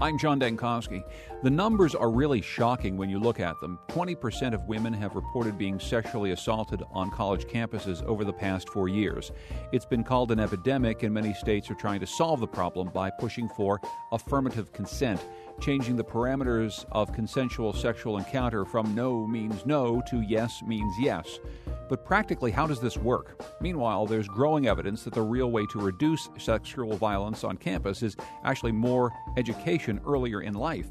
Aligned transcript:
I'm 0.00 0.16
John 0.16 0.38
Dankosky. 0.38 1.02
The 1.40 1.50
numbers 1.50 1.94
are 1.94 2.10
really 2.10 2.40
shocking 2.40 2.96
when 2.96 3.08
you 3.08 3.20
look 3.20 3.38
at 3.38 3.60
them. 3.60 3.78
20% 3.90 4.54
of 4.54 4.64
women 4.64 4.92
have 4.92 5.14
reported 5.14 5.56
being 5.56 5.78
sexually 5.78 6.32
assaulted 6.32 6.82
on 6.90 7.12
college 7.12 7.44
campuses 7.44 8.02
over 8.06 8.24
the 8.24 8.32
past 8.32 8.68
four 8.70 8.88
years. 8.88 9.30
It's 9.70 9.84
been 9.84 10.02
called 10.02 10.32
an 10.32 10.40
epidemic, 10.40 11.04
and 11.04 11.14
many 11.14 11.32
states 11.32 11.70
are 11.70 11.76
trying 11.76 12.00
to 12.00 12.08
solve 12.08 12.40
the 12.40 12.48
problem 12.48 12.88
by 12.92 13.10
pushing 13.10 13.48
for 13.50 13.80
affirmative 14.10 14.72
consent, 14.72 15.24
changing 15.60 15.94
the 15.94 16.02
parameters 16.02 16.84
of 16.90 17.12
consensual 17.12 17.72
sexual 17.72 18.18
encounter 18.18 18.64
from 18.64 18.92
no 18.96 19.24
means 19.24 19.64
no 19.64 20.02
to 20.10 20.22
yes 20.22 20.60
means 20.66 20.92
yes. 20.98 21.38
But 21.88 22.04
practically, 22.04 22.50
how 22.50 22.66
does 22.66 22.80
this 22.80 22.96
work? 22.96 23.40
Meanwhile, 23.60 24.06
there's 24.06 24.26
growing 24.26 24.66
evidence 24.66 25.04
that 25.04 25.14
the 25.14 25.22
real 25.22 25.52
way 25.52 25.66
to 25.66 25.78
reduce 25.78 26.30
sexual 26.36 26.96
violence 26.96 27.44
on 27.44 27.56
campus 27.58 28.02
is 28.02 28.16
actually 28.42 28.72
more 28.72 29.12
education 29.36 30.00
earlier 30.04 30.42
in 30.42 30.54
life. 30.54 30.88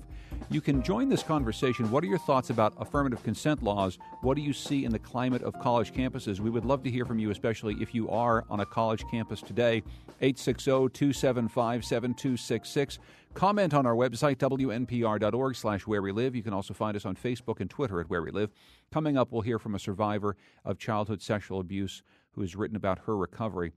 You 0.49 0.61
can 0.61 0.81
join 0.81 1.09
this 1.09 1.23
conversation. 1.23 1.91
What 1.91 2.03
are 2.03 2.07
your 2.07 2.17
thoughts 2.17 2.49
about 2.49 2.73
affirmative 2.77 3.21
consent 3.23 3.61
laws? 3.61 3.97
What 4.21 4.35
do 4.35 4.41
you 4.41 4.53
see 4.53 4.85
in 4.85 4.91
the 4.91 4.99
climate 4.99 5.43
of 5.43 5.59
college 5.59 5.93
campuses? 5.93 6.39
We 6.39 6.49
would 6.49 6.65
love 6.65 6.83
to 6.83 6.89
hear 6.89 7.05
from 7.05 7.19
you, 7.19 7.31
especially 7.31 7.75
if 7.81 7.93
you 7.93 8.09
are 8.09 8.45
on 8.49 8.61
a 8.61 8.65
college 8.65 9.03
campus 9.11 9.41
today. 9.41 9.83
860 10.21 10.71
275 10.93 11.85
7266. 11.85 12.99
Comment 13.33 13.73
on 13.73 13.85
our 13.85 13.93
website, 13.93 14.37
wnpr.org 14.37 15.55
slash 15.55 15.85
where 15.85 16.01
we 16.01 16.11
live. 16.11 16.35
You 16.35 16.43
can 16.43 16.53
also 16.53 16.73
find 16.73 16.95
us 16.95 17.05
on 17.05 17.15
Facebook 17.15 17.59
and 17.59 17.69
Twitter 17.69 17.99
at 18.01 18.09
where 18.09 18.23
we 18.23 18.31
live. 18.31 18.49
Coming 18.91 19.17
up, 19.17 19.31
we'll 19.31 19.41
hear 19.41 19.59
from 19.59 19.75
a 19.75 19.79
survivor 19.79 20.35
of 20.65 20.79
childhood 20.79 21.21
sexual 21.21 21.59
abuse 21.59 22.01
who 22.31 22.41
has 22.41 22.55
written 22.55 22.75
about 22.75 22.99
her 23.05 23.17
recovery. 23.17 23.73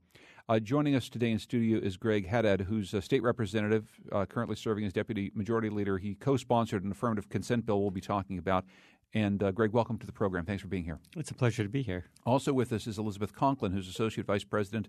Uh, 0.49 0.59
joining 0.59 0.95
us 0.95 1.07
today 1.09 1.31
in 1.31 1.39
studio 1.39 1.79
is 1.79 1.97
Greg 1.97 2.27
Haddad, 2.27 2.61
who's 2.61 2.93
a 2.93 3.01
state 3.01 3.23
representative, 3.23 3.87
uh, 4.11 4.25
currently 4.25 4.55
serving 4.55 4.85
as 4.85 4.93
deputy 4.93 5.31
majority 5.35 5.69
leader. 5.69 5.97
He 5.97 6.15
co 6.15 6.35
sponsored 6.35 6.83
an 6.83 6.91
affirmative 6.91 7.29
consent 7.29 7.65
bill 7.65 7.81
we'll 7.81 7.91
be 7.91 8.01
talking 8.01 8.37
about. 8.37 8.65
And 9.13 9.43
uh, 9.43 9.51
Greg, 9.51 9.71
welcome 9.71 9.97
to 9.99 10.05
the 10.05 10.11
program. 10.11 10.45
Thanks 10.45 10.61
for 10.61 10.69
being 10.69 10.85
here. 10.85 10.99
It's 11.17 11.31
a 11.31 11.33
pleasure 11.33 11.63
to 11.63 11.69
be 11.69 11.81
here. 11.81 12.05
Also 12.25 12.53
with 12.53 12.71
us 12.71 12.87
is 12.87 12.97
Elizabeth 12.97 13.35
Conklin, 13.35 13.73
who's 13.73 13.89
Associate 13.89 14.25
Vice 14.25 14.45
President 14.45 14.87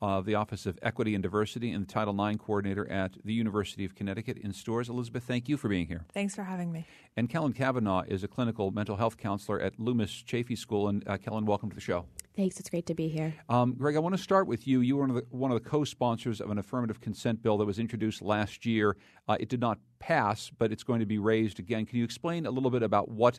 of 0.00 0.26
the 0.26 0.36
Office 0.36 0.64
of 0.64 0.78
Equity 0.80 1.14
and 1.14 1.22
Diversity 1.22 1.72
and 1.72 1.86
the 1.86 1.92
Title 1.92 2.14
IX 2.24 2.38
Coordinator 2.38 2.88
at 2.90 3.12
the 3.24 3.32
University 3.32 3.84
of 3.84 3.94
Connecticut 3.94 4.38
in 4.38 4.52
Storrs. 4.52 4.88
Elizabeth, 4.88 5.24
thank 5.24 5.48
you 5.48 5.56
for 5.56 5.68
being 5.68 5.86
here. 5.86 6.04
Thanks 6.12 6.34
for 6.34 6.44
having 6.44 6.72
me. 6.72 6.86
And 7.16 7.28
Kellen 7.28 7.52
Kavanaugh 7.52 8.02
is 8.06 8.22
a 8.22 8.28
clinical 8.28 8.70
mental 8.70 8.96
health 8.96 9.16
counselor 9.16 9.60
at 9.60 9.78
Loomis 9.78 10.22
Chafee 10.26 10.58
School. 10.58 10.88
And 10.88 11.06
uh, 11.08 11.16
Kellen, 11.16 11.44
welcome 11.44 11.68
to 11.68 11.74
the 11.74 11.80
show. 11.80 12.06
Thanks. 12.36 12.58
It's 12.58 12.68
great 12.68 12.86
to 12.86 12.94
be 12.94 13.08
here. 13.08 13.32
Um, 13.48 13.74
Greg, 13.74 13.94
I 13.94 14.00
want 14.00 14.16
to 14.16 14.22
start 14.22 14.48
with 14.48 14.66
you. 14.66 14.80
You 14.80 14.96
were 14.96 15.02
one 15.02 15.10
of 15.10 15.16
the, 15.16 15.36
one 15.36 15.52
of 15.52 15.62
the 15.62 15.68
co-sponsors 15.68 16.40
of 16.40 16.50
an 16.50 16.58
affirmative 16.58 17.00
consent 17.00 17.40
bill 17.42 17.56
that 17.58 17.64
was 17.64 17.78
introduced 17.78 18.22
last 18.22 18.66
year. 18.66 18.96
Uh, 19.28 19.36
it 19.38 19.48
did 19.48 19.60
not 19.60 19.78
pass, 20.00 20.50
but 20.58 20.72
it's 20.72 20.82
going 20.82 20.98
to 20.98 21.06
be 21.06 21.18
raised 21.18 21.60
again. 21.60 21.86
Can 21.86 21.98
you 21.98 22.04
explain 22.04 22.46
a 22.46 22.50
little 22.50 22.70
bit 22.70 22.82
about 22.82 23.08
what 23.08 23.38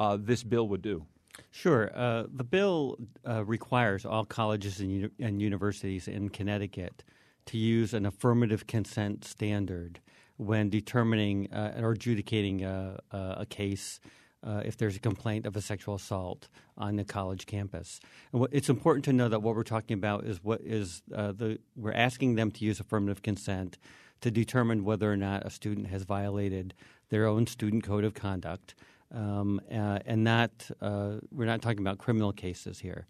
uh, 0.00 0.18
this 0.20 0.42
bill 0.42 0.66
would 0.68 0.82
do? 0.82 1.06
Sure. 1.52 1.90
Uh, 1.94 2.24
the 2.34 2.42
bill 2.42 2.98
uh, 3.28 3.44
requires 3.44 4.04
all 4.04 4.24
colleges 4.24 4.80
and, 4.80 4.90
uni- 4.90 5.10
and, 5.20 5.40
universities 5.40 6.08
in 6.08 6.28
Connecticut 6.28 7.04
to 7.46 7.58
use 7.58 7.94
an 7.94 8.06
affirmative 8.06 8.66
consent 8.66 9.24
standard 9.24 10.00
when 10.36 10.68
determining 10.68 11.50
uh, 11.52 11.74
or 11.80 11.92
adjudicating 11.92 12.64
a, 12.64 12.98
a 13.12 13.46
case 13.48 14.00
uh, 14.44 14.62
if 14.64 14.76
there's 14.76 14.96
a 14.96 15.00
complaint 15.00 15.46
of 15.46 15.56
a 15.56 15.60
sexual 15.60 15.94
assault 15.94 16.48
on 16.76 16.96
the 16.96 17.04
college 17.04 17.46
campus. 17.46 18.00
And 18.32 18.46
it's 18.50 18.68
important 18.68 19.04
to 19.06 19.12
know 19.12 19.28
that 19.28 19.40
what 19.40 19.54
we're 19.54 19.62
talking 19.62 19.94
about 19.94 20.24
is 20.24 20.42
what 20.42 20.60
is 20.62 21.02
uh, 21.14 21.32
the 21.32 21.58
we're 21.76 21.92
asking 21.92 22.34
them 22.34 22.50
to 22.52 22.64
use 22.64 22.80
affirmative 22.80 23.22
consent 23.22 23.78
to 24.20 24.30
determine 24.30 24.84
whether 24.84 25.12
or 25.12 25.16
not 25.16 25.44
a 25.44 25.50
student 25.50 25.88
has 25.88 26.04
violated 26.04 26.74
their 27.10 27.26
own 27.26 27.46
student 27.46 27.84
code 27.84 28.04
of 28.04 28.14
conduct 28.14 28.74
um, 29.14 29.60
uh, 29.70 29.98
and 30.06 30.24
not 30.24 30.50
uh, 30.80 31.16
we're 31.30 31.44
not 31.44 31.62
talking 31.62 31.80
about 31.80 31.98
criminal 31.98 32.32
cases 32.32 32.78
here. 32.78 33.06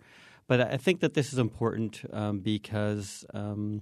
But 0.49 0.61
I 0.61 0.77
think 0.77 1.01
that 1.01 1.15
this 1.15 1.33
is 1.33 1.39
important 1.39 2.03
um, 2.13 2.41
because 2.41 3.25
um, 3.33 3.81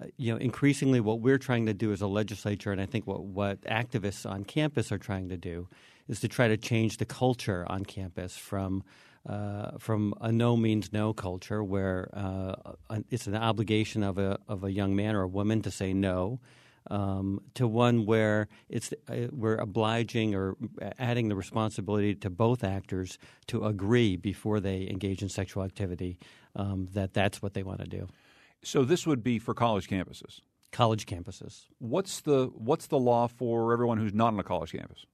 uh, 0.00 0.06
you 0.16 0.32
know 0.32 0.38
increasingly 0.38 1.00
what 1.00 1.20
we're 1.20 1.38
trying 1.38 1.66
to 1.66 1.74
do 1.74 1.92
as 1.92 2.00
a 2.00 2.06
legislature, 2.06 2.72
and 2.72 2.80
I 2.80 2.86
think 2.86 3.06
what 3.06 3.22
what 3.22 3.60
activists 3.62 4.28
on 4.28 4.44
campus 4.44 4.90
are 4.90 4.98
trying 4.98 5.28
to 5.28 5.36
do 5.36 5.68
is 6.08 6.20
to 6.20 6.28
try 6.28 6.48
to 6.48 6.56
change 6.56 6.98
the 6.98 7.04
culture 7.04 7.66
on 7.68 7.84
campus 7.84 8.36
from 8.36 8.82
uh, 9.26 9.78
from 9.78 10.12
a 10.20 10.30
no 10.30 10.56
means 10.56 10.92
no 10.92 11.14
culture 11.14 11.64
where 11.64 12.10
uh, 12.12 12.54
it's 13.10 13.26
an 13.26 13.36
obligation 13.36 14.02
of 14.02 14.18
a 14.18 14.38
of 14.48 14.64
a 14.64 14.70
young 14.70 14.94
man 14.94 15.14
or 15.14 15.22
a 15.22 15.28
woman 15.28 15.62
to 15.62 15.70
say 15.70 15.94
no 15.94 16.40
um, 16.90 17.40
to 17.54 17.66
one 17.66 18.06
where 18.06 18.48
it's 18.68 18.92
uh, 19.08 19.28
we're 19.30 19.56
obliging 19.56 20.34
or 20.34 20.56
adding 20.98 21.28
the 21.28 21.36
responsibility 21.36 22.14
to 22.14 22.30
both 22.30 22.62
actors 22.62 23.18
to 23.46 23.64
agree 23.64 24.16
before 24.16 24.60
they 24.60 24.88
engage 24.88 25.22
in 25.22 25.28
sexual 25.28 25.62
activity 25.62 26.18
um, 26.56 26.88
that 26.92 27.14
that's 27.14 27.40
what 27.40 27.54
they 27.54 27.62
want 27.62 27.80
to 27.80 27.86
do. 27.86 28.08
So 28.62 28.84
this 28.84 29.06
would 29.06 29.22
be 29.22 29.38
for 29.38 29.54
college 29.54 29.88
campuses. 29.88 30.40
College 30.72 31.06
campuses. 31.06 31.66
What's 31.78 32.20
the 32.20 32.50
what's 32.54 32.88
the 32.88 32.98
law 32.98 33.28
for 33.28 33.72
everyone 33.72 33.98
who's 33.98 34.14
not 34.14 34.32
on 34.32 34.40
a 34.40 34.42
college 34.44 34.72
campus? 34.72 35.06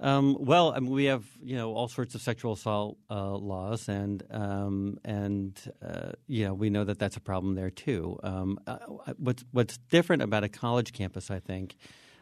Um, 0.00 0.38
well, 0.40 0.72
I 0.72 0.80
mean, 0.80 0.90
we 0.90 1.04
have 1.04 1.24
you 1.42 1.56
know 1.56 1.74
all 1.74 1.86
sorts 1.86 2.14
of 2.14 2.22
sexual 2.22 2.54
assault 2.54 2.96
uh, 3.10 3.36
laws, 3.36 3.88
and 3.88 4.22
um, 4.30 4.98
and 5.04 5.60
uh, 5.86 6.12
you 6.26 6.46
know 6.46 6.54
we 6.54 6.70
know 6.70 6.84
that 6.84 6.98
that's 6.98 7.16
a 7.16 7.20
problem 7.20 7.54
there 7.54 7.70
too. 7.70 8.18
Um, 8.22 8.58
uh, 8.66 8.78
what's 9.18 9.44
what's 9.52 9.76
different 9.90 10.22
about 10.22 10.42
a 10.42 10.48
college 10.48 10.94
campus, 10.94 11.30
I 11.30 11.38
think, 11.38 11.76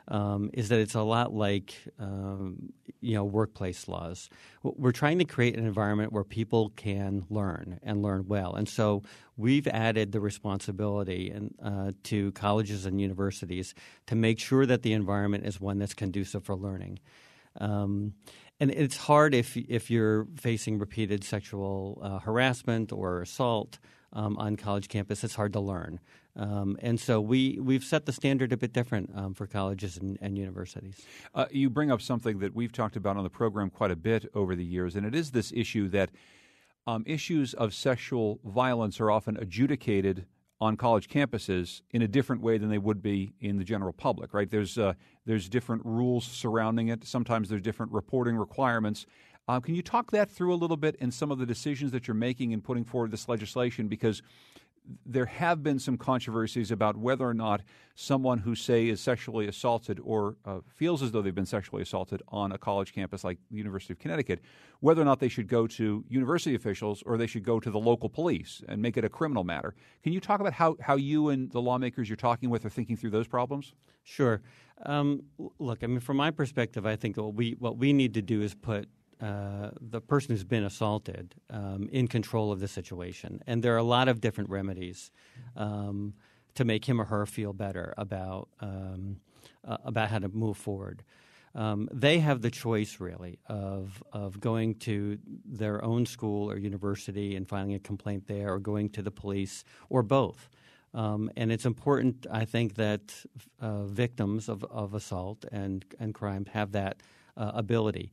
um, 0.08 0.50
is 0.54 0.70
that 0.70 0.80
it's 0.80 0.96
a 0.96 1.02
lot 1.02 1.32
like 1.32 1.72
um, 2.00 2.72
you 3.00 3.14
know 3.14 3.24
workplace 3.24 3.86
laws. 3.86 4.28
We're 4.64 4.90
trying 4.90 5.20
to 5.20 5.24
create 5.24 5.56
an 5.56 5.64
environment 5.64 6.12
where 6.12 6.24
people 6.24 6.70
can 6.70 7.26
learn 7.30 7.78
and 7.84 8.02
learn 8.02 8.24
well, 8.26 8.56
and 8.56 8.68
so 8.68 9.04
we've 9.36 9.68
added 9.68 10.10
the 10.10 10.18
responsibility 10.18 11.30
and, 11.30 11.54
uh, 11.62 11.92
to 12.02 12.32
colleges 12.32 12.86
and 12.86 13.00
universities 13.00 13.72
to 14.08 14.16
make 14.16 14.40
sure 14.40 14.66
that 14.66 14.82
the 14.82 14.94
environment 14.94 15.46
is 15.46 15.60
one 15.60 15.78
that's 15.78 15.94
conducive 15.94 16.42
for 16.42 16.56
learning. 16.56 16.98
Um, 17.60 18.14
and 18.60 18.70
it's 18.70 18.96
hard 18.96 19.34
if 19.34 19.56
if 19.56 19.90
you're 19.90 20.26
facing 20.36 20.78
repeated 20.78 21.24
sexual 21.24 22.00
uh, 22.02 22.18
harassment 22.18 22.92
or 22.92 23.22
assault 23.22 23.78
um, 24.12 24.36
on 24.36 24.56
college 24.56 24.88
campus. 24.88 25.22
It's 25.22 25.34
hard 25.34 25.52
to 25.52 25.60
learn, 25.60 26.00
um, 26.34 26.76
and 26.80 26.98
so 26.98 27.20
we 27.20 27.58
we've 27.60 27.84
set 27.84 28.06
the 28.06 28.12
standard 28.12 28.52
a 28.52 28.56
bit 28.56 28.72
different 28.72 29.10
um, 29.14 29.34
for 29.34 29.46
colleges 29.46 29.96
and, 29.96 30.18
and 30.20 30.36
universities. 30.36 31.00
Uh, 31.34 31.46
you 31.50 31.70
bring 31.70 31.90
up 31.90 32.00
something 32.00 32.38
that 32.40 32.54
we've 32.54 32.72
talked 32.72 32.96
about 32.96 33.16
on 33.16 33.22
the 33.22 33.30
program 33.30 33.70
quite 33.70 33.90
a 33.90 33.96
bit 33.96 34.28
over 34.34 34.56
the 34.56 34.64
years, 34.64 34.96
and 34.96 35.06
it 35.06 35.14
is 35.14 35.30
this 35.30 35.52
issue 35.54 35.88
that 35.88 36.10
um, 36.86 37.04
issues 37.06 37.54
of 37.54 37.74
sexual 37.74 38.40
violence 38.44 38.98
are 38.98 39.10
often 39.10 39.36
adjudicated 39.36 40.26
on 40.60 40.76
college 40.76 41.08
campuses 41.08 41.82
in 41.92 42.02
a 42.02 42.08
different 42.08 42.42
way 42.42 42.58
than 42.58 42.68
they 42.68 42.78
would 42.78 43.00
be 43.00 43.32
in 43.40 43.58
the 43.58 43.64
general 43.64 43.92
public, 43.92 44.34
right? 44.34 44.50
There's 44.50 44.76
uh, 44.76 44.94
there's 45.24 45.48
different 45.48 45.84
rules 45.84 46.24
surrounding 46.24 46.88
it. 46.88 47.04
Sometimes 47.04 47.48
there's 47.48 47.62
different 47.62 47.92
reporting 47.92 48.36
requirements. 48.36 49.06
Uh, 49.46 49.60
can 49.60 49.74
you 49.74 49.82
talk 49.82 50.10
that 50.10 50.30
through 50.30 50.52
a 50.52 50.56
little 50.56 50.76
bit 50.76 50.94
in 50.96 51.10
some 51.10 51.30
of 51.30 51.38
the 51.38 51.46
decisions 51.46 51.90
that 51.92 52.06
you're 52.06 52.14
making 52.14 52.52
in 52.52 52.60
putting 52.60 52.84
forward 52.84 53.10
this 53.10 53.28
legislation? 53.28 53.88
Because 53.88 54.22
there 55.04 55.26
have 55.26 55.62
been 55.62 55.78
some 55.78 55.96
controversies 55.96 56.70
about 56.70 56.96
whether 56.96 57.26
or 57.26 57.34
not 57.34 57.62
someone 57.94 58.38
who, 58.38 58.54
say, 58.54 58.88
is 58.88 59.00
sexually 59.00 59.46
assaulted 59.48 60.00
or 60.02 60.36
uh, 60.44 60.60
feels 60.68 61.02
as 61.02 61.10
though 61.10 61.20
they've 61.20 61.34
been 61.34 61.46
sexually 61.46 61.82
assaulted 61.82 62.22
on 62.28 62.52
a 62.52 62.58
college 62.58 62.94
campus 62.94 63.24
like 63.24 63.38
the 63.50 63.56
University 63.56 63.92
of 63.92 63.98
Connecticut, 63.98 64.40
whether 64.80 65.02
or 65.02 65.04
not 65.04 65.20
they 65.20 65.28
should 65.28 65.48
go 65.48 65.66
to 65.66 66.04
university 66.08 66.54
officials 66.54 67.02
or 67.04 67.16
they 67.16 67.26
should 67.26 67.42
go 67.42 67.58
to 67.58 67.70
the 67.70 67.78
local 67.78 68.08
police 68.08 68.62
and 68.68 68.80
make 68.80 68.96
it 68.96 69.04
a 69.04 69.08
criminal 69.08 69.44
matter. 69.44 69.74
Can 70.02 70.12
you 70.12 70.20
talk 70.20 70.40
about 70.40 70.52
how, 70.52 70.76
how 70.80 70.96
you 70.96 71.28
and 71.30 71.50
the 71.50 71.60
lawmakers 71.60 72.08
you're 72.08 72.16
talking 72.16 72.50
with 72.50 72.64
are 72.64 72.70
thinking 72.70 72.96
through 72.96 73.10
those 73.10 73.26
problems? 73.26 73.74
Sure. 74.04 74.40
Um, 74.86 75.22
look, 75.58 75.82
I 75.82 75.86
mean, 75.86 76.00
from 76.00 76.16
my 76.16 76.30
perspective, 76.30 76.86
I 76.86 76.96
think 76.96 77.16
what 77.16 77.34
we 77.34 77.56
what 77.58 77.76
we 77.76 77.92
need 77.92 78.14
to 78.14 78.22
do 78.22 78.42
is 78.42 78.54
put 78.54 78.88
uh, 79.20 79.70
the 79.80 80.00
person 80.00 80.30
who's 80.30 80.44
been 80.44 80.64
assaulted 80.64 81.34
um, 81.50 81.88
in 81.92 82.06
control 82.06 82.52
of 82.52 82.60
the 82.60 82.68
situation. 82.68 83.42
And 83.46 83.62
there 83.62 83.74
are 83.74 83.78
a 83.78 83.82
lot 83.82 84.08
of 84.08 84.20
different 84.20 84.50
remedies 84.50 85.10
um, 85.56 86.14
to 86.54 86.64
make 86.64 86.84
him 86.84 87.00
or 87.00 87.04
her 87.04 87.26
feel 87.26 87.52
better 87.52 87.94
about 87.96 88.48
um, 88.60 89.20
uh, 89.66 89.76
about 89.84 90.08
how 90.08 90.18
to 90.18 90.28
move 90.28 90.56
forward. 90.56 91.02
Um, 91.54 91.88
they 91.92 92.20
have 92.20 92.42
the 92.42 92.50
choice, 92.50 93.00
really, 93.00 93.38
of 93.46 94.02
of 94.12 94.40
going 94.40 94.76
to 94.76 95.18
their 95.44 95.84
own 95.84 96.06
school 96.06 96.50
or 96.50 96.56
university 96.56 97.34
and 97.36 97.48
filing 97.48 97.74
a 97.74 97.80
complaint 97.80 98.28
there, 98.28 98.52
or 98.52 98.60
going 98.60 98.90
to 98.90 99.02
the 99.02 99.10
police, 99.10 99.64
or 99.88 100.02
both. 100.02 100.48
Um, 100.94 101.30
and 101.36 101.52
it's 101.52 101.66
important, 101.66 102.26
I 102.30 102.44
think, 102.44 102.74
that 102.76 103.24
uh, 103.60 103.84
victims 103.84 104.48
of, 104.48 104.64
of 104.64 104.94
assault 104.94 105.44
and 105.50 105.84
and 105.98 106.14
crime 106.14 106.46
have 106.52 106.72
that 106.72 107.02
uh, 107.38 107.52
ability. 107.54 108.12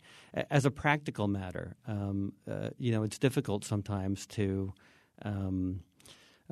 As 0.50 0.66
a 0.66 0.72
practical 0.72 1.28
matter, 1.28 1.76
um, 1.88 2.34
uh, 2.50 2.70
you 2.78 2.92
know, 2.92 3.04
it's 3.04 3.18
difficult 3.18 3.66
sometimes 3.66 4.26
to 4.28 4.74
um, 5.24 5.82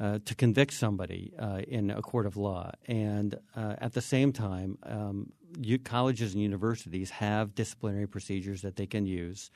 uh, 0.01 0.17
to 0.25 0.33
convict 0.33 0.73
somebody 0.73 1.33
uh, 1.37 1.61
in 1.67 1.91
a 1.91 2.01
court 2.01 2.25
of 2.25 2.35
law, 2.35 2.71
and 2.87 3.35
uh, 3.55 3.75
at 3.77 3.93
the 3.93 4.01
same 4.01 4.33
time, 4.33 4.77
um, 4.83 5.31
you, 5.61 5.77
colleges 5.77 6.33
and 6.33 6.41
universities 6.41 7.11
have 7.11 7.53
disciplinary 7.53 8.07
procedures 8.07 8.63
that 8.63 8.75
they 8.75 8.87
can 8.87 9.05
use 9.05 9.51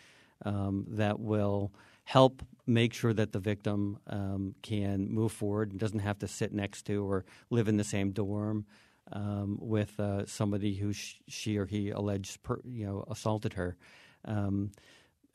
um, 0.45 0.85
that 0.89 1.19
will 1.19 1.71
help 2.03 2.43
make 2.67 2.93
sure 2.93 3.13
that 3.13 3.31
the 3.31 3.39
victim 3.39 3.97
um, 4.07 4.53
can 4.61 5.09
move 5.09 5.31
forward 5.31 5.71
and 5.71 5.79
doesn't 5.79 5.99
have 5.99 6.19
to 6.19 6.27
sit 6.27 6.53
next 6.53 6.83
to 6.83 7.03
or 7.03 7.25
live 7.49 7.67
in 7.67 7.77
the 7.77 7.83
same 7.83 8.11
dorm 8.11 8.65
um, 9.11 9.57
with 9.61 9.99
uh, 9.99 10.25
somebody 10.25 10.75
who 10.75 10.93
sh- 10.93 11.19
she 11.27 11.57
or 11.57 11.65
he 11.65 11.89
alleged 11.89 12.43
per, 12.43 12.59
you 12.65 12.85
know 12.85 13.03
assaulted 13.09 13.53
her. 13.53 13.75
Um, 14.25 14.71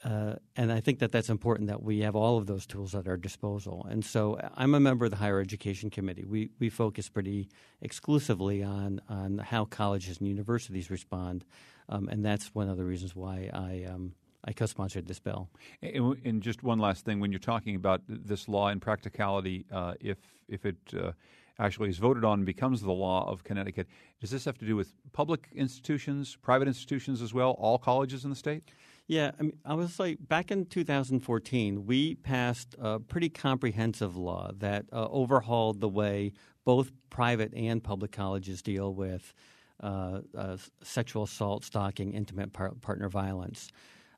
uh, 0.05 0.35
and 0.57 0.73
I 0.73 0.81
think 0.81 0.99
that 0.99 1.13
that's 1.13 1.31
important 1.31 1.69
that 1.69 1.83
we 1.83 2.01
have 2.01 2.17
all 2.17 2.37
of 2.37 2.47
those 2.47 2.67
tools 2.67 2.95
at 2.95 3.07
our 3.07 3.17
disposal. 3.17 3.87
And 3.89 4.05
so 4.05 4.39
I'm 4.57 4.75
a 4.75 4.81
member 4.81 5.05
of 5.05 5.13
the 5.13 5.17
Higher 5.17 5.41
Education 5.41 5.91
Committee. 5.91 6.25
We, 6.25 6.51
we 6.59 6.71
focus 6.71 7.09
pretty 7.09 7.49
exclusively 7.81 8.65
on, 8.65 9.01
on 9.09 9.39
how 9.39 9.65
colleges 9.65 10.19
and 10.19 10.29
universities 10.29 10.91
respond. 10.91 11.45
Um, 11.89 12.09
and 12.09 12.25
that's 12.25 12.53
one 12.55 12.69
of 12.69 12.77
the 12.77 12.85
reasons 12.85 13.15
why 13.15 13.49
I, 13.53 13.87
um, 13.89 14.15
I 14.45 14.53
co 14.53 14.67
sponsored 14.67 15.07
this 15.07 15.21
bill. 15.21 15.49
And, 15.83 16.17
and, 16.25 16.43
just 16.43 16.65
one 16.65 16.81
last 16.81 17.05
thing 17.05 17.21
when 17.21 17.31
you're 17.31 17.39
talking 17.39 17.77
about 17.77 18.03
this 18.09 18.49
law 18.49 18.69
in 18.69 18.81
practicality, 18.81 19.67
uh, 19.71 19.95
if, 20.01 20.19
if 20.49 20.67
it 20.67 20.77
uh, 20.99 21.13
actually 21.59 21.89
is 21.89 21.99
voted 21.99 22.25
on 22.25 22.41
and 22.41 22.47
becomes 22.47 22.81
the 22.81 22.93
law 22.93 23.29
of 23.31 23.45
Connecticut, 23.45 23.87
does 24.21 24.31
this 24.31 24.45
have 24.45 24.59
to 24.59 24.67
do 24.67 24.77
with 24.77 24.95
public 25.13 25.49
institutions, 25.55 26.37
private 26.43 26.69
institutions 26.69 27.23
as 27.23 27.35
well, 27.35 27.53
all 27.53 27.79
colleges 27.79 28.25
in 28.25 28.31
the 28.31 28.37
state? 28.37 28.65
Yeah, 29.09 29.33
I, 29.39 29.43
mean, 29.43 29.93
I 30.01 30.17
back 30.21 30.51
in 30.51 30.67
2014, 30.67 31.87
we 31.87 32.15
passed 32.15 32.77
a 32.81 33.01
pretty 33.01 33.29
comprehensive 33.29 34.17
law 34.17 34.53
that 34.59 34.87
uh, 34.93 35.09
overhauled 35.11 35.81
the 35.81 35.89
way 35.89 36.33
both 36.65 36.93
private 37.11 37.53
and 37.55 37.83
public 37.83 38.13
colleges 38.13 38.63
deal 38.63 38.95
with 38.95 39.35
uh, 39.83 40.21
uh, 40.37 40.57
sexual 40.83 41.25
assault, 41.25 41.65
stalking, 41.65 42.13
intimate 42.13 42.53
par- 42.53 42.73
partner 42.81 43.09
violence. 43.09 43.71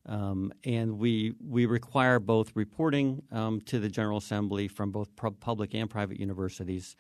Um, 0.07 0.53
and 0.65 0.99
we 0.99 1.33
we 1.43 1.65
require 1.65 2.21
both 2.21 2.53
reporting 2.55 3.23
um, 3.33 3.63
to 3.63 3.79
the 3.79 3.89
General 3.89 4.19
Assembly 4.19 4.69
from 4.69 4.91
both 4.91 5.09
public 5.17 5.75
and 5.75 5.89
private 5.89 6.21
universities, 6.21 6.95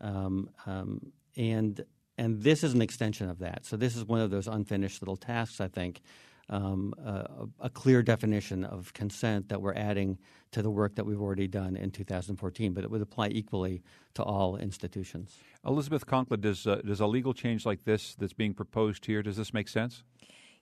um, 0.00 0.50
um, 0.66 1.12
and 1.36 1.84
and 2.16 2.42
this 2.42 2.62
is 2.62 2.74
an 2.74 2.82
extension 2.82 3.28
of 3.28 3.40
that. 3.40 3.64
So 3.64 3.76
this 3.76 3.96
is 3.96 4.04
one 4.04 4.20
of 4.20 4.30
those 4.30 4.46
unfinished 4.46 5.02
little 5.02 5.16
tasks, 5.16 5.60
I 5.60 5.66
think, 5.68 6.00
um, 6.48 6.94
a, 7.04 7.46
a, 7.60 7.70
clear 7.70 8.02
definition 8.02 8.64
of 8.64 8.92
consent 8.92 9.48
that 9.48 9.60
we're 9.60 9.74
adding 9.74 10.18
to 10.52 10.62
the 10.62 10.70
work 10.70 10.94
that 10.94 11.04
we've 11.04 11.20
already 11.20 11.48
done 11.48 11.74
in 11.74 11.90
2014, 11.90 12.72
but 12.72 12.84
it 12.84 12.90
would 12.90 13.00
apply 13.00 13.28
equally 13.28 13.82
to 14.14 14.22
all 14.22 14.56
institutions. 14.56 15.38
Elizabeth 15.66 16.06
Conklin, 16.06 16.40
does, 16.40 16.66
uh, 16.66 16.82
does 16.84 17.00
a 17.00 17.06
legal 17.06 17.32
change 17.32 17.64
like 17.64 17.84
this 17.84 18.14
that's 18.14 18.34
being 18.34 18.52
proposed 18.52 19.06
here, 19.06 19.22
does 19.22 19.36
this 19.36 19.54
make 19.54 19.68
sense? 19.68 20.04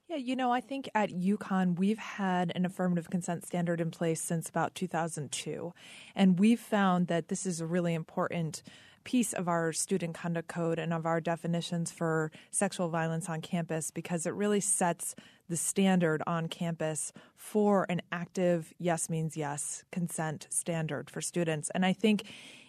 Yeah, 0.07 0.17
you 0.17 0.35
know, 0.35 0.51
I 0.51 0.61
think 0.61 0.89
at 0.95 1.09
UConn 1.09 1.77
we've 1.77 1.97
had 1.97 2.51
an 2.55 2.65
affirmative 2.65 3.09
consent 3.09 3.45
standard 3.45 3.79
in 3.79 3.89
place 3.89 4.21
since 4.21 4.49
about 4.49 4.75
2002. 4.75 5.73
And 6.15 6.39
we've 6.39 6.59
found 6.59 7.07
that 7.07 7.29
this 7.29 7.45
is 7.45 7.61
a 7.61 7.65
really 7.65 7.93
important 7.93 8.63
piece 9.03 9.33
of 9.33 9.47
our 9.47 9.73
student 9.73 10.13
conduct 10.13 10.47
code 10.47 10.79
and 10.79 10.93
of 10.93 11.05
our 11.05 11.19
definitions 11.19 11.91
for 11.91 12.31
sexual 12.51 12.89
violence 12.89 13.29
on 13.29 13.41
campus 13.41 13.91
because 13.91 14.25
it 14.25 14.33
really 14.33 14.59
sets 14.59 15.15
the 15.49 15.57
standard 15.57 16.23
on 16.25 16.47
campus 16.47 17.11
for 17.35 17.85
an 17.89 18.01
active 18.11 18.73
yes 18.79 19.09
means 19.09 19.35
yes 19.35 19.83
consent 19.91 20.47
standard 20.49 21.09
for 21.09 21.21
students. 21.21 21.69
And 21.75 21.85
I 21.85 21.93
think, 21.93 22.23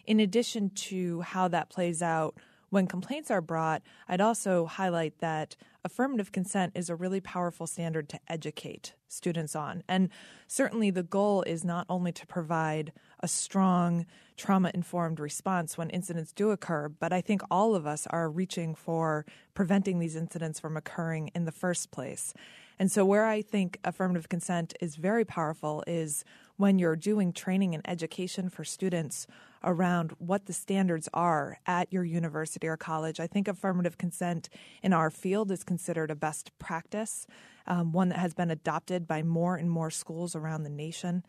in 0.06 0.20
addition 0.20 0.70
to 0.70 1.20
how 1.22 1.48
that 1.48 1.70
plays 1.70 2.02
out 2.02 2.36
when 2.70 2.88
complaints 2.88 3.30
are 3.30 3.40
brought, 3.40 3.82
I'd 4.08 4.20
also 4.20 4.66
highlight 4.66 5.18
that 5.20 5.54
affirmative 5.84 6.32
consent 6.32 6.72
is 6.74 6.90
a 6.90 6.96
really 6.96 7.20
powerful 7.20 7.68
standard 7.68 8.08
to 8.08 8.20
educate 8.26 8.94
students 9.06 9.54
on. 9.54 9.84
And 9.88 10.08
certainly 10.48 10.90
the 10.90 11.04
goal 11.04 11.42
is 11.42 11.64
not 11.64 11.86
only 11.88 12.10
to 12.10 12.26
provide 12.26 12.92
a 13.24 13.28
strong 13.28 14.04
trauma 14.36 14.70
informed 14.74 15.18
response 15.18 15.78
when 15.78 15.88
incidents 15.88 16.30
do 16.30 16.50
occur, 16.50 16.90
but 16.90 17.10
I 17.10 17.22
think 17.22 17.40
all 17.50 17.74
of 17.74 17.86
us 17.86 18.06
are 18.08 18.28
reaching 18.28 18.74
for 18.74 19.24
preventing 19.54 19.98
these 19.98 20.14
incidents 20.14 20.60
from 20.60 20.76
occurring 20.76 21.30
in 21.34 21.46
the 21.46 21.52
first 21.52 21.90
place. 21.90 22.34
And 22.78 22.92
so, 22.92 23.06
where 23.06 23.24
I 23.24 23.40
think 23.40 23.78
affirmative 23.82 24.28
consent 24.28 24.74
is 24.78 24.96
very 24.96 25.24
powerful 25.24 25.82
is 25.86 26.22
when 26.56 26.78
you're 26.78 26.96
doing 26.96 27.32
training 27.32 27.74
and 27.74 27.88
education 27.88 28.50
for 28.50 28.62
students 28.62 29.26
around 29.62 30.12
what 30.18 30.44
the 30.44 30.52
standards 30.52 31.08
are 31.14 31.58
at 31.66 31.90
your 31.90 32.04
university 32.04 32.66
or 32.66 32.76
college. 32.76 33.20
I 33.20 33.26
think 33.26 33.48
affirmative 33.48 33.96
consent 33.96 34.50
in 34.82 34.92
our 34.92 35.10
field 35.10 35.50
is 35.50 35.64
considered 35.64 36.10
a 36.10 36.14
best 36.14 36.50
practice, 36.58 37.26
um, 37.66 37.92
one 37.92 38.10
that 38.10 38.18
has 38.18 38.34
been 38.34 38.50
adopted 38.50 39.06
by 39.06 39.22
more 39.22 39.56
and 39.56 39.70
more 39.70 39.90
schools 39.90 40.36
around 40.36 40.64
the 40.64 40.70
nation. 40.70 41.24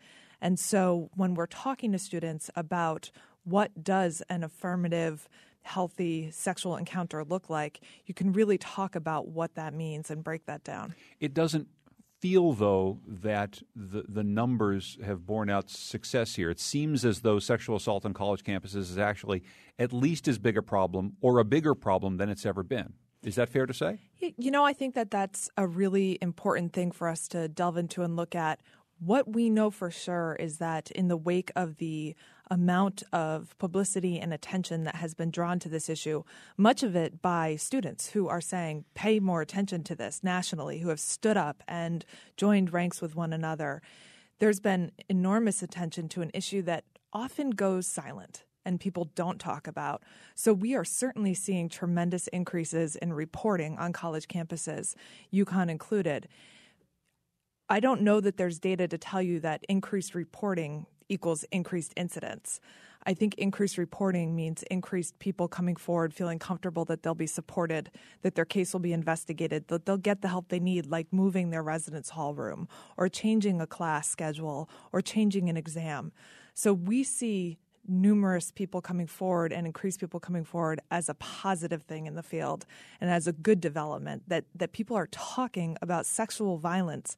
And 0.46 0.60
so 0.60 1.10
when 1.16 1.34
we're 1.34 1.46
talking 1.46 1.90
to 1.90 1.98
students 1.98 2.52
about 2.54 3.10
what 3.42 3.82
does 3.82 4.22
an 4.28 4.44
affirmative 4.44 5.28
healthy 5.62 6.30
sexual 6.30 6.76
encounter 6.76 7.24
look 7.24 7.50
like, 7.50 7.80
you 8.04 8.14
can 8.14 8.32
really 8.32 8.56
talk 8.56 8.94
about 8.94 9.26
what 9.26 9.56
that 9.56 9.74
means 9.74 10.08
and 10.08 10.22
break 10.22 10.46
that 10.46 10.62
down. 10.62 10.94
It 11.18 11.34
doesn't 11.34 11.66
feel, 12.20 12.52
though, 12.52 13.00
that 13.08 13.60
the, 13.74 14.04
the 14.08 14.22
numbers 14.22 14.98
have 15.04 15.26
borne 15.26 15.50
out 15.50 15.68
success 15.68 16.36
here. 16.36 16.48
It 16.48 16.60
seems 16.60 17.04
as 17.04 17.22
though 17.22 17.40
sexual 17.40 17.74
assault 17.74 18.04
on 18.04 18.14
college 18.14 18.44
campuses 18.44 18.76
is 18.76 18.98
actually 18.98 19.42
at 19.80 19.92
least 19.92 20.28
as 20.28 20.38
big 20.38 20.56
a 20.56 20.62
problem 20.62 21.16
or 21.20 21.40
a 21.40 21.44
bigger 21.44 21.74
problem 21.74 22.18
than 22.18 22.28
it's 22.28 22.46
ever 22.46 22.62
been. 22.62 22.92
Is 23.24 23.34
that 23.34 23.48
fair 23.48 23.66
to 23.66 23.74
say? 23.74 23.98
You 24.20 24.52
know, 24.52 24.64
I 24.64 24.72
think 24.72 24.94
that 24.94 25.10
that's 25.10 25.50
a 25.56 25.66
really 25.66 26.16
important 26.22 26.72
thing 26.72 26.92
for 26.92 27.08
us 27.08 27.26
to 27.28 27.48
delve 27.48 27.76
into 27.76 28.04
and 28.04 28.14
look 28.14 28.36
at. 28.36 28.60
What 28.98 29.34
we 29.34 29.50
know 29.50 29.70
for 29.70 29.90
sure 29.90 30.36
is 30.40 30.56
that 30.56 30.90
in 30.90 31.08
the 31.08 31.18
wake 31.18 31.52
of 31.54 31.76
the 31.76 32.16
amount 32.50 33.02
of 33.12 33.54
publicity 33.58 34.18
and 34.18 34.32
attention 34.32 34.84
that 34.84 34.96
has 34.96 35.12
been 35.12 35.30
drawn 35.30 35.58
to 35.58 35.68
this 35.68 35.90
issue, 35.90 36.22
much 36.56 36.82
of 36.82 36.96
it 36.96 37.20
by 37.20 37.56
students 37.56 38.10
who 38.10 38.28
are 38.28 38.40
saying, 38.40 38.86
pay 38.94 39.20
more 39.20 39.42
attention 39.42 39.84
to 39.84 39.94
this 39.94 40.20
nationally, 40.22 40.78
who 40.78 40.88
have 40.88 41.00
stood 41.00 41.36
up 41.36 41.62
and 41.68 42.06
joined 42.38 42.72
ranks 42.72 43.02
with 43.02 43.14
one 43.14 43.34
another. 43.34 43.82
There's 44.38 44.60
been 44.60 44.92
enormous 45.10 45.62
attention 45.62 46.08
to 46.10 46.22
an 46.22 46.30
issue 46.32 46.62
that 46.62 46.84
often 47.12 47.50
goes 47.50 47.86
silent 47.86 48.44
and 48.64 48.80
people 48.80 49.10
don't 49.14 49.38
talk 49.38 49.66
about. 49.66 50.02
So 50.34 50.52
we 50.52 50.74
are 50.74 50.84
certainly 50.84 51.34
seeing 51.34 51.68
tremendous 51.68 52.28
increases 52.28 52.96
in 52.96 53.12
reporting 53.12 53.76
on 53.78 53.92
college 53.92 54.26
campuses, 54.26 54.94
UConn 55.32 55.70
included. 55.70 56.28
I 57.68 57.80
don't 57.80 58.02
know 58.02 58.20
that 58.20 58.36
there's 58.36 58.60
data 58.60 58.86
to 58.86 58.98
tell 58.98 59.20
you 59.20 59.40
that 59.40 59.64
increased 59.68 60.14
reporting 60.14 60.86
equals 61.08 61.44
increased 61.50 61.92
incidents. 61.96 62.60
I 63.04 63.14
think 63.14 63.34
increased 63.34 63.78
reporting 63.78 64.34
means 64.34 64.64
increased 64.64 65.18
people 65.20 65.46
coming 65.46 65.76
forward 65.76 66.12
feeling 66.12 66.40
comfortable 66.40 66.84
that 66.86 67.02
they'll 67.02 67.14
be 67.14 67.26
supported, 67.26 67.90
that 68.22 68.34
their 68.34 68.44
case 68.44 68.72
will 68.72 68.80
be 68.80 68.92
investigated, 68.92 69.68
that 69.68 69.86
they'll 69.86 69.96
get 69.96 70.22
the 70.22 70.28
help 70.28 70.48
they 70.48 70.58
need, 70.58 70.86
like 70.86 71.12
moving 71.12 71.50
their 71.50 71.62
residence 71.62 72.10
hall 72.10 72.34
room 72.34 72.68
or 72.96 73.08
changing 73.08 73.60
a 73.60 73.66
class 73.66 74.08
schedule 74.08 74.68
or 74.92 75.00
changing 75.00 75.48
an 75.48 75.56
exam. 75.56 76.10
So 76.54 76.72
we 76.72 77.04
see 77.04 77.58
numerous 77.88 78.50
people 78.50 78.80
coming 78.80 79.06
forward 79.06 79.52
and 79.52 79.66
increased 79.66 80.00
people 80.00 80.18
coming 80.18 80.44
forward 80.44 80.80
as 80.90 81.08
a 81.08 81.14
positive 81.14 81.82
thing 81.82 82.06
in 82.06 82.16
the 82.16 82.22
field 82.22 82.66
and 83.00 83.08
as 83.08 83.28
a 83.28 83.32
good 83.32 83.60
development 83.60 84.24
that, 84.26 84.44
that 84.54 84.72
people 84.72 84.96
are 84.96 85.06
talking 85.12 85.76
about 85.80 86.06
sexual 86.06 86.58
violence 86.58 87.16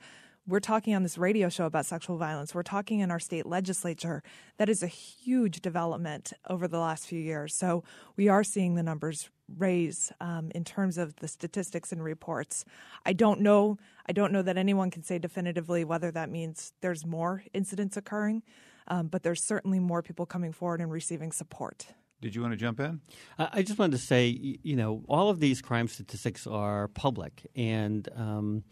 we're 0.48 0.60
talking 0.60 0.94
on 0.94 1.02
this 1.02 1.18
radio 1.18 1.50
show 1.50 1.66
about 1.66 1.84
sexual 1.84 2.16
violence. 2.16 2.54
We're 2.54 2.62
talking 2.62 3.00
in 3.00 3.10
our 3.10 3.18
state 3.20 3.44
legislature. 3.44 4.22
That 4.56 4.70
is 4.70 4.82
a 4.82 4.86
huge 4.86 5.60
development 5.60 6.32
over 6.48 6.66
the 6.66 6.78
last 6.78 7.06
few 7.06 7.20
years. 7.20 7.54
So 7.54 7.84
we 8.16 8.28
are 8.28 8.42
seeing 8.42 8.74
the 8.74 8.82
numbers 8.82 9.28
raise 9.58 10.10
um, 10.22 10.50
in 10.54 10.64
terms 10.64 10.96
of 10.96 11.16
the 11.16 11.28
statistics 11.28 11.92
and 11.92 12.02
reports. 12.02 12.64
I 13.04 13.12
don't 13.12 13.42
know. 13.42 13.76
I 14.08 14.12
don't 14.12 14.32
know 14.32 14.42
that 14.42 14.56
anyone 14.56 14.90
can 14.90 15.02
say 15.02 15.18
definitively 15.18 15.84
whether 15.84 16.10
that 16.12 16.30
means 16.30 16.72
there's 16.80 17.04
more 17.04 17.44
incidents 17.52 17.98
occurring, 17.98 18.42
um, 18.88 19.08
but 19.08 19.22
there's 19.22 19.42
certainly 19.42 19.78
more 19.78 20.02
people 20.02 20.24
coming 20.24 20.52
forward 20.52 20.80
and 20.80 20.90
receiving 20.90 21.30
support. 21.30 21.88
Did 22.20 22.34
you 22.34 22.42
want 22.42 22.52
to 22.52 22.56
jump 22.56 22.80
in? 22.80 23.00
I 23.38 23.62
just 23.62 23.78
wanted 23.78 23.92
to 23.92 24.02
say, 24.02 24.58
you 24.62 24.74
know, 24.74 25.04
all 25.08 25.30
of 25.30 25.38
these 25.38 25.62
crime 25.62 25.86
statistics 25.86 26.46
are 26.46 26.88
public, 26.88 27.46
and 27.54 28.08
um, 28.16 28.64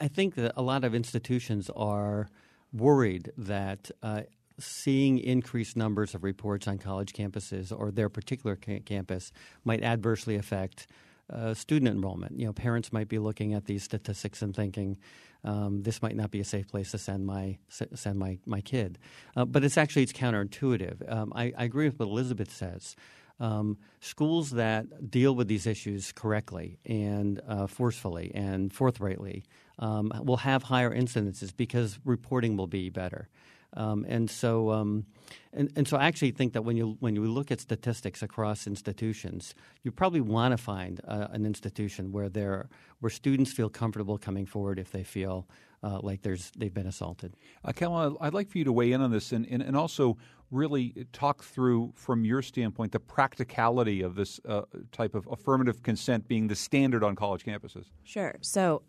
I 0.00 0.08
think 0.08 0.34
that 0.34 0.52
a 0.56 0.62
lot 0.62 0.84
of 0.84 0.94
institutions 0.94 1.70
are 1.76 2.28
worried 2.72 3.30
that 3.38 3.90
uh, 4.02 4.22
seeing 4.58 5.18
increased 5.18 5.76
numbers 5.76 6.14
of 6.14 6.24
reports 6.24 6.66
on 6.66 6.78
college 6.78 7.12
campuses 7.12 7.72
or 7.76 7.90
their 7.90 8.08
particular 8.08 8.56
ca- 8.56 8.80
campus 8.80 9.32
might 9.64 9.82
adversely 9.82 10.34
affect 10.34 10.88
uh, 11.32 11.54
student 11.54 11.94
enrollment. 11.94 12.38
You 12.38 12.46
know, 12.46 12.52
parents 12.52 12.92
might 12.92 13.08
be 13.08 13.18
looking 13.18 13.54
at 13.54 13.66
these 13.66 13.84
statistics 13.84 14.42
and 14.42 14.54
thinking, 14.54 14.98
um, 15.44 15.82
this 15.82 16.02
might 16.02 16.16
not 16.16 16.30
be 16.30 16.40
a 16.40 16.44
safe 16.44 16.68
place 16.68 16.90
to 16.90 16.98
send 16.98 17.26
my 17.26 17.58
send 17.68 18.18
my 18.18 18.38
my 18.46 18.60
kid. 18.60 18.98
Uh, 19.36 19.44
but 19.44 19.64
it's 19.64 19.78
actually 19.78 20.02
it's 20.02 20.12
counterintuitive. 20.12 21.10
Um, 21.10 21.32
I, 21.34 21.52
I, 21.56 21.64
agree 21.64 21.88
with 21.88 21.98
what 21.98 22.08
Elizabeth 22.08 22.52
says. 22.52 22.96
Um, 23.40 23.78
schools 24.00 24.50
that 24.50 25.10
deal 25.10 25.34
with 25.34 25.46
these 25.46 25.66
issues 25.66 26.10
correctly 26.10 26.78
and 26.84 27.40
uh, 27.46 27.68
forcefully 27.68 28.32
and 28.34 28.72
forthrightly 28.72 29.44
um, 29.78 30.12
will 30.24 30.38
have 30.38 30.64
higher 30.64 30.90
incidences 30.90 31.52
because 31.56 32.00
reporting 32.04 32.56
will 32.56 32.66
be 32.66 32.90
better. 32.90 33.28
Um, 33.74 34.06
and 34.08 34.30
so, 34.30 34.70
um, 34.70 35.04
and, 35.52 35.70
and 35.76 35.86
so, 35.86 35.96
I 35.98 36.06
actually 36.06 36.30
think 36.30 36.54
that 36.54 36.62
when 36.62 36.76
you 36.76 36.96
when 37.00 37.14
you 37.14 37.24
look 37.24 37.50
at 37.50 37.60
statistics 37.60 38.22
across 38.22 38.66
institutions, 38.66 39.54
you 39.82 39.92
probably 39.92 40.22
want 40.22 40.52
to 40.52 40.58
find 40.58 41.00
uh, 41.06 41.28
an 41.30 41.44
institution 41.44 42.10
where 42.10 42.28
there 42.30 42.68
where 43.00 43.10
students 43.10 43.52
feel 43.52 43.68
comfortable 43.68 44.16
coming 44.16 44.46
forward 44.46 44.78
if 44.78 44.90
they 44.90 45.04
feel 45.04 45.46
uh, 45.82 46.00
like 46.02 46.22
there's 46.22 46.50
they've 46.56 46.72
been 46.72 46.86
assaulted. 46.86 47.34
Uh, 47.62 47.72
Kellen, 47.72 48.16
I'd 48.20 48.32
like 48.32 48.48
for 48.48 48.58
you 48.58 48.64
to 48.64 48.72
weigh 48.72 48.92
in 48.92 49.02
on 49.02 49.10
this 49.10 49.32
and, 49.32 49.46
and, 49.46 49.62
and 49.62 49.76
also 49.76 50.16
really 50.50 51.06
talk 51.12 51.44
through, 51.44 51.92
from 51.94 52.24
your 52.24 52.40
standpoint, 52.40 52.92
the 52.92 53.00
practicality 53.00 54.00
of 54.00 54.14
this 54.14 54.40
uh, 54.48 54.62
type 54.92 55.14
of 55.14 55.28
affirmative 55.30 55.82
consent 55.82 56.26
being 56.26 56.48
the 56.48 56.56
standard 56.56 57.04
on 57.04 57.14
college 57.14 57.44
campuses. 57.44 57.90
Sure. 58.02 58.34
So, 58.40 58.82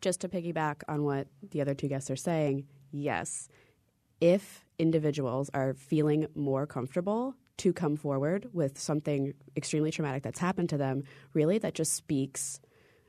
just 0.00 0.22
to 0.22 0.30
piggyback 0.30 0.76
on 0.88 1.04
what 1.04 1.26
the 1.50 1.60
other 1.60 1.74
two 1.74 1.88
guests 1.88 2.10
are 2.10 2.16
saying, 2.16 2.64
yes 2.90 3.48
if 4.20 4.64
individuals 4.78 5.50
are 5.54 5.74
feeling 5.74 6.26
more 6.34 6.66
comfortable 6.66 7.34
to 7.58 7.72
come 7.72 7.96
forward 7.96 8.48
with 8.52 8.78
something 8.78 9.32
extremely 9.56 9.90
traumatic 9.90 10.22
that's 10.22 10.40
happened 10.40 10.68
to 10.70 10.76
them, 10.76 11.04
really 11.32 11.58
that 11.58 11.74
just 11.74 11.94
speaks 11.94 12.60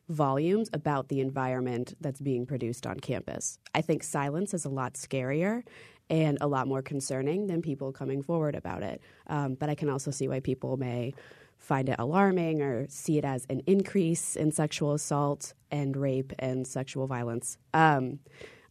volumes 0.08 0.70
about 0.72 1.08
the 1.08 1.20
environment 1.20 1.96
that's 2.00 2.22
being 2.22 2.46
produced 2.46 2.86
on 2.86 3.00
campus. 3.00 3.58
I 3.74 3.82
think 3.82 4.04
silence 4.04 4.54
is 4.54 4.66
a 4.66 4.70
lot 4.70 4.94
scarier 4.94 5.64
and 6.10 6.38
a 6.42 6.48
lot 6.48 6.68
more 6.68 6.84
concerning 6.84 7.48
than 7.48 7.64
people 7.64 7.92
coming 7.92 8.22
forward 8.22 8.56
about 8.56 8.84
it. 8.84 9.02
Um, 9.26 9.56
but 9.56 9.70
I 9.70 9.76
can 9.76 9.90
also 9.90 10.12
see 10.12 10.28
why 10.28 10.40
people 10.40 10.78
may 10.78 11.16
find 11.58 11.90
it 11.90 11.96
alarming 11.98 12.62
or 12.62 12.86
see 12.90 13.18
it 13.18 13.26
as 13.26 13.48
an 13.50 13.62
increase 13.66 14.36
in 14.36 14.52
sexual 14.52 14.94
assault 14.94 15.54
and 15.72 15.98
rape 15.98 16.34
and 16.38 16.68
sexual 16.68 17.08
violence. 17.08 17.58
Um, 17.74 18.20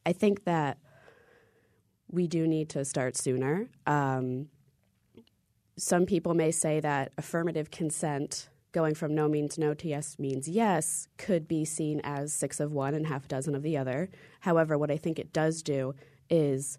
I 0.06 0.12
think 0.12 0.44
that 0.44 0.78
we 2.14 2.26
do 2.26 2.46
need 2.46 2.68
to 2.70 2.84
start 2.84 3.16
sooner. 3.16 3.68
Um, 3.86 4.48
some 5.76 6.06
people 6.06 6.34
may 6.34 6.52
say 6.52 6.80
that 6.80 7.12
affirmative 7.18 7.70
consent, 7.70 8.48
going 8.72 8.94
from 8.94 9.14
no 9.14 9.28
means 9.28 9.58
no 9.58 9.74
to 9.74 9.88
yes 9.88 10.18
means 10.18 10.48
yes, 10.48 11.08
could 11.18 11.48
be 11.48 11.64
seen 11.64 12.00
as 12.04 12.32
six 12.32 12.60
of 12.60 12.72
one 12.72 12.94
and 12.94 13.06
half 13.06 13.24
a 13.24 13.28
dozen 13.28 13.54
of 13.54 13.62
the 13.62 13.76
other. 13.76 14.08
However, 14.40 14.78
what 14.78 14.90
I 14.90 14.96
think 14.96 15.18
it 15.18 15.32
does 15.32 15.62
do 15.62 15.94
is 16.30 16.78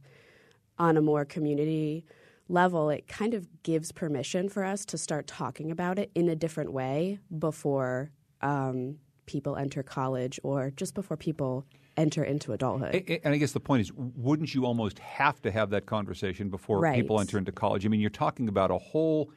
on 0.77 0.97
a 0.97 1.01
more 1.01 1.25
community 1.25 2.05
level, 2.47 2.89
it 2.89 3.07
kind 3.07 3.33
of 3.33 3.47
gives 3.63 3.91
permission 3.91 4.49
for 4.49 4.63
us 4.63 4.85
to 4.85 4.97
start 4.97 5.27
talking 5.27 5.71
about 5.71 5.99
it 5.99 6.11
in 6.15 6.29
a 6.29 6.35
different 6.35 6.71
way 6.71 7.19
before 7.37 8.11
um, 8.41 8.97
people 9.25 9.55
enter 9.55 9.83
college 9.83 10.39
or 10.43 10.71
just 10.71 10.93
before 10.93 11.17
people 11.17 11.65
enter 11.97 12.23
into 12.23 12.53
adulthood. 12.53 13.19
And 13.23 13.33
I 13.33 13.37
guess 13.37 13.51
the 13.51 13.59
point 13.59 13.81
is, 13.81 13.91
wouldn't 13.93 14.53
you 14.53 14.65
almost 14.65 14.99
have 14.99 15.41
to 15.43 15.51
have 15.51 15.69
that 15.71 15.85
conversation 15.85 16.49
before 16.49 16.79
right. 16.79 16.95
people 16.95 17.19
enter 17.19 17.37
into 17.37 17.51
college? 17.51 17.85
I 17.85 17.89
mean, 17.89 17.99
you're 17.99 18.09
talking 18.09 18.47
about 18.47 18.71
a 18.71 18.77
whole, 18.77 19.31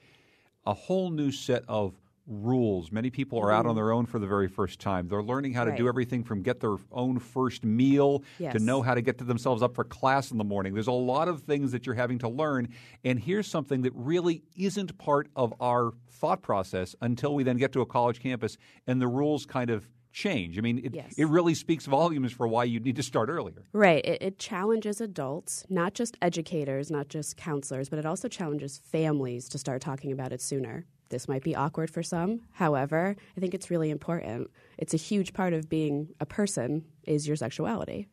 a 0.66 0.74
whole 0.74 1.10
new 1.10 1.30
set 1.30 1.64
of 1.68 1.94
rules. 2.28 2.92
Many 2.92 3.10
people 3.10 3.38
are 3.40 3.50
out 3.50 3.64
on 3.64 3.70
mm-hmm. 3.70 3.76
their 3.76 3.92
own 3.92 4.06
for 4.06 4.18
the 4.18 4.26
very 4.26 4.48
first 4.48 4.80
time. 4.80 5.08
They're 5.08 5.22
learning 5.22 5.54
how 5.54 5.64
to 5.64 5.70
right. 5.70 5.78
do 5.78 5.88
everything 5.88 6.22
from 6.22 6.42
get 6.42 6.60
their 6.60 6.76
own 6.92 7.18
first 7.18 7.64
meal 7.64 8.22
yes. 8.38 8.52
to 8.52 8.58
know 8.58 8.82
how 8.82 8.94
to 8.94 9.00
get 9.00 9.18
to 9.18 9.24
themselves 9.24 9.62
up 9.62 9.74
for 9.74 9.84
class 9.84 10.30
in 10.30 10.36
the 10.36 10.44
morning. 10.44 10.74
There's 10.74 10.88
a 10.88 10.92
lot 10.92 11.28
of 11.28 11.40
things 11.42 11.72
that 11.72 11.86
you're 11.86 11.94
having 11.94 12.18
to 12.18 12.28
learn. 12.28 12.68
And 13.02 13.18
here's 13.18 13.46
something 13.46 13.82
that 13.82 13.92
really 13.94 14.42
isn't 14.56 14.98
part 14.98 15.28
of 15.34 15.54
our 15.60 15.92
thought 16.10 16.42
process 16.42 16.94
until 17.00 17.34
we 17.34 17.44
then 17.44 17.56
get 17.56 17.72
to 17.72 17.80
a 17.80 17.86
college 17.86 18.20
campus 18.20 18.58
and 18.86 19.00
the 19.00 19.08
rules 19.08 19.46
kind 19.46 19.70
of 19.70 19.88
change. 20.12 20.58
I 20.58 20.60
mean, 20.60 20.80
it, 20.84 20.94
yes. 20.94 21.14
it 21.16 21.28
really 21.28 21.54
speaks 21.54 21.86
volumes 21.86 22.32
for 22.32 22.46
why 22.48 22.64
you 22.64 22.80
need 22.80 22.96
to 22.96 23.02
start 23.02 23.28
earlier. 23.28 23.64
Right. 23.72 24.04
It, 24.04 24.22
it, 24.22 24.38
challenges 24.38 25.00
adults, 25.00 25.64
not 25.68 25.94
just 25.94 26.16
educators, 26.22 26.90
not 26.90 27.08
just 27.08 27.36
counselors, 27.36 27.88
but 27.88 27.98
it 27.98 28.06
also 28.06 28.28
challenges 28.28 28.78
families 28.78 29.48
to 29.50 29.58
start 29.58 29.80
talking 29.80 30.12
about 30.12 30.32
it 30.32 30.40
sooner. 30.40 30.86
This 31.10 31.28
might 31.28 31.42
be 31.42 31.56
awkward 31.56 31.90
for 31.90 32.02
some. 32.02 32.40
However, 32.52 33.16
I 33.36 33.40
think 33.40 33.54
it's 33.54 33.70
really 33.70 33.90
important. 33.90 34.50
It's 34.76 34.94
a 34.94 34.98
huge 34.98 35.32
part 35.32 35.52
of 35.54 35.68
being 35.68 36.08
a 36.20 36.26
person 36.26 36.84
is 37.04 37.26
your 37.26 37.36
sexuality. 37.36 38.08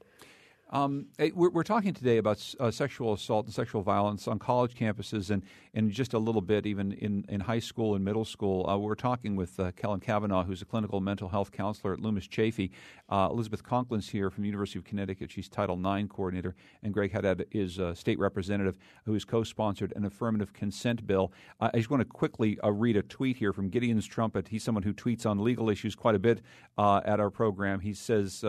Um, 0.71 1.05
we're, 1.35 1.51
we're, 1.51 1.63
talking 1.63 1.93
today 1.93 2.17
about 2.17 2.43
uh, 2.59 2.71
sexual 2.71 3.13
assault 3.13 3.45
and 3.45 3.53
sexual 3.53 3.83
violence 3.83 4.27
on 4.27 4.39
college 4.39 4.73
campuses, 4.73 5.29
and, 5.29 5.43
and 5.75 5.91
just 5.91 6.13
a 6.13 6.17
little 6.17 6.41
bit 6.41 6.65
even 6.65 6.91
in, 6.93 7.23
in 7.29 7.39
high 7.39 7.59
school 7.59 7.93
and 7.93 8.03
middle 8.03 8.25
school. 8.25 8.67
Uh, 8.67 8.75
we're 8.75 8.95
talking 8.95 9.35
with 9.35 9.59
uh, 9.59 9.71
Kellen 9.73 9.99
Kavanaugh, 9.99 10.43
who's 10.43 10.63
a 10.63 10.65
clinical 10.65 10.99
mental 10.99 11.29
health 11.29 11.51
counselor 11.51 11.93
at 11.93 11.99
Loomis 11.99 12.27
Chafee. 12.27 12.71
Uh, 13.09 13.27
Elizabeth 13.31 13.63
Conklin's 13.63 14.09
here 14.09 14.31
from 14.31 14.41
the 14.41 14.47
University 14.47 14.79
of 14.79 14.85
Connecticut. 14.85 15.31
She's 15.31 15.47
Title 15.47 15.77
IX 15.79 16.09
coordinator, 16.09 16.55
and 16.81 16.91
Greg 16.91 17.11
Haddad 17.11 17.45
is 17.51 17.77
a 17.77 17.95
state 17.95 18.17
representative 18.17 18.79
who 19.05 19.13
has 19.13 19.23
co-sponsored 19.23 19.93
an 19.95 20.03
affirmative 20.03 20.51
consent 20.51 21.05
bill. 21.05 21.31
I 21.59 21.77
just 21.77 21.91
want 21.91 22.01
to 22.01 22.05
quickly 22.05 22.59
uh, 22.63 22.71
read 22.71 22.97
a 22.97 23.03
tweet 23.03 23.37
here 23.37 23.53
from 23.53 23.69
Gideon's 23.69 24.07
Trumpet. 24.07 24.47
He's 24.47 24.63
someone 24.63 24.83
who 24.83 24.95
tweets 24.95 25.27
on 25.27 25.43
legal 25.43 25.69
issues 25.69 25.93
quite 25.93 26.15
a 26.15 26.19
bit 26.19 26.41
uh, 26.75 27.01
at 27.05 27.19
our 27.19 27.29
program. 27.29 27.81
He 27.81 27.93
says 27.93 28.43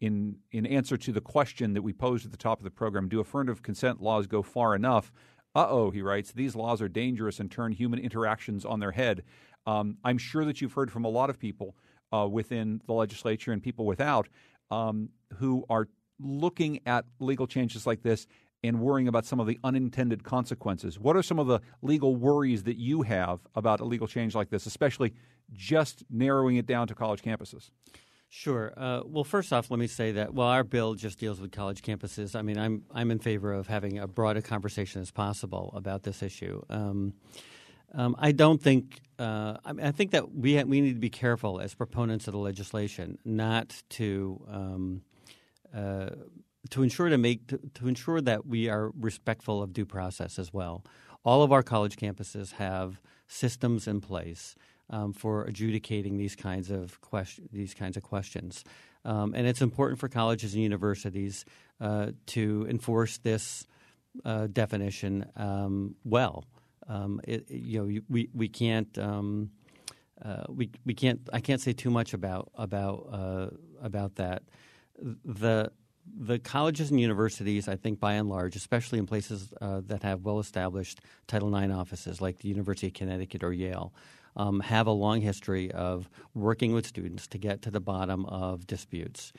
in 0.00 0.36
in 0.50 0.66
answer 0.66 0.96
to 0.96 1.12
the 1.12 1.20
question 1.20 1.74
that 1.74 1.82
we 1.82 1.92
posed 1.92 2.24
at 2.24 2.30
the 2.30 2.36
top 2.36 2.58
of 2.58 2.64
the 2.64 2.70
program, 2.70 3.08
do 3.08 3.20
affirmative 3.20 3.62
consent 3.62 4.00
laws 4.00 4.26
go 4.26 4.42
far 4.42 4.74
enough? 4.74 5.12
Uh 5.54 5.66
oh, 5.68 5.90
he 5.90 6.02
writes, 6.02 6.32
these 6.32 6.56
laws 6.56 6.82
are 6.82 6.88
dangerous 6.88 7.38
and 7.38 7.50
turn 7.50 7.72
human 7.72 8.00
interactions 8.00 8.64
on 8.64 8.80
their 8.80 8.90
head. 8.90 9.22
Um, 9.66 9.98
I'm 10.04 10.18
sure 10.18 10.44
that 10.44 10.60
you've 10.60 10.72
heard 10.72 10.90
from 10.90 11.04
a 11.04 11.08
lot 11.08 11.30
of 11.30 11.38
people 11.38 11.76
uh, 12.12 12.26
within 12.26 12.80
the 12.86 12.92
legislature 12.92 13.52
and 13.52 13.62
people 13.62 13.86
without 13.86 14.28
um, 14.70 15.10
who 15.34 15.64
are 15.70 15.88
looking 16.18 16.80
at 16.86 17.04
legal 17.18 17.46
changes 17.46 17.86
like 17.86 18.02
this 18.02 18.26
and 18.62 18.80
worrying 18.80 19.08
about 19.08 19.26
some 19.26 19.40
of 19.40 19.46
the 19.46 19.58
unintended 19.62 20.24
consequences. 20.24 20.98
What 20.98 21.16
are 21.16 21.22
some 21.22 21.38
of 21.38 21.46
the 21.46 21.60
legal 21.82 22.16
worries 22.16 22.64
that 22.64 22.76
you 22.76 23.02
have 23.02 23.40
about 23.54 23.80
a 23.80 23.84
legal 23.84 24.06
change 24.06 24.34
like 24.34 24.50
this, 24.50 24.66
especially 24.66 25.12
just 25.52 26.02
narrowing 26.10 26.56
it 26.56 26.66
down 26.66 26.86
to 26.88 26.94
college 26.94 27.22
campuses? 27.22 27.70
Sure. 28.36 28.72
Uh, 28.76 29.02
well, 29.06 29.22
first 29.22 29.52
off, 29.52 29.70
let 29.70 29.78
me 29.78 29.86
say 29.86 30.10
that 30.10 30.34
well, 30.34 30.48
our 30.48 30.64
bill 30.64 30.94
just 30.94 31.20
deals 31.20 31.40
with 31.40 31.52
college 31.52 31.82
campuses. 31.82 32.34
I 32.34 32.42
mean, 32.42 32.58
I'm 32.58 32.82
I'm 32.92 33.12
in 33.12 33.20
favor 33.20 33.52
of 33.52 33.68
having 33.68 34.00
a 34.00 34.08
broader 34.08 34.42
conversation 34.42 35.00
as 35.00 35.12
possible 35.12 35.72
about 35.72 36.02
this 36.02 36.20
issue. 36.20 36.60
Um, 36.68 37.14
um, 37.94 38.16
I 38.18 38.32
don't 38.32 38.60
think. 38.60 39.02
Uh, 39.20 39.58
I, 39.64 39.72
mean, 39.72 39.86
I, 39.86 39.92
think 39.92 40.10
that 40.10 40.34
we 40.34 40.56
ha- 40.56 40.64
we 40.64 40.80
need 40.80 40.94
to 40.94 41.00
be 41.00 41.10
careful 41.10 41.60
as 41.60 41.74
proponents 41.76 42.26
of 42.26 42.32
the 42.32 42.40
legislation 42.40 43.18
not 43.24 43.80
to 43.90 44.44
um, 44.50 45.02
uh, 45.72 46.10
to 46.70 46.82
ensure 46.82 47.10
to 47.10 47.18
make 47.18 47.46
to, 47.46 47.60
to 47.74 47.86
ensure 47.86 48.20
that 48.20 48.46
we 48.46 48.68
are 48.68 48.90
respectful 48.98 49.62
of 49.62 49.72
due 49.72 49.86
process 49.86 50.40
as 50.40 50.52
well. 50.52 50.84
All 51.24 51.44
of 51.44 51.52
our 51.52 51.62
college 51.62 51.94
campuses 51.94 52.54
have 52.54 53.00
systems 53.28 53.86
in 53.86 54.00
place 54.00 54.56
um, 54.94 55.12
for 55.12 55.42
adjudicating 55.44 56.16
these 56.16 56.36
kinds 56.36 56.70
of 56.70 57.00
question, 57.00 57.48
these 57.52 57.74
kinds 57.74 57.96
of 57.96 58.02
questions. 58.02 58.64
Um, 59.04 59.34
and 59.34 59.46
it's 59.46 59.60
important 59.60 59.98
for 59.98 60.08
colleges 60.08 60.54
and 60.54 60.62
universities 60.62 61.44
uh, 61.80 62.12
to 62.26 62.66
enforce 62.70 63.18
this 63.18 63.66
uh, 64.24 64.46
definition 64.46 65.26
um, 65.36 65.96
well. 66.04 66.44
Um, 66.88 67.20
it, 67.24 67.50
you 67.50 67.78
know, 67.78 68.00
we 68.08 68.28
we 68.32 68.48
can't. 68.48 68.96
Um, 68.98 69.50
uh, 70.24 70.44
we 70.48 70.70
we 70.86 70.94
can't. 70.94 71.28
I 71.32 71.40
can't 71.40 71.60
say 71.60 71.72
too 71.72 71.90
much 71.90 72.14
about 72.14 72.52
about 72.54 73.08
uh, 73.10 73.46
about 73.82 74.14
that. 74.16 74.42
The 75.24 75.72
the 76.06 76.38
colleges 76.38 76.90
and 76.90 77.00
universities, 77.00 77.66
I 77.66 77.76
think, 77.76 77.98
by 77.98 78.12
and 78.14 78.28
large, 78.28 78.54
especially 78.54 78.98
in 78.98 79.06
places 79.06 79.52
uh, 79.60 79.80
that 79.86 80.02
have 80.02 80.22
well 80.22 80.38
established 80.38 81.00
Title 81.26 81.54
IX 81.56 81.72
offices 81.72 82.20
like 82.20 82.38
the 82.38 82.48
University 82.48 82.88
of 82.88 82.92
Connecticut 82.94 83.42
or 83.42 83.52
Yale, 83.52 83.92
um, 84.36 84.60
have 84.60 84.86
a 84.86 84.92
long 84.92 85.20
history 85.20 85.70
of 85.72 86.08
working 86.34 86.72
with 86.72 86.86
students 86.86 87.26
to 87.28 87.38
get 87.38 87.62
to 87.62 87.70
the 87.70 87.80
bottom 87.80 88.26
of 88.26 88.66
disputes. 88.66 89.32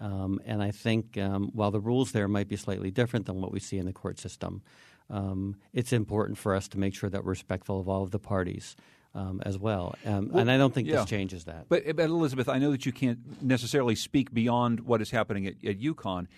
Um, 0.00 0.40
and 0.44 0.62
I 0.62 0.70
think 0.70 1.16
um, 1.18 1.50
while 1.52 1.70
the 1.70 1.80
rules 1.80 2.12
there 2.12 2.28
might 2.28 2.48
be 2.48 2.56
slightly 2.56 2.90
different 2.90 3.26
than 3.26 3.40
what 3.40 3.52
we 3.52 3.60
see 3.60 3.78
in 3.78 3.86
the 3.86 3.92
court 3.92 4.18
system, 4.18 4.62
um, 5.10 5.56
it's 5.72 5.92
important 5.92 6.38
for 6.38 6.54
us 6.54 6.68
to 6.68 6.78
make 6.78 6.94
sure 6.94 7.10
that 7.10 7.24
we're 7.24 7.30
respectful 7.30 7.80
of 7.80 7.88
all 7.88 8.02
of 8.02 8.10
the 8.10 8.18
parties. 8.18 8.76
Um, 9.14 9.42
as 9.44 9.58
well, 9.58 9.94
um, 10.06 10.30
well, 10.30 10.40
and 10.40 10.50
I 10.50 10.56
don't 10.56 10.72
think 10.72 10.88
yeah. 10.88 10.96
this 10.96 11.04
changes 11.04 11.44
that. 11.44 11.66
But, 11.68 11.96
but 11.96 12.06
Elizabeth, 12.06 12.48
I 12.48 12.56
know 12.56 12.70
that 12.70 12.86
you 12.86 12.92
can't 12.92 13.42
necessarily 13.42 13.94
speak 13.94 14.32
beyond 14.32 14.80
what 14.80 15.02
is 15.02 15.10
happening 15.10 15.46
at, 15.46 15.56
at 15.62 15.78
UConn, 15.78 16.28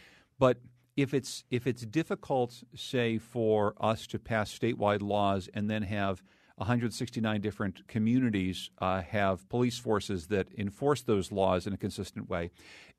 but 0.40 0.56
if 0.97 1.14
it's 1.14 1.44
if 1.52 1.68
it's 1.68 1.83
difficult, 1.87 2.64
say, 2.75 3.18
for 3.18 3.75
us 3.80 4.09
to 4.09 4.18
pass 4.18 4.56
statewide 4.56 5.02
laws 5.02 5.49
and 5.54 5.71
then 5.71 5.83
have 5.83 6.25
169 6.56 7.40
different 7.40 7.87
communities 7.88 8.70
uh, 8.78 9.02
have 9.02 9.49
police 9.49 9.78
forces 9.78 10.28
that 10.28 10.46
enforce 10.56 11.02
those 11.02 11.32
laws 11.32 11.66
in 11.66 11.73
a 11.73 11.76
consistent 11.76 12.28
way, 12.28 12.50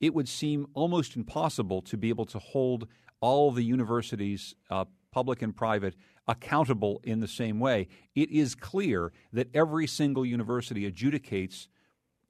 it 0.02 0.14
would 0.14 0.28
seem 0.28 0.68
almost 0.74 1.16
impossible 1.16 1.82
to 1.82 1.98
be 1.98 2.10
able 2.10 2.26
to 2.26 2.40
hold 2.40 2.88
all 3.22 3.52
the 3.52 3.64
universities, 3.64 4.56
uh, 4.70 4.86
public 5.12 5.42
and 5.42 5.56
private, 5.56 5.96
accountable 6.28 7.00
in 7.04 7.22
the 7.22 7.28
same 7.28 7.60
way. 7.60 7.88
It 8.14 8.30
is 8.30 8.56
clear 8.56 9.14
that 9.32 9.48
every 9.54 9.88
single 9.88 10.26
university 10.26 10.90
adjudicates 10.92 11.68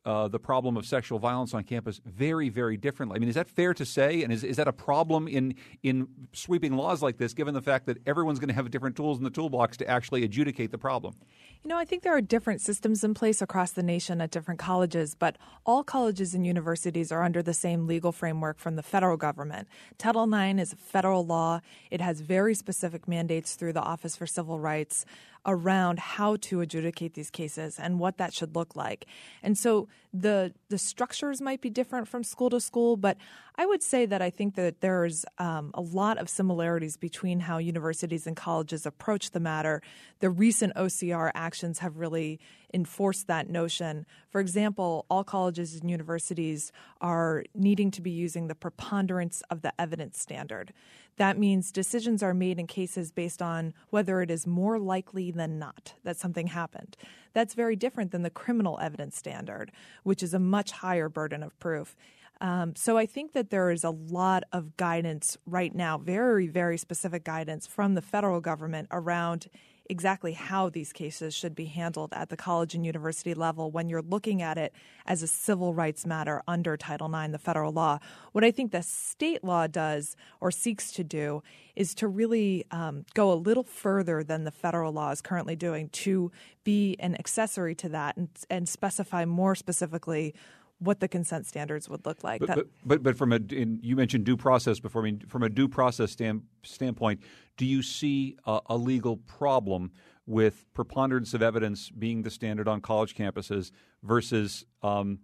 uh, 0.06 0.28
the 0.28 0.40
problem 0.40 0.78
of 0.78 0.86
sexual 0.86 1.18
violence 1.18 1.54
on 1.54 1.64
campus 1.64 2.00
very, 2.06 2.50
very 2.50 2.78
differently. 2.78 3.16
I 3.16 3.20
mean, 3.20 3.30
is 3.30 3.36
that 3.36 3.50
fair 3.50 3.74
to 3.74 3.86
say? 3.86 4.24
And 4.24 4.32
is, 4.32 4.44
is 4.44 4.58
that 4.58 4.68
a 4.68 4.74
problem 4.74 5.28
in, 5.28 5.56
in 5.82 6.08
sweeping 6.32 6.74
laws 6.74 7.02
like 7.02 7.18
this, 7.18 7.34
given 7.34 7.54
the 7.54 7.62
fact 7.62 7.88
that 7.88 7.98
everyone's 8.08 8.40
going 8.40 8.50
to 8.50 8.54
have 8.54 8.70
different 8.70 8.96
tools 8.96 9.18
in 9.18 9.24
the 9.24 9.30
toolbox 9.32 9.78
to 9.78 9.90
actually 9.90 10.24
adjudicate 10.24 10.72
the 10.72 10.78
problem? 10.78 11.16
You 11.64 11.70
know, 11.70 11.78
I 11.78 11.86
think 11.86 12.04
there 12.04 12.16
are 12.16 12.22
different 12.22 12.62
systems 12.62 13.04
in 13.04 13.16
place 13.16 13.42
across 13.42 13.72
the 13.72 13.82
nation 13.82 14.22
at 14.22 14.30
different 14.30 14.60
colleges, 14.60 15.16
but 15.16 15.38
all 15.66 15.84
colleges 15.84 16.36
and 16.36 16.46
universities 16.46 17.12
are 17.12 17.24
under 17.24 17.42
the 17.42 17.56
same 17.56 17.88
legal 17.88 18.12
framework 18.12 18.60
from 18.60 18.76
the 18.76 18.84
federal 18.84 19.18
government. 19.18 19.68
Title 19.98 20.32
IX 20.32 20.60
is 20.60 20.74
a 20.74 20.76
federal 20.76 21.26
law, 21.26 21.62
it 21.90 22.02
has 22.02 22.22
very 22.22 22.54
specific 22.54 23.08
mandates 23.08 23.56
through 23.56 23.74
the 23.74 23.82
Office 23.82 24.16
for 24.16 24.28
Civil 24.28 24.60
Rights 24.60 25.06
around 25.46 26.00
how 26.00 26.36
to 26.38 26.62
adjudicate 26.62 27.14
these 27.14 27.30
cases 27.30 27.80
and 27.80 28.00
what 28.00 28.18
that 28.18 28.34
should 28.34 28.56
look 28.56 28.76
like. 28.76 29.06
And 29.44 29.58
so 29.58 29.88
the 30.14 30.54
the 30.70 30.78
structures 30.78 31.42
might 31.42 31.62
be 31.62 31.70
different 31.70 32.08
from 32.08 32.24
school 32.24 32.50
to 32.50 32.60
school, 32.60 32.98
but 32.98 33.18
I 33.58 33.66
would 33.66 33.84
say 33.84 34.06
that 34.06 34.22
I 34.22 34.30
think 34.30 34.56
that 34.56 34.82
there's 34.82 35.26
um, 35.38 35.72
a 35.74 35.82
lot 35.82 36.18
of 36.18 36.30
similarities 36.30 36.98
between 36.98 37.42
how 37.42 37.58
universities 37.58 38.28
and 38.28 38.36
colleges 38.36 38.86
approach 38.86 39.32
the 39.32 39.40
matter. 39.40 39.82
The 40.20 40.30
recent 40.30 40.74
OCR 40.76 41.32
actions 41.34 41.80
have 41.80 41.98
really 41.98 42.40
enforced 42.74 43.28
that 43.28 43.50
notion. 43.50 44.06
For 44.30 44.42
example, 44.42 45.06
all 45.10 45.24
colleges 45.24 45.76
and 45.76 45.90
universities 45.90 46.72
are 47.00 47.46
needing 47.54 47.92
to 47.92 48.02
be 48.02 48.12
using 48.12 48.48
the 48.48 48.56
preponderance 48.56 49.42
of 49.50 49.62
the 49.62 49.74
evidence 49.80 50.20
standard. 50.20 50.74
That 51.18 51.38
means 51.38 51.72
decisions 51.72 52.22
are 52.22 52.34
made 52.34 52.60
in 52.60 52.68
cases 52.68 53.12
based 53.12 53.42
on 53.42 53.74
whether 53.90 54.22
it 54.22 54.30
is 54.30 54.46
more 54.46 54.78
likely 54.80 55.32
than 55.32 55.58
not 55.58 55.94
that 56.04 56.18
something 56.18 56.48
happened. 56.48 56.98
That's 57.34 57.54
very 57.54 57.76
different 57.76 58.12
than 58.12 58.24
the 58.24 58.30
criminal 58.30 58.80
evidence 58.82 59.18
standard, 59.18 59.72
which 60.04 60.22
is 60.22 60.34
a 60.34 60.40
much 60.40 60.72
higher 60.72 61.10
burden 61.10 61.44
of 61.44 61.58
proof. 61.60 61.96
Um, 62.42 62.76
so 62.76 62.98
I 62.98 63.06
think 63.06 63.32
that 63.32 63.50
there 63.50 63.72
is 63.72 63.84
a 63.86 63.92
lot 63.92 64.44
of 64.52 64.76
guidance 64.76 65.38
right 65.46 65.74
now, 65.74 65.98
very, 65.98 66.48
very 66.48 66.78
specific 66.78 67.24
guidance 67.24 67.66
from 67.66 67.96
the 67.96 68.02
federal 68.02 68.42
government 68.42 68.90
around 68.92 69.48
exactly 69.90 70.34
how 70.34 70.70
these 70.70 70.92
cases 70.92 71.34
should 71.34 71.56
be 71.56 71.66
handled 71.66 72.14
at 72.14 72.30
the 72.30 72.38
college 72.38 72.76
and 72.76 72.86
university 72.86 73.34
level 73.34 73.72
when 73.72 73.90
you're 73.90 74.02
looking 74.02 74.42
at 74.42 74.58
it 74.58 74.74
as 75.06 75.22
a 75.22 75.28
civil 75.28 75.74
rights 75.74 76.06
matter 76.06 76.42
under 76.48 76.76
Title 76.78 77.14
IX, 77.14 77.32
the 77.32 77.38
federal 77.38 77.72
law. 77.72 78.00
What 78.32 78.44
I 78.44 78.52
think 78.52 78.72
the 78.72 78.82
state 78.82 79.44
law 79.44 79.68
does 79.68 80.16
or 80.40 80.52
seeks 80.52 80.92
to 80.94 81.04
do 81.04 81.44
is 81.76 81.94
to 81.96 82.08
really 82.08 82.66
um, 82.72 83.06
go 83.14 83.32
a 83.32 83.36
little 83.36 83.64
further 83.64 84.24
than 84.24 84.44
the 84.44 84.52
federal 84.52 84.94
law 84.94 85.12
is 85.12 85.22
currently 85.22 85.56
doing 85.56 85.90
to 85.90 86.32
be 86.64 86.96
an 87.00 87.16
accessory 87.16 87.76
to 87.76 87.90
that 87.90 88.18
and, 88.18 88.30
and 88.50 88.68
specify 88.68 89.26
more 89.26 89.56
specifically 89.56 90.34
what 90.80 91.00
the 91.00 91.08
consent 91.08 91.46
standards 91.46 91.88
would 91.90 92.06
look 92.06 92.24
like. 92.24 92.42
But, 92.42 92.56
but, 92.56 92.68
but, 92.86 93.04
but, 93.04 93.18
from 93.18 93.32
a 93.32 93.38
in, 93.38 93.80
you 93.82 93.96
mentioned 93.96 94.26
due 94.26 94.38
process 94.38 94.80
before. 94.80 95.02
I 95.02 95.06
mean, 95.06 95.24
from 95.28 95.44
a 95.44 95.50
due 95.50 95.68
process 95.68 96.12
stand, 96.12 96.44
standpoint, 96.64 97.22
do 97.58 97.66
you 97.66 97.82
see 97.82 98.38
a, 98.46 98.60
a, 98.68 98.78
legal 98.78 99.18
problem 99.18 99.92
with 100.26 100.66
preponderance 100.74 101.34
of 101.34 101.42
evidence 101.42 101.90
being 101.90 102.24
the 102.24 102.30
standard 102.30 102.68
on 102.68 102.82
college 102.82 103.16
campuses 103.16 103.72
versus 104.04 104.66
um, 104.84 105.20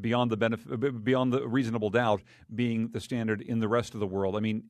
beyond 0.00 0.30
the 0.30 0.36
benefit, 0.36 1.04
beyond 1.04 1.32
the 1.32 1.48
reasonable 1.48 1.90
doubt 1.90 2.22
being 2.54 2.88
the 2.88 3.00
standard 3.00 3.40
in 3.40 3.60
the 3.60 3.68
rest 3.68 3.94
of 3.94 4.00
the 4.00 4.06
world? 4.06 4.36
I 4.36 4.40
mean, 4.40 4.64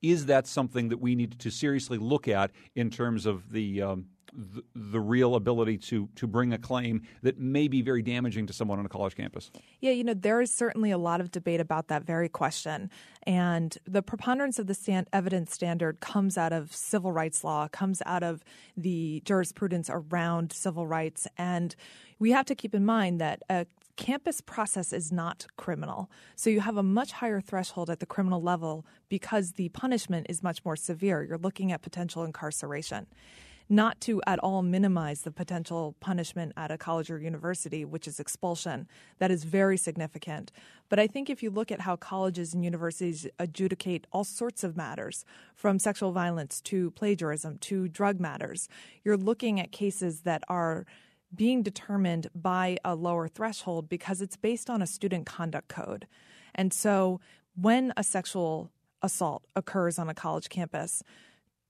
is 0.00 0.26
that 0.26 0.46
something 0.46 0.88
that 0.88 1.00
we 1.00 1.14
need 1.14 1.38
to 1.38 1.50
seriously 1.50 1.98
look 1.98 2.26
at 2.26 2.50
in 2.74 2.90
terms 2.90 3.26
of 3.26 3.52
the 3.52 3.82
um, 3.82 4.06
the, 4.32 4.62
the, 4.74 5.00
real 5.00 5.34
ability 5.34 5.76
to 5.76 6.08
to 6.16 6.26
bring 6.26 6.52
a 6.52 6.58
claim 6.58 7.02
that 7.22 7.38
may 7.38 7.68
be 7.68 7.82
very 7.82 8.02
damaging 8.02 8.46
to 8.46 8.52
someone 8.52 8.78
on 8.78 8.86
a 8.86 8.88
college 8.88 9.14
campus? 9.14 9.50
Yeah, 9.80 9.90
you 9.90 10.04
know, 10.04 10.14
there 10.14 10.40
is 10.40 10.52
certainly 10.52 10.90
a 10.90 10.98
lot 10.98 11.20
of 11.20 11.30
debate 11.30 11.60
about 11.60 11.88
that 11.88 12.04
very 12.04 12.28
question. 12.28 12.90
And 13.24 13.76
the 13.86 14.02
preponderance 14.02 14.58
of 14.58 14.66
the 14.66 14.74
stand, 14.74 15.08
evidence 15.12 15.52
standard 15.52 16.00
comes 16.00 16.38
out 16.38 16.52
of 16.52 16.74
civil 16.74 17.12
rights 17.12 17.44
law, 17.44 17.68
comes 17.68 18.02
out 18.06 18.22
of 18.22 18.42
the 18.76 19.22
jurisprudence 19.24 19.90
around 19.92 20.52
civil 20.52 20.86
rights. 20.86 21.26
And 21.36 21.76
we 22.18 22.30
have 22.30 22.46
to 22.46 22.54
keep 22.54 22.74
in 22.74 22.84
mind 22.84 23.20
that 23.20 23.42
a 23.50 23.66
campus 23.96 24.40
process 24.40 24.92
is 24.92 25.12
not 25.12 25.46
criminal. 25.56 26.10
So 26.36 26.48
you 26.48 26.60
have 26.60 26.78
a 26.78 26.82
much 26.82 27.12
higher 27.12 27.40
threshold 27.40 27.90
at 27.90 28.00
the 28.00 28.06
criminal 28.06 28.40
level 28.40 28.86
because 29.08 29.52
the 29.52 29.68
punishment 29.70 30.26
is 30.30 30.42
much 30.42 30.64
more 30.64 30.76
severe. 30.76 31.22
You're 31.22 31.38
looking 31.38 31.70
at 31.72 31.82
potential 31.82 32.24
incarceration 32.24 33.06
not 33.72 34.02
to 34.02 34.20
at 34.26 34.38
all 34.40 34.60
minimize 34.60 35.22
the 35.22 35.30
potential 35.30 35.96
punishment 35.98 36.52
at 36.58 36.70
a 36.70 36.76
college 36.76 37.10
or 37.10 37.18
university, 37.18 37.86
which 37.86 38.06
is 38.06 38.20
expulsion. 38.20 38.86
That 39.18 39.30
is 39.30 39.44
very 39.44 39.78
significant. 39.78 40.52
But 40.90 40.98
I 40.98 41.06
think 41.06 41.30
if 41.30 41.42
you 41.42 41.50
look 41.50 41.72
at 41.72 41.80
how 41.80 41.96
colleges 41.96 42.52
and 42.52 42.62
universities 42.62 43.26
adjudicate 43.38 44.06
all 44.12 44.24
sorts 44.24 44.62
of 44.62 44.76
matters, 44.76 45.24
from 45.54 45.78
sexual 45.78 46.12
violence 46.12 46.60
to 46.62 46.90
plagiarism 46.90 47.56
to 47.58 47.88
drug 47.88 48.20
matters, 48.20 48.68
you're 49.04 49.16
looking 49.16 49.58
at 49.58 49.72
cases 49.72 50.20
that 50.20 50.42
are 50.48 50.84
being 51.34 51.62
determined 51.62 52.26
by 52.34 52.76
a 52.84 52.94
lower 52.94 53.26
threshold 53.26 53.88
because 53.88 54.20
it's 54.20 54.36
based 54.36 54.68
on 54.68 54.82
a 54.82 54.86
student 54.86 55.24
conduct 55.24 55.68
code. 55.68 56.06
And 56.54 56.74
so 56.74 57.20
when 57.56 57.94
a 57.96 58.04
sexual 58.04 58.70
assault 59.00 59.44
occurs 59.56 59.98
on 59.98 60.10
a 60.10 60.14
college 60.14 60.50
campus, 60.50 61.02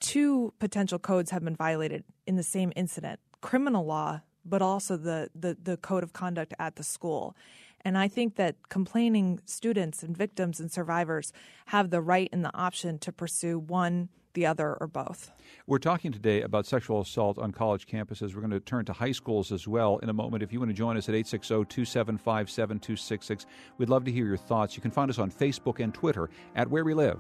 two 0.02 0.52
potential 0.58 0.98
codes 0.98 1.30
have 1.30 1.42
been 1.42 1.56
violated 1.56 2.04
in 2.26 2.36
the 2.36 2.42
same 2.42 2.72
incident 2.76 3.20
criminal 3.40 3.84
law, 3.84 4.20
but 4.44 4.62
also 4.62 4.96
the, 4.96 5.30
the, 5.34 5.56
the 5.60 5.76
code 5.76 6.02
of 6.02 6.12
conduct 6.12 6.52
at 6.58 6.76
the 6.76 6.82
school. 6.82 7.36
And 7.84 7.98
I 7.98 8.06
think 8.06 8.36
that 8.36 8.68
complaining 8.68 9.40
students 9.44 10.02
and 10.02 10.16
victims 10.16 10.60
and 10.60 10.70
survivors 10.70 11.32
have 11.66 11.90
the 11.90 12.00
right 12.00 12.28
and 12.32 12.44
the 12.44 12.56
option 12.56 12.98
to 13.00 13.10
pursue 13.10 13.58
one, 13.58 14.08
the 14.34 14.46
other, 14.46 14.76
or 14.80 14.86
both. 14.86 15.32
We're 15.66 15.78
talking 15.78 16.12
today 16.12 16.42
about 16.42 16.66
sexual 16.66 17.00
assault 17.00 17.38
on 17.38 17.50
college 17.50 17.86
campuses. 17.86 18.34
We're 18.34 18.40
going 18.40 18.52
to 18.52 18.60
turn 18.60 18.84
to 18.84 18.92
high 18.92 19.10
schools 19.10 19.50
as 19.50 19.66
well 19.66 19.98
in 19.98 20.08
a 20.08 20.12
moment. 20.12 20.44
If 20.44 20.52
you 20.52 20.60
want 20.60 20.70
to 20.70 20.76
join 20.76 20.96
us 20.96 21.08
at 21.08 21.16
860 21.16 21.54
275 21.64 22.50
7266, 22.50 23.46
we'd 23.78 23.88
love 23.88 24.04
to 24.04 24.12
hear 24.12 24.26
your 24.26 24.36
thoughts. 24.36 24.76
You 24.76 24.82
can 24.82 24.92
find 24.92 25.10
us 25.10 25.18
on 25.18 25.30
Facebook 25.30 25.80
and 25.80 25.92
Twitter 25.92 26.30
at 26.54 26.70
Where 26.70 26.84
We 26.84 26.94
Live. 26.94 27.18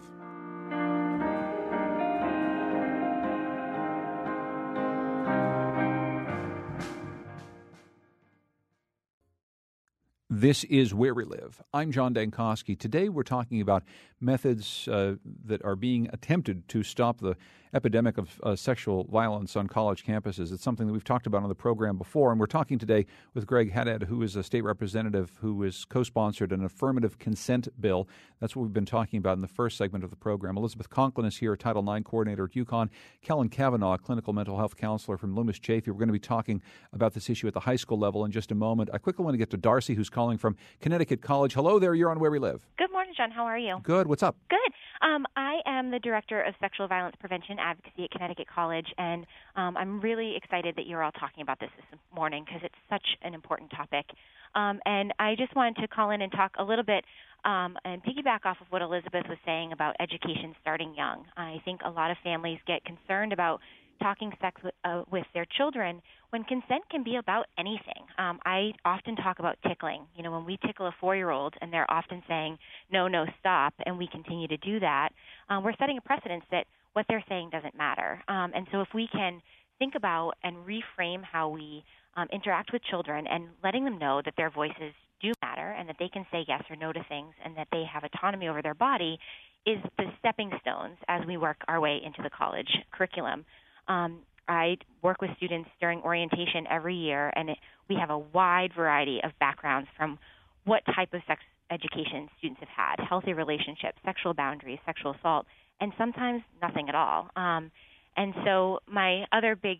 This 10.42 10.64
is 10.64 10.92
Where 10.92 11.14
We 11.14 11.22
Live. 11.22 11.62
I'm 11.72 11.92
John 11.92 12.12
Dankosky. 12.14 12.76
Today 12.76 13.08
we're 13.08 13.22
talking 13.22 13.60
about 13.60 13.84
methods 14.20 14.88
uh, 14.88 15.14
that 15.44 15.64
are 15.64 15.76
being 15.76 16.08
attempted 16.12 16.66
to 16.70 16.82
stop 16.82 17.20
the 17.20 17.36
epidemic 17.74 18.18
of 18.18 18.38
uh, 18.42 18.54
sexual 18.54 19.04
violence 19.04 19.56
on 19.56 19.66
college 19.66 20.04
campuses. 20.04 20.52
It's 20.52 20.62
something 20.62 20.86
that 20.86 20.92
we've 20.92 21.04
talked 21.04 21.26
about 21.26 21.42
on 21.42 21.48
the 21.48 21.54
program 21.54 21.96
before, 21.96 22.30
and 22.30 22.38
we're 22.38 22.46
talking 22.46 22.78
today 22.78 23.06
with 23.34 23.46
Greg 23.46 23.72
Haddad, 23.72 24.04
who 24.04 24.22
is 24.22 24.36
a 24.36 24.42
state 24.42 24.62
representative 24.62 25.32
who 25.40 25.62
has 25.62 25.84
co 25.84 26.02
sponsored 26.02 26.52
an 26.52 26.64
affirmative 26.64 27.18
consent 27.18 27.68
bill. 27.80 28.08
That's 28.40 28.54
what 28.54 28.62
we've 28.62 28.72
been 28.72 28.84
talking 28.84 29.18
about 29.18 29.36
in 29.36 29.40
the 29.40 29.48
first 29.48 29.78
segment 29.78 30.04
of 30.04 30.10
the 30.10 30.16
program. 30.16 30.56
Elizabeth 30.56 30.90
Conklin 30.90 31.26
is 31.26 31.38
here, 31.38 31.56
Title 31.56 31.90
IX 31.90 32.04
coordinator 32.04 32.44
at 32.44 32.50
UConn. 32.50 32.90
Kellen 33.22 33.48
Kavanaugh, 33.48 33.96
clinical 33.96 34.32
mental 34.32 34.58
health 34.58 34.76
counselor 34.76 35.16
from 35.16 35.34
Loomis 35.34 35.58
Chafee. 35.58 35.88
We're 35.88 35.94
going 35.94 36.08
to 36.08 36.12
be 36.12 36.18
talking 36.18 36.60
about 36.92 37.14
this 37.14 37.30
issue 37.30 37.46
at 37.46 37.54
the 37.54 37.60
high 37.60 37.76
school 37.76 37.98
level 37.98 38.24
in 38.24 38.32
just 38.32 38.50
a 38.50 38.54
moment. 38.54 38.90
I 38.92 38.98
quickly 38.98 39.24
want 39.24 39.34
to 39.34 39.38
get 39.38 39.50
to 39.50 39.56
Darcy, 39.56 39.94
who's 39.94 40.10
calling 40.10 40.31
calling 40.32 40.38
from 40.38 40.56
Connecticut 40.80 41.20
College. 41.20 41.54
Hello 41.54 41.78
there, 41.78 41.94
you're 41.94 42.10
on 42.10 42.18
Where 42.18 42.30
We 42.30 42.38
Live. 42.38 42.66
Good 42.78 42.90
morning, 42.90 43.12
John. 43.16 43.30
How 43.30 43.44
are 43.44 43.58
you? 43.58 43.78
Good. 43.82 44.06
What's 44.06 44.22
up? 44.22 44.36
Good. 44.48 44.58
Um, 45.02 45.26
I 45.36 45.60
am 45.66 45.90
the 45.90 45.98
director 45.98 46.40
of 46.42 46.54
sexual 46.60 46.88
violence 46.88 47.16
prevention 47.20 47.58
advocacy 47.58 48.04
at 48.04 48.10
Connecticut 48.10 48.46
College, 48.52 48.86
and 48.98 49.26
um, 49.56 49.76
I'm 49.76 50.00
really 50.00 50.34
excited 50.36 50.76
that 50.76 50.86
you're 50.86 51.02
all 51.02 51.12
talking 51.12 51.42
about 51.42 51.60
this 51.60 51.70
this 51.90 51.98
morning 52.14 52.44
because 52.44 52.62
it's 52.64 52.74
such 52.88 53.06
an 53.22 53.34
important 53.34 53.70
topic. 53.70 54.06
Um, 54.54 54.80
and 54.86 55.12
I 55.18 55.34
just 55.36 55.54
wanted 55.56 55.80
to 55.80 55.88
call 55.88 56.10
in 56.10 56.22
and 56.22 56.30
talk 56.30 56.52
a 56.58 56.64
little 56.64 56.84
bit 56.84 57.04
um, 57.44 57.76
and 57.84 58.02
piggyback 58.02 58.44
off 58.44 58.58
of 58.60 58.66
what 58.70 58.82
Elizabeth 58.82 59.24
was 59.28 59.38
saying 59.44 59.72
about 59.72 59.96
education 59.98 60.54
starting 60.60 60.94
young. 60.94 61.24
I 61.36 61.60
think 61.64 61.80
a 61.84 61.90
lot 61.90 62.10
of 62.10 62.16
families 62.22 62.58
get 62.66 62.84
concerned 62.84 63.32
about 63.32 63.60
talking 64.02 64.32
sex 64.40 64.60
with, 64.62 64.74
uh, 64.84 65.02
with 65.10 65.24
their 65.34 65.46
children 65.56 66.02
when 66.30 66.44
consent 66.44 66.82
can 66.90 67.04
be 67.04 67.16
about 67.16 67.46
anything. 67.58 68.04
Um, 68.18 68.38
I 68.44 68.72
often 68.84 69.16
talk 69.16 69.38
about 69.38 69.56
tickling. 69.66 70.06
You 70.16 70.22
know, 70.22 70.32
when 70.32 70.44
we 70.44 70.58
tickle 70.66 70.86
a 70.86 70.94
four 71.00 71.14
year 71.16 71.30
old 71.30 71.54
and 71.60 71.72
they're 71.72 71.90
often 71.90 72.22
saying, 72.28 72.58
no, 72.90 73.08
no, 73.08 73.26
stop, 73.38 73.74
and 73.86 73.96
we 73.96 74.08
continue 74.10 74.48
to 74.48 74.56
do 74.58 74.80
that, 74.80 75.10
um, 75.48 75.62
we're 75.62 75.76
setting 75.78 75.98
a 75.98 76.00
precedence 76.00 76.44
that 76.50 76.66
what 76.94 77.06
they're 77.08 77.24
saying 77.28 77.50
doesn't 77.50 77.76
matter. 77.76 78.22
Um, 78.28 78.52
and 78.54 78.66
so 78.72 78.80
if 78.80 78.88
we 78.94 79.08
can 79.12 79.40
think 79.78 79.94
about 79.94 80.32
and 80.42 80.56
reframe 80.66 81.22
how 81.22 81.48
we 81.48 81.84
um, 82.16 82.28
interact 82.32 82.72
with 82.72 82.82
children 82.84 83.26
and 83.26 83.48
letting 83.64 83.84
them 83.84 83.98
know 83.98 84.20
that 84.24 84.34
their 84.36 84.50
voices 84.50 84.92
do 85.22 85.32
matter 85.42 85.74
and 85.78 85.88
that 85.88 85.96
they 85.98 86.08
can 86.08 86.26
say 86.30 86.44
yes 86.46 86.62
or 86.68 86.76
no 86.76 86.92
to 86.92 87.02
things 87.08 87.32
and 87.44 87.56
that 87.56 87.68
they 87.72 87.84
have 87.90 88.04
autonomy 88.04 88.48
over 88.48 88.60
their 88.60 88.74
body 88.74 89.18
is 89.64 89.78
the 89.96 90.04
stepping 90.18 90.50
stones 90.60 90.96
as 91.08 91.24
we 91.26 91.36
work 91.36 91.56
our 91.68 91.80
way 91.80 92.00
into 92.04 92.22
the 92.22 92.30
college 92.30 92.68
curriculum. 92.92 93.44
Um, 93.88 94.20
I 94.48 94.76
work 95.02 95.20
with 95.20 95.30
students 95.36 95.70
during 95.80 96.00
orientation 96.02 96.66
every 96.70 96.96
year, 96.96 97.32
and 97.34 97.50
it, 97.50 97.58
we 97.88 97.96
have 97.96 98.10
a 98.10 98.18
wide 98.18 98.70
variety 98.76 99.20
of 99.22 99.30
backgrounds 99.38 99.88
from 99.96 100.18
what 100.64 100.82
type 100.94 101.12
of 101.14 101.22
sex 101.26 101.42
education 101.70 102.28
students 102.38 102.60
have 102.60 102.68
had 102.68 103.06
healthy 103.08 103.32
relationships, 103.32 103.98
sexual 104.04 104.34
boundaries, 104.34 104.78
sexual 104.84 105.14
assault, 105.18 105.46
and 105.80 105.92
sometimes 105.96 106.42
nothing 106.60 106.88
at 106.88 106.94
all. 106.94 107.30
Um, 107.36 107.70
and 108.16 108.34
so, 108.44 108.80
my 108.86 109.24
other 109.32 109.56
big 109.56 109.78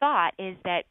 thought 0.00 0.32
is 0.38 0.56
that 0.64 0.84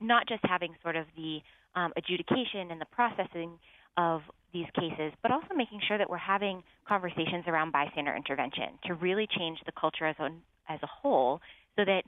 not 0.00 0.26
just 0.26 0.40
having 0.44 0.74
sort 0.82 0.96
of 0.96 1.06
the 1.16 1.40
um, 1.74 1.92
adjudication 1.96 2.70
and 2.70 2.80
the 2.80 2.86
processing 2.86 3.58
of 3.96 4.22
these 4.52 4.66
cases, 4.78 5.12
but 5.22 5.30
also 5.30 5.54
making 5.54 5.80
sure 5.86 5.98
that 5.98 6.08
we're 6.08 6.16
having 6.16 6.62
conversations 6.86 7.44
around 7.46 7.72
bystander 7.72 8.14
intervention 8.14 8.78
to 8.86 8.94
really 8.94 9.26
change 9.38 9.58
the 9.66 9.72
culture 9.72 10.06
as 10.06 10.16
a, 10.18 10.28
as 10.68 10.78
a 10.82 10.86
whole 10.86 11.40
so 11.76 11.84
that 11.84 12.02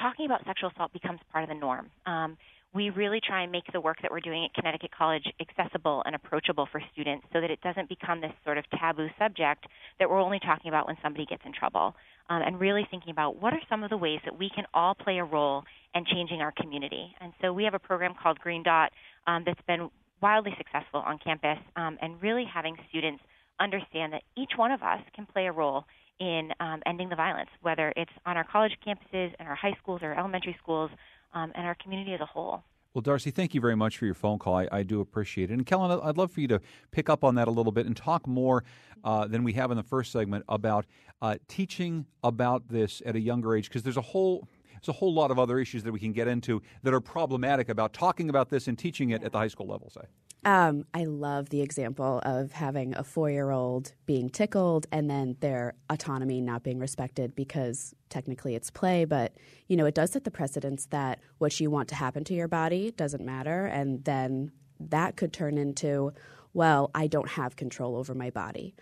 talking 0.00 0.26
about 0.26 0.44
sexual 0.46 0.70
assault 0.70 0.92
becomes 0.92 1.20
part 1.32 1.44
of 1.44 1.48
the 1.48 1.54
norm. 1.54 1.90
Um, 2.06 2.36
we 2.74 2.90
really 2.90 3.20
try 3.26 3.42
and 3.42 3.50
make 3.50 3.64
the 3.72 3.80
work 3.80 3.96
that 4.02 4.10
we're 4.10 4.20
doing 4.20 4.44
at 4.44 4.52
Connecticut 4.52 4.90
College 4.96 5.24
accessible 5.40 6.02
and 6.04 6.14
approachable 6.14 6.68
for 6.70 6.82
students 6.92 7.26
so 7.32 7.40
that 7.40 7.50
it 7.50 7.60
doesn't 7.62 7.88
become 7.88 8.20
this 8.20 8.32
sort 8.44 8.58
of 8.58 8.64
taboo 8.78 9.08
subject 9.18 9.66
that 9.98 10.08
we're 10.08 10.20
only 10.20 10.38
talking 10.38 10.68
about 10.68 10.86
when 10.86 10.96
somebody 11.02 11.24
gets 11.24 11.42
in 11.46 11.52
trouble. 11.52 11.94
Um, 12.30 12.42
and 12.42 12.60
really 12.60 12.86
thinking 12.90 13.10
about 13.10 13.40
what 13.40 13.54
are 13.54 13.60
some 13.70 13.82
of 13.82 13.88
the 13.88 13.96
ways 13.96 14.20
that 14.26 14.38
we 14.38 14.50
can 14.54 14.64
all 14.74 14.94
play 14.94 15.16
a 15.16 15.24
role 15.24 15.64
in 15.94 16.04
changing 16.04 16.42
our 16.42 16.52
community. 16.52 17.14
And 17.22 17.32
so 17.40 17.54
we 17.54 17.64
have 17.64 17.72
a 17.72 17.78
program 17.78 18.14
called 18.22 18.38
Green 18.38 18.62
Dot 18.62 18.92
um, 19.26 19.44
that's 19.46 19.60
been 19.66 19.88
wildly 20.20 20.52
successful 20.58 21.00
on 21.00 21.18
campus 21.18 21.58
um, 21.76 21.96
and 22.02 22.20
really 22.20 22.44
having 22.44 22.76
students 22.90 23.22
understand 23.60 24.12
that 24.12 24.22
each 24.36 24.52
one 24.56 24.70
of 24.70 24.82
us 24.82 25.00
can 25.14 25.24
play 25.24 25.46
a 25.46 25.52
role 25.52 25.84
in 26.20 26.50
um, 26.60 26.82
ending 26.86 27.08
the 27.08 27.16
violence, 27.16 27.50
whether 27.62 27.92
it's 27.96 28.12
on 28.26 28.36
our 28.36 28.44
college 28.44 28.72
campuses, 28.86 29.32
and 29.38 29.48
our 29.48 29.54
high 29.54 29.76
schools 29.82 30.00
or 30.02 30.14
elementary 30.14 30.56
schools, 30.62 30.90
um, 31.34 31.52
and 31.54 31.66
our 31.66 31.76
community 31.82 32.14
as 32.14 32.20
a 32.20 32.26
whole. 32.26 32.62
Well, 32.94 33.02
Darcy, 33.02 33.30
thank 33.30 33.54
you 33.54 33.60
very 33.60 33.76
much 33.76 33.98
for 33.98 34.06
your 34.06 34.14
phone 34.14 34.38
call. 34.38 34.56
I, 34.56 34.68
I, 34.72 34.82
do 34.82 35.00
appreciate 35.00 35.50
it. 35.50 35.54
And 35.54 35.64
Kellen, 35.64 36.00
I'd 36.02 36.16
love 36.16 36.32
for 36.32 36.40
you 36.40 36.48
to 36.48 36.60
pick 36.90 37.08
up 37.10 37.22
on 37.22 37.34
that 37.34 37.46
a 37.46 37.50
little 37.50 37.70
bit 37.70 37.86
and 37.86 37.96
talk 37.96 38.26
more 38.26 38.64
uh, 39.04 39.26
than 39.26 39.44
we 39.44 39.52
have 39.52 39.70
in 39.70 39.76
the 39.76 39.82
first 39.82 40.10
segment 40.10 40.44
about 40.48 40.86
uh, 41.20 41.36
teaching 41.48 42.06
about 42.24 42.68
this 42.68 43.02
at 43.04 43.14
a 43.14 43.20
younger 43.20 43.54
age, 43.54 43.68
because 43.68 43.82
there's 43.82 43.98
a 43.98 44.02
whole 44.02 44.48
there's 44.72 44.88
a 44.88 44.98
whole 44.98 45.12
lot 45.12 45.30
of 45.30 45.38
other 45.38 45.58
issues 45.58 45.82
that 45.82 45.92
we 45.92 45.98
can 45.98 46.12
get 46.12 46.28
into 46.28 46.62
that 46.82 46.94
are 46.94 47.00
problematic 47.00 47.68
about 47.68 47.92
talking 47.92 48.30
about 48.30 48.48
this 48.48 48.68
and 48.68 48.78
teaching 48.78 49.10
it 49.10 49.22
at 49.22 49.32
the 49.32 49.38
high 49.38 49.48
school 49.48 49.66
level. 49.66 49.90
Say. 49.90 50.06
Um, 50.44 50.84
I 50.94 51.04
love 51.04 51.48
the 51.48 51.60
example 51.62 52.22
of 52.24 52.52
having 52.52 52.94
a 52.94 53.02
four 53.02 53.30
year 53.30 53.50
old 53.50 53.92
being 54.06 54.30
tickled 54.30 54.86
and 54.92 55.10
then 55.10 55.36
their 55.40 55.74
autonomy 55.90 56.40
not 56.40 56.62
being 56.62 56.78
respected 56.78 57.34
because 57.34 57.94
technically 58.08 58.54
it's 58.54 58.70
play, 58.70 59.04
but 59.04 59.34
you 59.66 59.76
know, 59.76 59.84
it 59.84 59.94
does 59.94 60.12
set 60.12 60.24
the 60.24 60.30
precedence 60.30 60.86
that 60.86 61.18
what 61.38 61.58
you 61.58 61.70
want 61.70 61.88
to 61.88 61.96
happen 61.96 62.22
to 62.24 62.34
your 62.34 62.48
body 62.48 62.92
doesn't 62.92 63.24
matter, 63.24 63.66
and 63.66 64.04
then 64.04 64.52
that 64.80 65.16
could 65.16 65.32
turn 65.32 65.58
into, 65.58 66.12
well, 66.54 66.90
I 66.94 67.08
don't 67.08 67.28
have 67.30 67.56
control 67.56 67.96
over 67.96 68.14
my 68.14 68.30
body. 68.30 68.74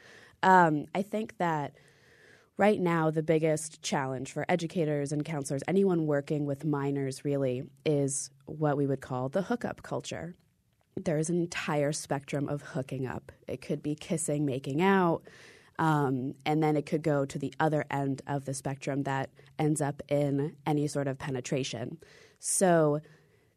Um, 0.42 0.84
I 0.94 1.00
think 1.00 1.38
that 1.38 1.74
right 2.58 2.78
now 2.78 3.10
the 3.10 3.22
biggest 3.22 3.82
challenge 3.82 4.30
for 4.30 4.44
educators 4.48 5.10
and 5.10 5.24
counselors, 5.24 5.62
anyone 5.66 6.06
working 6.06 6.44
with 6.44 6.66
minors 6.66 7.24
really, 7.24 7.62
is 7.86 8.30
what 8.44 8.76
we 8.76 8.86
would 8.86 9.00
call 9.00 9.30
the 9.30 9.42
hookup 9.42 9.82
culture 9.82 10.36
there's 10.96 11.28
an 11.28 11.40
entire 11.40 11.92
spectrum 11.92 12.48
of 12.48 12.62
hooking 12.62 13.06
up. 13.06 13.30
It 13.46 13.60
could 13.60 13.82
be 13.82 13.94
kissing, 13.94 14.46
making 14.46 14.80
out, 14.80 15.22
um, 15.78 16.34
and 16.46 16.62
then 16.62 16.76
it 16.76 16.86
could 16.86 17.02
go 17.02 17.26
to 17.26 17.38
the 17.38 17.52
other 17.60 17.84
end 17.90 18.22
of 18.26 18.46
the 18.46 18.54
spectrum 18.54 19.02
that 19.02 19.30
ends 19.58 19.80
up 19.80 20.02
in 20.08 20.56
any 20.66 20.86
sort 20.86 21.06
of 21.06 21.18
penetration. 21.18 21.98
So, 22.38 23.00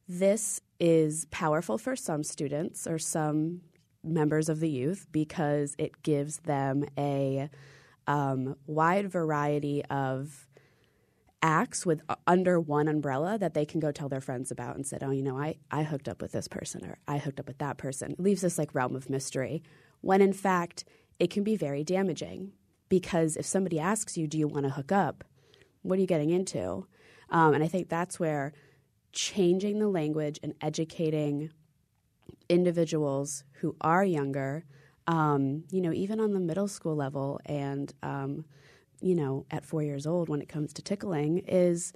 this 0.07 0.59
is 0.79 1.25
powerful 1.25 1.77
for 1.77 1.95
some 1.95 2.23
students 2.23 2.87
or 2.87 2.97
some 2.97 3.61
members 4.03 4.49
of 4.49 4.59
the 4.59 4.69
youth 4.69 5.05
because 5.11 5.75
it 5.77 6.01
gives 6.01 6.37
them 6.37 6.83
a 6.97 7.49
um, 8.07 8.55
wide 8.65 9.11
variety 9.11 9.85
of 9.85 10.47
acts 11.41 11.85
with 11.85 12.01
uh, 12.09 12.15
under 12.27 12.59
one 12.59 12.87
umbrella 12.87 13.37
that 13.37 13.53
they 13.53 13.65
can 13.65 13.79
go 13.79 13.91
tell 13.91 14.09
their 14.09 14.21
friends 14.21 14.51
about 14.51 14.75
and 14.75 14.85
said, 14.85 15.03
"Oh, 15.03 15.11
you 15.11 15.23
know, 15.23 15.37
I 15.37 15.55
I 15.71 15.83
hooked 15.83 16.09
up 16.09 16.21
with 16.21 16.31
this 16.31 16.47
person 16.47 16.85
or 16.85 16.97
I 17.07 17.17
hooked 17.17 17.39
up 17.39 17.47
with 17.47 17.59
that 17.59 17.77
person." 17.77 18.11
It 18.11 18.19
leaves 18.19 18.41
this 18.41 18.57
like 18.57 18.75
realm 18.75 18.95
of 18.95 19.09
mystery 19.09 19.63
when 20.01 20.21
in 20.21 20.33
fact 20.33 20.85
it 21.19 21.29
can 21.29 21.43
be 21.43 21.55
very 21.55 21.83
damaging 21.83 22.53
because 22.87 23.35
if 23.35 23.45
somebody 23.45 23.79
asks 23.79 24.17
you, 24.17 24.27
"Do 24.27 24.37
you 24.37 24.47
want 24.47 24.65
to 24.65 24.71
hook 24.71 24.91
up?" 24.91 25.23
What 25.81 25.97
are 25.97 26.01
you 26.01 26.07
getting 26.07 26.29
into? 26.29 26.87
Um, 27.29 27.53
and 27.53 27.63
I 27.63 27.67
think 27.67 27.89
that's 27.89 28.19
where 28.19 28.53
changing 29.11 29.79
the 29.79 29.87
language 29.87 30.39
and 30.43 30.53
educating 30.61 31.51
individuals 32.47 33.43
who 33.61 33.75
are 33.81 34.03
younger, 34.03 34.65
um, 35.07 35.63
you 35.71 35.81
know, 35.81 35.93
even 35.93 36.19
on 36.19 36.33
the 36.33 36.39
middle 36.39 36.67
school 36.67 36.95
level 36.95 37.39
and 37.45 37.93
um, 38.03 38.45
you 39.01 39.15
know, 39.15 39.45
at 39.51 39.65
four 39.65 39.83
years 39.83 40.05
old 40.05 40.29
when 40.29 40.41
it 40.41 40.49
comes 40.49 40.73
to 40.73 40.81
tickling 40.81 41.39
is 41.39 41.93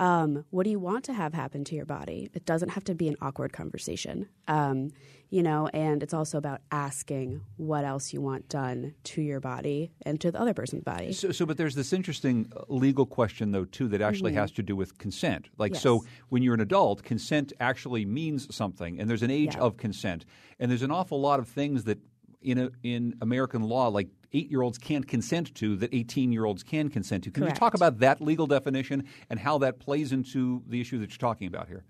um, 0.00 0.46
what 0.48 0.64
do 0.64 0.70
you 0.70 0.78
want 0.78 1.04
to 1.04 1.12
have 1.12 1.34
happen 1.34 1.62
to 1.64 1.74
your 1.74 1.84
body? 1.84 2.30
It 2.32 2.46
doesn't 2.46 2.70
have 2.70 2.84
to 2.84 2.94
be 2.94 3.06
an 3.06 3.16
awkward 3.20 3.52
conversation, 3.52 4.30
um, 4.48 4.92
you 5.28 5.42
know, 5.42 5.68
and 5.74 6.02
it's 6.02 6.14
also 6.14 6.38
about 6.38 6.62
asking 6.72 7.42
what 7.58 7.84
else 7.84 8.14
you 8.14 8.22
want 8.22 8.48
done 8.48 8.94
to 9.04 9.20
your 9.20 9.40
body 9.40 9.92
and 10.06 10.18
to 10.22 10.32
the 10.32 10.40
other 10.40 10.54
person's 10.54 10.84
body. 10.84 11.12
So, 11.12 11.32
so 11.32 11.44
but 11.44 11.58
there's 11.58 11.74
this 11.74 11.92
interesting 11.92 12.50
uh, 12.56 12.62
legal 12.68 13.04
question, 13.04 13.52
though, 13.52 13.66
too, 13.66 13.88
that 13.88 14.00
actually 14.00 14.32
mm-hmm. 14.32 14.40
has 14.40 14.52
to 14.52 14.62
do 14.62 14.74
with 14.74 14.96
consent. 14.96 15.48
Like, 15.58 15.74
yes. 15.74 15.82
so 15.82 16.02
when 16.30 16.42
you're 16.42 16.54
an 16.54 16.60
adult, 16.60 17.02
consent 17.02 17.52
actually 17.60 18.06
means 18.06 18.52
something, 18.54 18.98
and 18.98 19.08
there's 19.08 19.22
an 19.22 19.30
age 19.30 19.54
yeah. 19.54 19.60
of 19.60 19.76
consent, 19.76 20.24
and 20.58 20.70
there's 20.70 20.82
an 20.82 20.90
awful 20.90 21.20
lot 21.20 21.40
of 21.40 21.46
things 21.46 21.84
that 21.84 21.98
in 22.42 22.58
a, 22.58 22.70
in 22.82 23.16
American 23.20 23.62
law, 23.62 23.88
like 23.88 24.08
eight 24.32 24.50
year 24.50 24.62
olds 24.62 24.78
can't 24.78 25.06
consent 25.06 25.54
to 25.56 25.76
that 25.76 25.92
18 25.92 26.32
year 26.32 26.44
olds 26.44 26.62
can 26.62 26.88
consent 26.88 27.24
to. 27.24 27.30
Can 27.30 27.42
Correct. 27.42 27.56
you 27.56 27.60
talk 27.60 27.74
about 27.74 27.98
that 28.00 28.20
legal 28.20 28.46
definition 28.46 29.04
and 29.28 29.38
how 29.38 29.58
that 29.58 29.78
plays 29.78 30.12
into 30.12 30.62
the 30.66 30.80
issue 30.80 30.98
that 30.98 31.10
you're 31.10 31.18
talking 31.18 31.46
about 31.46 31.68
here? 31.68 31.84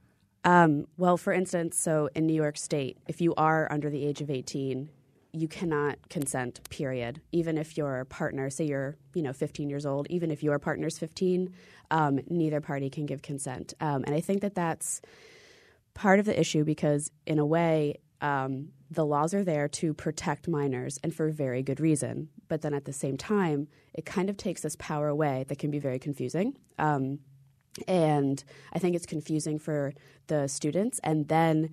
Um, 0.44 0.86
well, 0.96 1.16
for 1.16 1.32
instance, 1.32 1.78
so 1.78 2.08
in 2.14 2.26
New 2.26 2.34
York 2.34 2.56
State, 2.56 2.96
if 3.06 3.20
you 3.20 3.34
are 3.34 3.70
under 3.70 3.90
the 3.90 4.06
age 4.06 4.22
of 4.22 4.30
18, 4.30 4.88
you 5.32 5.48
cannot 5.48 6.08
consent, 6.08 6.60
period. 6.70 7.20
Even 7.30 7.58
if 7.58 7.76
your 7.76 8.04
partner, 8.06 8.50
say 8.50 8.64
you're, 8.64 8.96
you 9.14 9.22
know, 9.22 9.32
15 9.32 9.68
years 9.68 9.86
old, 9.86 10.06
even 10.10 10.30
if 10.30 10.42
your 10.42 10.58
partner's 10.58 10.98
15, 10.98 11.52
um, 11.90 12.20
neither 12.28 12.60
party 12.60 12.90
can 12.90 13.06
give 13.06 13.22
consent. 13.22 13.74
Um, 13.80 14.02
and 14.06 14.14
I 14.14 14.20
think 14.20 14.40
that 14.40 14.54
that's 14.54 15.00
part 15.94 16.18
of 16.18 16.26
the 16.26 16.38
issue 16.38 16.64
because, 16.64 17.10
in 17.26 17.38
a 17.38 17.46
way, 17.46 17.96
um, 18.20 18.68
the 18.90 19.07
laws 19.07 19.33
are 19.35 19.44
there 19.44 19.68
to 19.68 19.94
protect 19.94 20.48
minors 20.48 20.98
and 21.03 21.14
for 21.14 21.31
very 21.31 21.62
good 21.62 21.81
reason. 21.81 22.29
But 22.48 22.62
then 22.62 22.74
at 22.74 22.85
the 22.85 22.92
same 22.92 23.16
time, 23.16 23.68
it 23.94 24.05
kind 24.05 24.29
of 24.29 24.37
takes 24.37 24.62
this 24.62 24.76
power 24.76 25.09
away 25.09 25.44
that 25.48 25.59
can 25.59 25.70
be 25.70 25.79
very 25.79 25.98
confusing. 25.98 26.57
Um, 26.79 27.20
and 27.87 28.42
I 28.72 28.81
think 28.81 28.96
it's 28.96 29.07
confusing 29.07 29.59
for 29.59 29.94
the 30.26 30.48
students. 30.48 30.98
And 31.05 31.29
then 31.29 31.70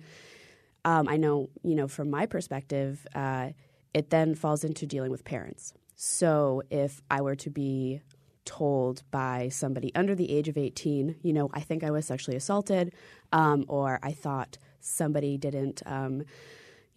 um, 0.84 1.08
I 1.08 1.16
know, 1.16 1.50
you 1.62 1.74
know, 1.74 1.88
from 1.88 2.08
my 2.10 2.26
perspective, 2.26 3.06
uh, 3.14 3.50
it 3.92 4.10
then 4.10 4.34
falls 4.34 4.62
into 4.62 4.86
dealing 4.86 5.10
with 5.10 5.24
parents. 5.24 5.74
So 5.96 6.62
if 6.70 7.02
I 7.10 7.20
were 7.20 7.34
to 7.36 7.50
be 7.50 8.00
told 8.44 9.02
by 9.10 9.48
somebody 9.48 9.92
under 9.94 10.14
the 10.14 10.30
age 10.30 10.48
of 10.48 10.56
18, 10.56 11.16
you 11.22 11.32
know, 11.32 11.50
I 11.52 11.60
think 11.60 11.82
I 11.82 11.90
was 11.90 12.06
sexually 12.06 12.36
assaulted, 12.36 12.94
um, 13.32 13.64
or 13.68 13.98
I 14.02 14.12
thought 14.12 14.56
somebody 14.80 15.36
didn't, 15.36 15.82
um, 15.84 16.22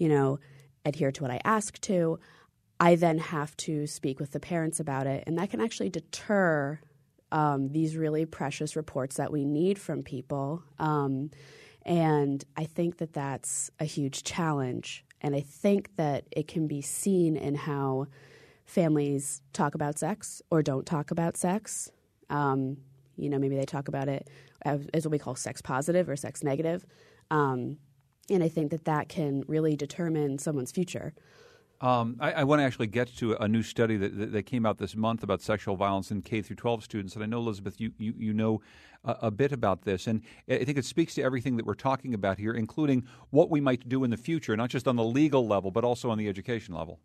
you 0.02 0.10
know, 0.10 0.40
adhere 0.84 1.12
to 1.12 1.22
what 1.22 1.30
I 1.30 1.40
ask 1.46 1.80
to, 1.82 2.18
I 2.80 2.96
then 2.96 3.20
have 3.20 3.56
to 3.58 3.86
speak 3.86 4.20
with 4.20 4.32
the 4.32 4.40
parents 4.40 4.80
about 4.80 5.06
it. 5.06 5.24
And 5.28 5.38
that 5.38 5.52
can 5.52 5.62
actually 5.62 5.90
deter 5.90 6.80
um, 7.32 7.70
these 7.70 7.96
really 7.96 8.26
precious 8.26 8.76
reports 8.76 9.18
that 9.18 9.32
we 9.32 9.46
need 9.46 9.78
from 9.78 10.02
people. 10.02 10.64
Um, 10.80 11.30
and 11.86 12.44
I 12.58 12.64
think 12.64 12.98
that 12.98 13.14
that's 13.14 13.70
a 13.80 13.86
huge 13.86 14.24
challenge. 14.24 15.06
And 15.22 15.36
I 15.36 15.42
think 15.42 15.96
that 15.98 16.26
it 16.32 16.48
can 16.48 16.66
be 16.66 16.82
seen 16.82 17.36
in 17.36 17.54
how 17.54 18.08
families 18.66 19.44
talk 19.54 19.76
about 19.76 20.00
sex 20.00 20.42
or 20.50 20.64
don't 20.64 20.88
talk 20.88 21.12
about 21.12 21.38
sex. 21.38 21.92
Um, 22.32 22.78
you 23.18 23.30
know, 23.30 23.38
maybe 23.38 23.56
they 23.56 23.66
talk 23.66 23.88
about 23.88 24.08
it 24.08 24.32
as, 24.64 24.88
as, 24.96 25.06
what 25.06 25.12
we 25.12 25.20
call 25.20 25.36
sex 25.36 25.62
positive 25.62 26.10
or 26.10 26.16
sex 26.16 26.44
negative. 26.44 26.88
Um, 27.30 27.78
and 28.30 28.44
I 28.44 28.50
think 28.50 28.72
that 28.72 28.86
that 28.86 29.10
can 29.10 29.44
really 29.48 29.76
determine 29.76 30.40
someone's 30.40 30.72
future. 30.72 31.14
Um, 31.82 32.18
I, 32.20 32.32
I, 32.34 32.44
want 32.44 32.60
to 32.60 32.64
actually 32.64 32.88
get 32.88 33.08
to 33.18 33.34
a 33.34 33.48
new 33.48 33.64
study 33.64 33.98
that, 33.98 34.16
that, 34.20 34.32
that, 34.34 34.44
came 34.44 34.68
out 34.68 34.78
this 34.78 34.96
month 34.96 35.24
about 35.24 35.42
sexual 35.42 35.76
violence 35.76 36.12
in 36.12 36.22
K 36.22 36.44
through 36.44 36.58
12 36.58 36.84
students, 36.84 37.16
and 37.16 37.24
I 37.24 37.26
know 37.26 37.40
Elizabeth, 37.40 37.82
you 37.82 37.92
you, 37.98 38.14
you 38.16 38.34
know 38.34 38.62
a, 39.04 39.18
a, 39.24 39.32
bit 39.32 39.52
about 39.52 39.82
this, 39.82 40.06
and 40.06 40.22
I 40.48 40.64
think 40.64 40.78
it 40.78 40.86
speaks 40.86 41.16
to 41.16 41.24
everything 41.24 41.58
that 41.58 41.66
we're 41.66 41.74
talking 41.74 42.14
about 42.14 42.38
here, 42.38 42.54
including 42.54 43.08
what 43.32 43.50
we 43.50 43.62
might 43.62 43.90
do 43.90 44.04
in 44.04 44.12
the 44.12 44.18
future, 44.18 44.56
not 44.56 44.70
just 44.70 44.88
on 44.88 44.96
the 44.96 45.04
legal 45.04 45.48
level, 45.48 45.72
but 45.72 45.84
also 45.84 46.12
on 46.12 46.20
the 46.20 46.28
education 46.28 46.76
level. 46.76 47.00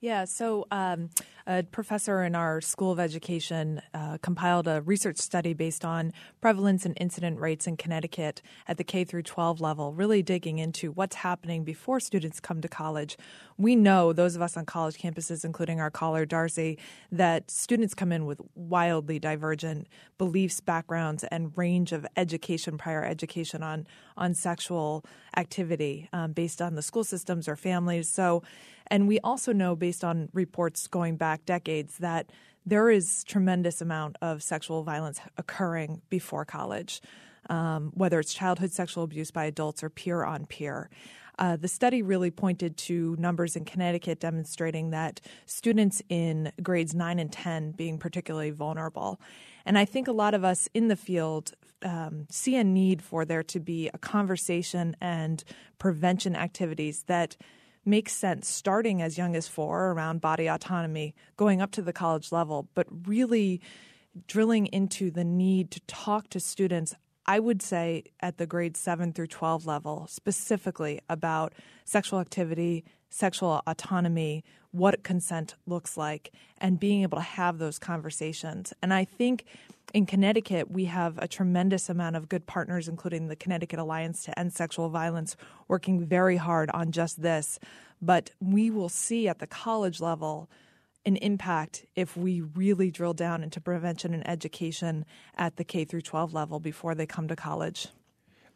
Yeah, 0.00 0.24
so 0.24 0.66
um, 0.70 1.10
a 1.46 1.62
professor 1.62 2.22
in 2.22 2.34
our 2.34 2.60
School 2.60 2.92
of 2.92 3.00
Education 3.00 3.80
uh, 3.92 4.18
compiled 4.22 4.66
a 4.66 4.80
research 4.82 5.18
study 5.18 5.52
based 5.52 5.84
on 5.84 6.12
prevalence 6.40 6.84
and 6.84 6.96
incident 7.00 7.40
rates 7.40 7.66
in 7.66 7.76
Connecticut 7.76 8.42
at 8.66 8.76
the 8.76 8.84
K 8.84 9.04
through 9.04 9.22
12 9.22 9.60
level, 9.60 9.92
really 9.92 10.22
digging 10.22 10.58
into 10.58 10.92
what's 10.92 11.16
happening 11.16 11.64
before 11.64 12.00
students 12.00 12.40
come 12.40 12.60
to 12.60 12.68
college. 12.68 13.16
We 13.56 13.76
know, 13.76 14.12
those 14.12 14.36
of 14.36 14.42
us 14.42 14.56
on 14.56 14.66
college 14.66 14.96
campuses, 14.96 15.44
including 15.44 15.80
our 15.80 15.90
caller 15.90 16.24
Darcy, 16.24 16.78
that 17.12 17.50
students 17.50 17.94
come 17.94 18.12
in 18.12 18.26
with 18.26 18.40
wildly 18.54 19.18
divergent 19.18 19.86
beliefs, 20.18 20.60
backgrounds, 20.60 21.24
and 21.24 21.52
range 21.56 21.92
of 21.92 22.06
education, 22.16 22.78
prior 22.78 23.04
education 23.04 23.62
on 23.62 23.86
on 24.16 24.34
sexual 24.34 25.04
activity 25.36 26.08
um, 26.12 26.32
based 26.32 26.62
on 26.62 26.74
the 26.74 26.82
school 26.82 27.04
systems 27.04 27.48
or 27.48 27.56
families. 27.56 28.08
So 28.08 28.42
and 28.88 29.08
we 29.08 29.18
also 29.20 29.52
know, 29.52 29.74
based 29.74 30.04
on 30.04 30.28
reports 30.32 30.86
going 30.86 31.16
back 31.16 31.44
decades, 31.44 31.98
that 31.98 32.30
there 32.66 32.90
is 32.90 33.24
tremendous 33.24 33.80
amount 33.80 34.16
of 34.22 34.42
sexual 34.42 34.82
violence 34.82 35.20
occurring 35.36 36.00
before 36.08 36.44
college, 36.44 37.00
um, 37.50 37.92
whether 37.94 38.18
it's 38.18 38.32
childhood 38.32 38.72
sexual 38.72 39.04
abuse 39.04 39.30
by 39.30 39.44
adults 39.44 39.82
or 39.82 39.90
peer 39.90 40.24
on 40.24 40.46
peer. 40.46 40.88
Uh, 41.38 41.56
the 41.56 41.68
study 41.68 42.00
really 42.00 42.30
pointed 42.30 42.76
to 42.76 43.16
numbers 43.18 43.56
in 43.56 43.64
Connecticut 43.64 44.20
demonstrating 44.20 44.90
that 44.90 45.20
students 45.46 46.00
in 46.08 46.52
grades 46.62 46.94
9 46.94 47.18
and 47.18 47.32
10 47.32 47.72
being 47.72 47.98
particularly 47.98 48.50
vulnerable. 48.50 49.20
And 49.66 49.76
I 49.76 49.84
think 49.84 50.06
a 50.06 50.12
lot 50.12 50.34
of 50.34 50.44
us 50.44 50.68
in 50.74 50.88
the 50.88 50.96
field 50.96 51.52
um, 51.82 52.26
see 52.30 52.56
a 52.56 52.64
need 52.64 53.02
for 53.02 53.24
there 53.24 53.42
to 53.42 53.60
be 53.60 53.90
a 53.92 53.98
conversation 53.98 54.96
and 55.00 55.42
prevention 55.78 56.36
activities 56.36 57.04
that 57.08 57.36
makes 57.86 58.12
sense 58.12 58.48
starting 58.48 59.02
as 59.02 59.18
young 59.18 59.36
as 59.36 59.48
four 59.48 59.92
around 59.92 60.20
body 60.20 60.46
autonomy, 60.46 61.14
going 61.36 61.60
up 61.60 61.70
to 61.72 61.82
the 61.82 61.92
college 61.92 62.32
level, 62.32 62.68
but 62.74 62.86
really 63.06 63.60
drilling 64.26 64.66
into 64.66 65.10
the 65.10 65.24
need 65.24 65.70
to 65.72 65.80
talk 65.86 66.28
to 66.30 66.40
students. 66.40 66.94
I 67.26 67.40
would 67.40 67.62
say 67.62 68.04
at 68.20 68.38
the 68.38 68.46
grade 68.46 68.76
7 68.76 69.12
through 69.12 69.28
12 69.28 69.66
level, 69.66 70.06
specifically 70.08 71.00
about 71.08 71.54
sexual 71.84 72.20
activity, 72.20 72.84
sexual 73.08 73.62
autonomy, 73.66 74.44
what 74.74 75.04
consent 75.04 75.54
looks 75.66 75.96
like, 75.96 76.32
and 76.58 76.80
being 76.80 77.02
able 77.02 77.16
to 77.16 77.22
have 77.22 77.58
those 77.58 77.78
conversations. 77.78 78.72
And 78.82 78.92
I 78.92 79.04
think 79.04 79.44
in 79.92 80.04
Connecticut, 80.04 80.68
we 80.68 80.86
have 80.86 81.16
a 81.18 81.28
tremendous 81.28 81.88
amount 81.88 82.16
of 82.16 82.28
good 82.28 82.44
partners, 82.46 82.88
including 82.88 83.28
the 83.28 83.36
Connecticut 83.36 83.78
Alliance 83.78 84.24
to 84.24 84.36
End 84.36 84.52
Sexual 84.52 84.88
Violence, 84.88 85.36
working 85.68 86.04
very 86.04 86.36
hard 86.36 86.70
on 86.70 86.90
just 86.90 87.22
this. 87.22 87.60
But 88.02 88.30
we 88.40 88.68
will 88.68 88.88
see 88.88 89.28
at 89.28 89.38
the 89.38 89.46
college 89.46 90.00
level 90.00 90.50
an 91.06 91.16
impact 91.18 91.86
if 91.94 92.16
we 92.16 92.40
really 92.40 92.90
drill 92.90 93.14
down 93.14 93.44
into 93.44 93.60
prevention 93.60 94.12
and 94.12 94.26
education 94.28 95.04
at 95.36 95.54
the 95.54 95.62
K 95.62 95.84
through 95.84 96.00
12 96.00 96.34
level 96.34 96.58
before 96.58 96.96
they 96.96 97.06
come 97.06 97.28
to 97.28 97.36
college. 97.36 97.86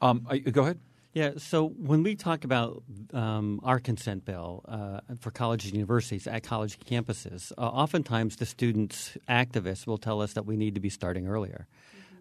Um, 0.01 0.27
go 0.51 0.63
ahead. 0.63 0.81
Yeah, 1.19 1.33
so 1.37 1.71
when 1.71 2.05
we 2.05 2.15
talk 2.15 2.45
about 2.45 2.85
um, 3.13 3.59
our 3.65 3.81
consent 3.81 4.25
bill 4.25 4.65
uh, 4.69 5.01
for 5.19 5.33
colleges 5.33 5.73
and 5.73 5.77
universities 5.77 6.29
at 6.29 6.45
college 6.45 6.79
campuses, 6.79 7.51
uh, 7.59 7.63
oftentimes 7.63 8.37
the 8.37 8.47
students 8.47 9.19
activists 9.29 9.85
will 9.85 9.99
tell 9.99 10.23
us 10.23 10.35
that 10.35 10.47
we 10.47 10.57
need 10.57 10.77
to 10.77 10.81
be 10.81 10.91
starting 10.91 11.27
earlier. 11.27 11.67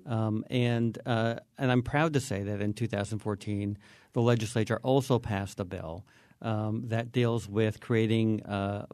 Mm-hmm. 0.08 0.12
Um, 0.12 0.46
and 0.50 0.98
uh, 1.06 1.36
and 1.60 1.72
I'm 1.72 1.84
proud 1.84 2.14
to 2.14 2.20
say 2.20 2.42
that 2.42 2.60
in 2.60 2.74
2014, 2.74 3.78
the 4.14 4.22
legislature 4.24 4.80
also 4.82 5.20
passed 5.20 5.60
a 5.60 5.66
bill 5.66 6.04
um, 6.42 6.88
that 6.88 7.12
deals 7.12 7.48
with 7.48 7.80
creating 7.80 8.42
uh, 8.46 8.88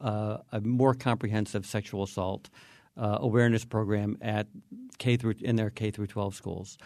uh, 0.00 0.38
a 0.52 0.62
more 0.62 0.94
comprehensive 0.94 1.66
sexual 1.66 2.04
assault 2.04 2.48
uh, 2.96 3.18
awareness 3.20 3.66
program 3.66 4.16
at 4.22 4.46
K 4.96 5.18
through 5.18 5.34
in 5.40 5.56
their 5.56 5.68
K 5.68 5.90
through 5.90 6.06
12 6.06 6.34
schools. 6.34 6.78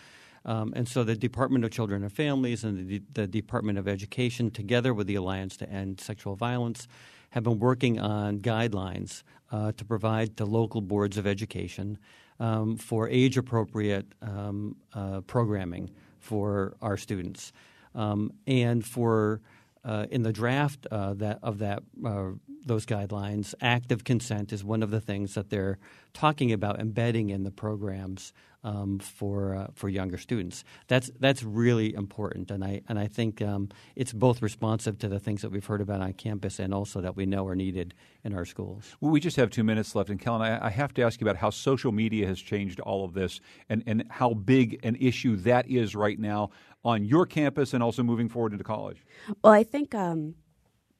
Um, 0.49 0.73
and 0.75 0.89
so 0.89 1.05
the 1.05 1.15
Department 1.15 1.67
of 1.67 1.71
Children 1.71 2.03
and 2.03 2.11
Families 2.11 2.65
and 2.65 2.89
the, 2.89 3.03
the, 3.13 3.27
Department 3.27 3.79
of 3.79 3.87
Education, 3.87 4.51
together 4.51 4.95
with 4.95 5.07
the 5.07 5.15
Alliance 5.15 5.59
to 5.59 5.69
End 5.69 6.01
Sexual 6.01 6.37
Violence, 6.37 6.89
have 7.31 7.45
been 7.45 7.59
working 7.59 8.01
on 8.01 8.39
guidelines 8.39 9.25
uh, 9.53 9.73
to 9.73 9.85
provide 9.85 10.39
to 10.39 10.47
local 10.47 10.81
boards 10.81 11.19
of 11.19 11.27
education 11.27 11.99
um, 12.41 12.79
for 12.79 13.11
age 13.11 13.37
appropriate 13.37 14.07
um, 14.23 14.75
uh, 14.95 15.21
programming 15.21 15.91
for 16.19 16.75
our 16.81 16.97
students. 16.97 17.53
Um, 17.95 18.33
and 18.47 18.83
for 18.83 19.43
uh, 19.85 20.07
in 20.11 20.23
the 20.23 20.33
draft 20.33 20.87
uh, 20.91 21.13
that, 21.15 21.41
of 21.43 21.59
that 21.59 21.83
uh, 22.07 22.31
those 22.65 22.87
guidelines, 22.87 23.55
active 23.61 24.03
consent 24.03 24.55
is 24.55 24.65
one 24.65 24.83
of 24.83 24.91
the 24.91 25.01
things 25.01 25.35
that 25.35 25.51
they're 25.51 25.79
talking 26.15 26.53
about 26.53 26.81
embedding 26.81 27.29
in 27.29 27.45
the 27.45 27.51
programs 27.51 28.33
um, 28.65 28.99
for 28.99 29.55
uh, 29.55 29.67
for 29.75 29.89
younger 29.89 30.19
students. 30.19 30.65
That's 30.89 31.11
that's 31.21 31.43
really 31.43 31.95
important, 31.95 32.51
and 32.51 32.65
I 32.65 32.83
and 32.89 32.99
I 32.99 33.07
think 33.07 33.41
um, 33.41 33.69
it's 33.97 34.13
both 34.13 34.43
responsive 34.43 34.99
to 34.99 35.09
the 35.09 35.21
things 35.21 35.43
that 35.43 35.51
we've 35.51 35.65
heard 35.65 35.81
about 35.81 36.01
on 36.01 36.13
campus 36.15 36.59
and 36.59 36.75
also 36.75 37.01
that 37.01 37.17
we 37.17 37.27
know 37.27 37.47
are 37.47 37.55
needed 37.55 37.95
in 38.25 38.35
our 38.35 38.45
schools. 38.45 38.97
Well, 39.01 39.11
we 39.11 39.21
just 39.21 39.37
have 39.37 39.51
two 39.51 39.65
minutes 39.65 39.95
left, 39.95 40.11
and 40.11 40.21
Kellen, 40.21 40.43
I, 40.43 40.67
I 40.67 40.71
have 40.71 40.93
to 40.95 41.03
ask 41.03 41.21
you 41.21 41.27
about 41.27 41.37
how 41.37 41.51
social 41.51 41.93
media 41.93 42.27
has 42.27 42.41
changed 42.41 42.81
all 42.81 43.05
of 43.05 43.15
this, 43.15 43.41
and 43.69 43.83
and 43.87 44.05
how 44.11 44.35
big 44.35 44.81
an 44.83 44.97
issue 44.97 45.37
that 45.37 45.69
is 45.69 45.95
right 45.95 46.19
now 46.19 46.51
on 46.85 47.05
your 47.05 47.27
campus, 47.27 47.75
and 47.75 47.83
also 47.83 48.03
moving 48.03 48.29
forward 48.29 48.53
into 48.53 48.65
college. 48.65 49.05
Well, 49.43 49.53
I 49.53 49.63
think 49.63 49.95
um, 49.95 50.35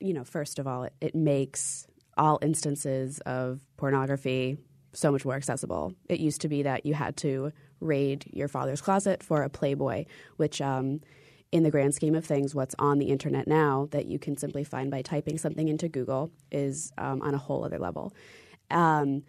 you 0.01 0.15
know, 0.15 0.25
first 0.25 0.59
of 0.59 0.67
all, 0.67 0.85
it, 0.85 0.95
it 1.01 1.15
makes 1.15 1.87
all 2.17 2.39
instances 2.43 3.21
of 3.21 3.61
pornography 3.77 4.59
so 4.93 5.13
much 5.13 5.25
more 5.25 5.35
accessible. 5.35 5.93
It 6.09 6.21
used 6.21 6.41
to 6.43 6.49
be 6.49 6.63
that 6.63 6.87
you 6.87 6.95
had 6.95 7.17
to 7.19 7.53
raid 7.81 8.25
your 8.33 8.49
father's 8.49 8.81
closet 8.81 9.23
for 9.23 9.43
a 9.43 9.49
Playboy, 9.51 10.07
which, 10.37 10.61
um, 10.61 11.01
in 11.51 11.63
the 11.63 11.71
grand 11.71 11.95
scheme 11.95 12.15
of 12.15 12.27
things, 12.27 12.55
what's 12.55 12.75
on 12.79 12.99
the 12.99 13.07
internet 13.07 13.47
now 13.47 13.89
that 13.91 14.07
you 14.07 14.19
can 14.19 14.37
simply 14.37 14.65
find 14.65 14.91
by 14.91 15.01
typing 15.01 15.39
something 15.39 15.69
into 15.69 15.89
Google 15.89 16.31
is 16.51 16.93
um, 16.99 17.23
on 17.23 17.35
a 17.35 17.39
whole 17.39 17.65
other 17.65 17.79
level. 17.79 18.13
Um, 18.71 19.23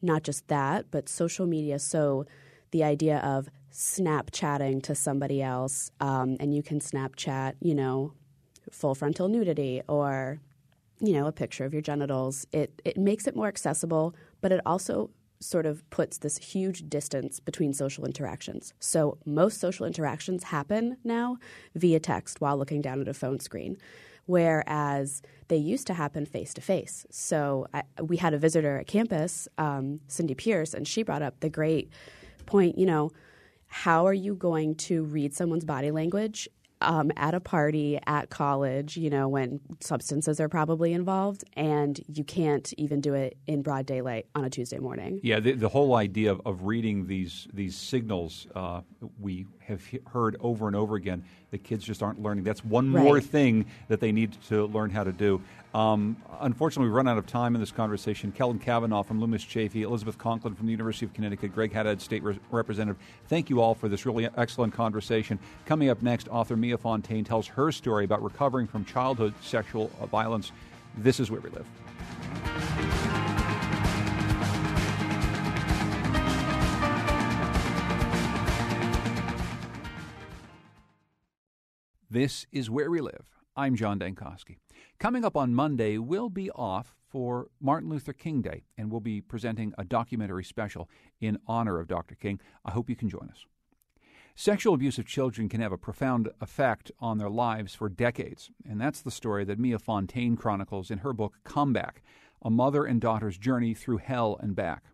not 0.00 0.24
just 0.24 0.48
that, 0.48 0.86
but 0.90 1.08
social 1.08 1.46
media. 1.46 1.78
So 1.78 2.26
the 2.72 2.82
idea 2.82 3.18
of 3.18 3.48
Snapchatting 3.72 4.82
to 4.82 4.94
somebody 4.94 5.40
else, 5.40 5.92
um, 6.00 6.36
and 6.40 6.52
you 6.54 6.62
can 6.62 6.80
Snapchat, 6.80 7.54
you 7.60 7.74
know, 7.74 8.12
full 8.70 8.94
frontal 8.94 9.28
nudity 9.28 9.82
or 9.88 10.40
you 11.00 11.12
know 11.12 11.26
a 11.26 11.32
picture 11.32 11.64
of 11.64 11.72
your 11.72 11.82
genitals 11.82 12.46
it 12.52 12.80
it 12.84 12.96
makes 12.96 13.26
it 13.26 13.34
more 13.34 13.48
accessible 13.48 14.14
but 14.42 14.52
it 14.52 14.60
also 14.66 15.08
sort 15.40 15.66
of 15.66 15.88
puts 15.90 16.18
this 16.18 16.36
huge 16.38 16.88
distance 16.88 17.40
between 17.40 17.72
social 17.72 18.04
interactions. 18.04 18.74
So 18.78 19.18
most 19.24 19.58
social 19.58 19.86
interactions 19.86 20.44
happen 20.44 20.98
now 21.04 21.38
via 21.74 21.98
text 22.00 22.40
while 22.40 22.56
looking 22.56 22.80
down 22.80 23.00
at 23.00 23.08
a 23.08 23.14
phone 23.14 23.40
screen, 23.40 23.76
whereas 24.26 25.22
they 25.48 25.56
used 25.56 25.86
to 25.88 25.94
happen 25.94 26.26
face 26.26 26.54
to 26.54 26.60
face. 26.60 27.06
So 27.10 27.66
I, 27.74 27.82
we 28.00 28.18
had 28.18 28.34
a 28.34 28.38
visitor 28.38 28.78
at 28.78 28.86
campus, 28.86 29.48
um, 29.58 30.00
Cindy 30.06 30.34
Pierce, 30.34 30.74
and 30.74 30.86
she 30.86 31.02
brought 31.02 31.22
up 31.22 31.40
the 31.40 31.50
great 31.50 31.90
point. 32.46 32.78
You 32.78 32.86
know, 32.86 33.10
how 33.66 34.06
are 34.06 34.14
you 34.14 34.34
going 34.34 34.74
to 34.76 35.02
read 35.04 35.34
someone's 35.34 35.64
body 35.64 35.90
language 35.90 36.48
um, 36.82 37.10
at 37.16 37.34
a 37.34 37.40
party 37.40 37.98
at 38.06 38.30
college, 38.30 38.96
you 38.96 39.10
know, 39.10 39.28
when 39.28 39.60
substances 39.80 40.40
are 40.40 40.48
probably 40.48 40.92
involved, 40.92 41.44
and 41.54 42.00
you 42.08 42.24
can't 42.24 42.72
even 42.76 43.00
do 43.00 43.14
it 43.14 43.36
in 43.46 43.62
broad 43.62 43.86
daylight 43.86 44.26
on 44.34 44.44
a 44.44 44.50
Tuesday 44.50 44.78
morning. 44.78 45.20
Yeah, 45.22 45.40
the, 45.40 45.52
the 45.52 45.68
whole 45.68 45.94
idea 45.94 46.32
of, 46.32 46.40
of 46.44 46.64
reading 46.64 47.06
these 47.06 47.48
these 47.52 47.76
signals 47.76 48.46
uh, 48.54 48.82
we 49.18 49.46
have 49.72 49.84
he- 49.86 49.98
heard 50.12 50.36
over 50.40 50.66
and 50.68 50.76
over 50.76 50.94
again 50.96 51.24
that 51.50 51.64
kids 51.64 51.84
just 51.84 52.02
aren't 52.02 52.22
learning. 52.22 52.44
That's 52.44 52.64
one 52.64 52.92
Right. 52.92 53.02
more 53.02 53.20
thing 53.20 53.66
that 53.88 54.00
they 54.00 54.12
need 54.12 54.32
to 54.48 54.66
learn 54.66 54.90
how 54.90 55.04
to 55.04 55.12
do. 55.12 55.40
Um, 55.74 56.16
unfortunately, 56.40 56.88
we've 56.88 56.94
run 56.96 57.08
out 57.08 57.18
of 57.18 57.26
time 57.26 57.54
in 57.54 57.60
this 57.60 57.72
conversation. 57.72 58.30
Kellen 58.32 58.58
Kavanaugh 58.58 59.02
from 59.02 59.20
Loomis 59.20 59.44
Chafee, 59.44 59.82
Elizabeth 59.82 60.18
Conklin 60.18 60.54
from 60.54 60.66
the 60.66 60.72
University 60.72 61.06
of 61.06 61.14
Connecticut, 61.14 61.54
Greg 61.54 61.72
Haddad, 61.72 62.00
State 62.00 62.22
Re- 62.22 62.38
Representative. 62.50 63.00
Thank 63.28 63.50
you 63.50 63.60
all 63.60 63.74
for 63.74 63.88
this 63.88 64.04
really 64.06 64.28
excellent 64.36 64.74
conversation. 64.74 65.38
Coming 65.66 65.88
up 65.88 66.02
next, 66.02 66.28
author 66.28 66.56
Mia 66.56 66.76
Fontaine 66.78 67.24
tells 67.24 67.46
her 67.48 67.72
story 67.72 68.04
about 68.04 68.22
recovering 68.22 68.66
from 68.66 68.84
childhood 68.84 69.34
sexual 69.42 69.88
violence. 70.10 70.52
This 70.96 71.18
is 71.20 71.30
where 71.30 71.40
we 71.40 71.48
live. 71.50 71.66
This 82.12 82.46
is 82.52 82.68
Where 82.68 82.90
We 82.90 83.00
Live. 83.00 83.30
I'm 83.56 83.74
John 83.74 83.98
Dankosky. 83.98 84.58
Coming 84.98 85.24
up 85.24 85.34
on 85.34 85.54
Monday, 85.54 85.96
we'll 85.96 86.28
be 86.28 86.50
off 86.50 86.94
for 87.08 87.46
Martin 87.58 87.88
Luther 87.88 88.12
King 88.12 88.42
Day, 88.42 88.64
and 88.76 88.90
we'll 88.90 89.00
be 89.00 89.22
presenting 89.22 89.72
a 89.78 89.84
documentary 89.84 90.44
special 90.44 90.90
in 91.22 91.38
honor 91.46 91.80
of 91.80 91.88
Dr. 91.88 92.14
King. 92.14 92.38
I 92.66 92.72
hope 92.72 92.90
you 92.90 92.96
can 92.96 93.08
join 93.08 93.30
us. 93.30 93.46
Sexual 94.34 94.74
abuse 94.74 94.98
of 94.98 95.06
children 95.06 95.48
can 95.48 95.62
have 95.62 95.72
a 95.72 95.78
profound 95.78 96.28
effect 96.42 96.92
on 97.00 97.16
their 97.16 97.30
lives 97.30 97.74
for 97.74 97.88
decades, 97.88 98.50
and 98.68 98.78
that's 98.78 99.00
the 99.00 99.10
story 99.10 99.46
that 99.46 99.58
Mia 99.58 99.78
Fontaine 99.78 100.36
chronicles 100.36 100.90
in 100.90 100.98
her 100.98 101.14
book 101.14 101.38
Comeback 101.44 102.02
A 102.42 102.50
Mother 102.50 102.84
and 102.84 103.00
Daughter's 103.00 103.38
Journey 103.38 103.72
Through 103.72 103.98
Hell 103.98 104.36
and 104.38 104.54
Back. 104.54 104.84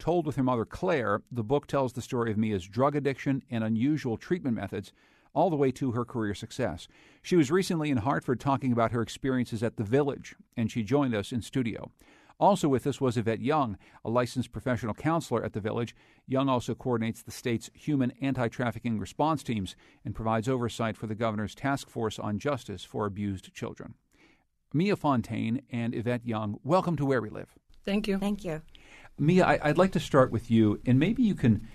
Told 0.00 0.26
with 0.26 0.34
her 0.34 0.42
mother 0.42 0.64
Claire, 0.64 1.22
the 1.30 1.44
book 1.44 1.68
tells 1.68 1.92
the 1.92 2.02
story 2.02 2.32
of 2.32 2.36
Mia's 2.36 2.66
drug 2.66 2.96
addiction 2.96 3.44
and 3.48 3.62
unusual 3.62 4.16
treatment 4.16 4.56
methods, 4.56 4.92
all 5.34 5.50
the 5.50 5.56
way 5.56 5.70
to 5.72 5.92
her 5.92 6.04
career 6.04 6.34
success. 6.34 6.88
She 7.22 7.36
was 7.36 7.50
recently 7.50 7.90
in 7.90 7.98
Hartford 7.98 8.40
talking 8.40 8.72
about 8.72 8.92
her 8.92 9.02
experiences 9.02 9.62
at 9.62 9.76
the 9.76 9.84
Village, 9.84 10.34
and 10.56 10.70
she 10.70 10.82
joined 10.82 11.14
us 11.14 11.32
in 11.32 11.42
studio. 11.42 11.90
Also 12.40 12.68
with 12.68 12.86
us 12.86 13.00
was 13.00 13.16
Yvette 13.16 13.40
Young, 13.40 13.76
a 14.04 14.10
licensed 14.10 14.52
professional 14.52 14.94
counselor 14.94 15.44
at 15.44 15.52
the 15.52 15.60
Village. 15.60 15.94
Young 16.26 16.48
also 16.48 16.74
coordinates 16.74 17.22
the 17.22 17.32
state's 17.32 17.68
human 17.74 18.12
anti 18.20 18.48
trafficking 18.48 18.98
response 18.98 19.42
teams 19.42 19.74
and 20.04 20.14
provides 20.14 20.48
oversight 20.48 20.96
for 20.96 21.08
the 21.08 21.16
governor's 21.16 21.54
task 21.54 21.90
force 21.90 22.18
on 22.18 22.38
justice 22.38 22.84
for 22.84 23.06
abused 23.06 23.52
children. 23.52 23.94
Mia 24.72 24.94
Fontaine 24.94 25.62
and 25.70 25.94
Yvette 25.94 26.26
Young, 26.26 26.60
welcome 26.62 26.94
to 26.96 27.04
Where 27.04 27.20
We 27.20 27.30
Live. 27.30 27.54
Thank 27.84 28.06
you. 28.06 28.18
Thank 28.18 28.44
you. 28.44 28.62
Mia, 29.18 29.44
I, 29.44 29.58
I'd 29.62 29.78
like 29.78 29.92
to 29.92 30.00
start 30.00 30.30
with 30.30 30.50
you, 30.50 30.80
and 30.86 30.98
maybe 30.98 31.22
you 31.22 31.34
can 31.34 31.66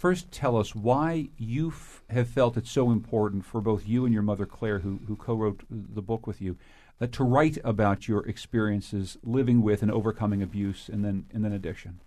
first 0.00 0.32
tell 0.32 0.56
us 0.56 0.74
why 0.74 1.28
you 1.36 1.68
f- 1.68 2.02
have 2.08 2.26
felt 2.26 2.56
it 2.56 2.66
so 2.66 2.90
important 2.90 3.44
for 3.44 3.60
both 3.60 3.86
you 3.86 4.06
and 4.06 4.14
your 4.14 4.22
mother 4.22 4.46
Claire, 4.46 4.78
who, 4.78 4.98
who 5.06 5.14
co-wrote 5.14 5.60
the 5.68 6.00
book 6.00 6.26
with 6.26 6.40
you, 6.40 6.56
uh, 7.02 7.06
to 7.08 7.22
write 7.22 7.58
about 7.64 8.08
your 8.08 8.26
experiences 8.26 9.18
living 9.22 9.60
with 9.60 9.82
and 9.82 9.90
overcoming 9.90 10.42
abuse 10.42 10.88
and 10.88 11.04
then 11.04 11.26
and 11.34 11.44
then 11.44 11.52
addiction. 11.52 12.00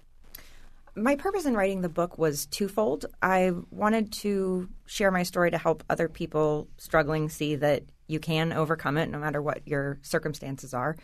My 0.96 1.16
purpose 1.16 1.46
in 1.46 1.56
writing 1.56 1.82
the 1.82 1.90
book 1.90 2.18
was 2.18 2.48
twofold. 2.48 3.06
I 3.22 3.52
wanted 3.70 4.12
to 4.24 4.70
share 4.88 5.12
my 5.12 5.24
story 5.24 5.52
to 5.52 5.58
help 5.60 5.84
other 5.88 6.10
people 6.10 6.68
struggling 6.78 7.30
see 7.30 7.56
that 7.58 7.84
you 8.08 8.20
can 8.20 8.54
overcome 8.54 8.98
it 8.98 9.10
no 9.10 9.20
matter 9.20 9.42
what 9.42 9.68
your 9.68 10.00
circumstances 10.02 10.74
are. 10.74 10.96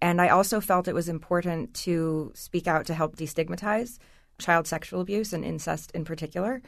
And 0.00 0.20
I 0.20 0.28
also 0.28 0.60
felt 0.60 0.88
it 0.88 0.94
was 0.94 1.08
important 1.08 1.74
to 1.74 2.32
speak 2.34 2.66
out 2.66 2.86
to 2.86 2.94
help 2.94 3.14
destigmatize 3.14 3.98
child 4.42 4.66
sexual 4.66 5.00
abuse 5.00 5.32
and 5.32 5.44
incest 5.44 5.90
in 5.92 6.04
particular 6.04 6.60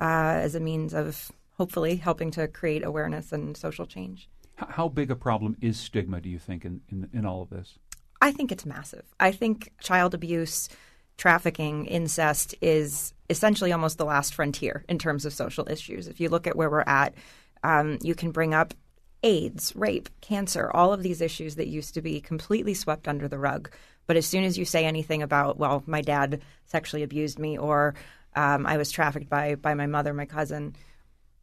uh, 0.00 0.40
as 0.42 0.54
a 0.54 0.60
means 0.60 0.94
of 0.94 1.30
hopefully 1.56 1.96
helping 1.96 2.30
to 2.30 2.48
create 2.48 2.84
awareness 2.84 3.32
and 3.32 3.56
social 3.56 3.86
change. 3.86 4.28
How 4.56 4.88
big 4.88 5.10
a 5.10 5.16
problem 5.16 5.56
is 5.60 5.78
stigma, 5.78 6.20
do 6.20 6.28
you 6.28 6.38
think, 6.38 6.64
in, 6.64 6.80
in, 6.88 7.08
in 7.12 7.26
all 7.26 7.42
of 7.42 7.50
this? 7.50 7.78
I 8.20 8.32
think 8.32 8.50
it's 8.50 8.66
massive. 8.66 9.04
I 9.20 9.30
think 9.30 9.72
child 9.80 10.14
abuse, 10.14 10.68
trafficking, 11.16 11.86
incest 11.86 12.54
is 12.60 13.14
essentially 13.30 13.72
almost 13.72 13.98
the 13.98 14.04
last 14.04 14.34
frontier 14.34 14.84
in 14.88 14.98
terms 14.98 15.24
of 15.24 15.32
social 15.32 15.68
issues. 15.68 16.08
If 16.08 16.20
you 16.20 16.28
look 16.28 16.46
at 16.46 16.56
where 16.56 16.70
we're 16.70 16.80
at, 16.80 17.14
um, 17.62 17.98
you 18.02 18.14
can 18.14 18.32
bring 18.32 18.54
up 18.54 18.74
AIDS, 19.22 19.74
rape, 19.76 20.08
cancer, 20.20 20.70
all 20.72 20.92
of 20.92 21.02
these 21.02 21.20
issues 21.20 21.56
that 21.56 21.68
used 21.68 21.94
to 21.94 22.02
be 22.02 22.20
completely 22.20 22.74
swept 22.74 23.08
under 23.08 23.28
the 23.28 23.38
rug. 23.38 23.70
But 24.08 24.16
as 24.16 24.26
soon 24.26 24.42
as 24.42 24.58
you 24.58 24.64
say 24.64 24.86
anything 24.86 25.22
about, 25.22 25.58
well, 25.58 25.84
my 25.86 26.00
dad 26.00 26.40
sexually 26.64 27.02
abused 27.04 27.38
me 27.38 27.56
or 27.58 27.94
um, 28.34 28.66
I 28.66 28.78
was 28.78 28.90
trafficked 28.90 29.28
by, 29.28 29.54
by 29.54 29.74
my 29.74 29.86
mother, 29.86 30.12
my 30.14 30.24
cousin, 30.24 30.74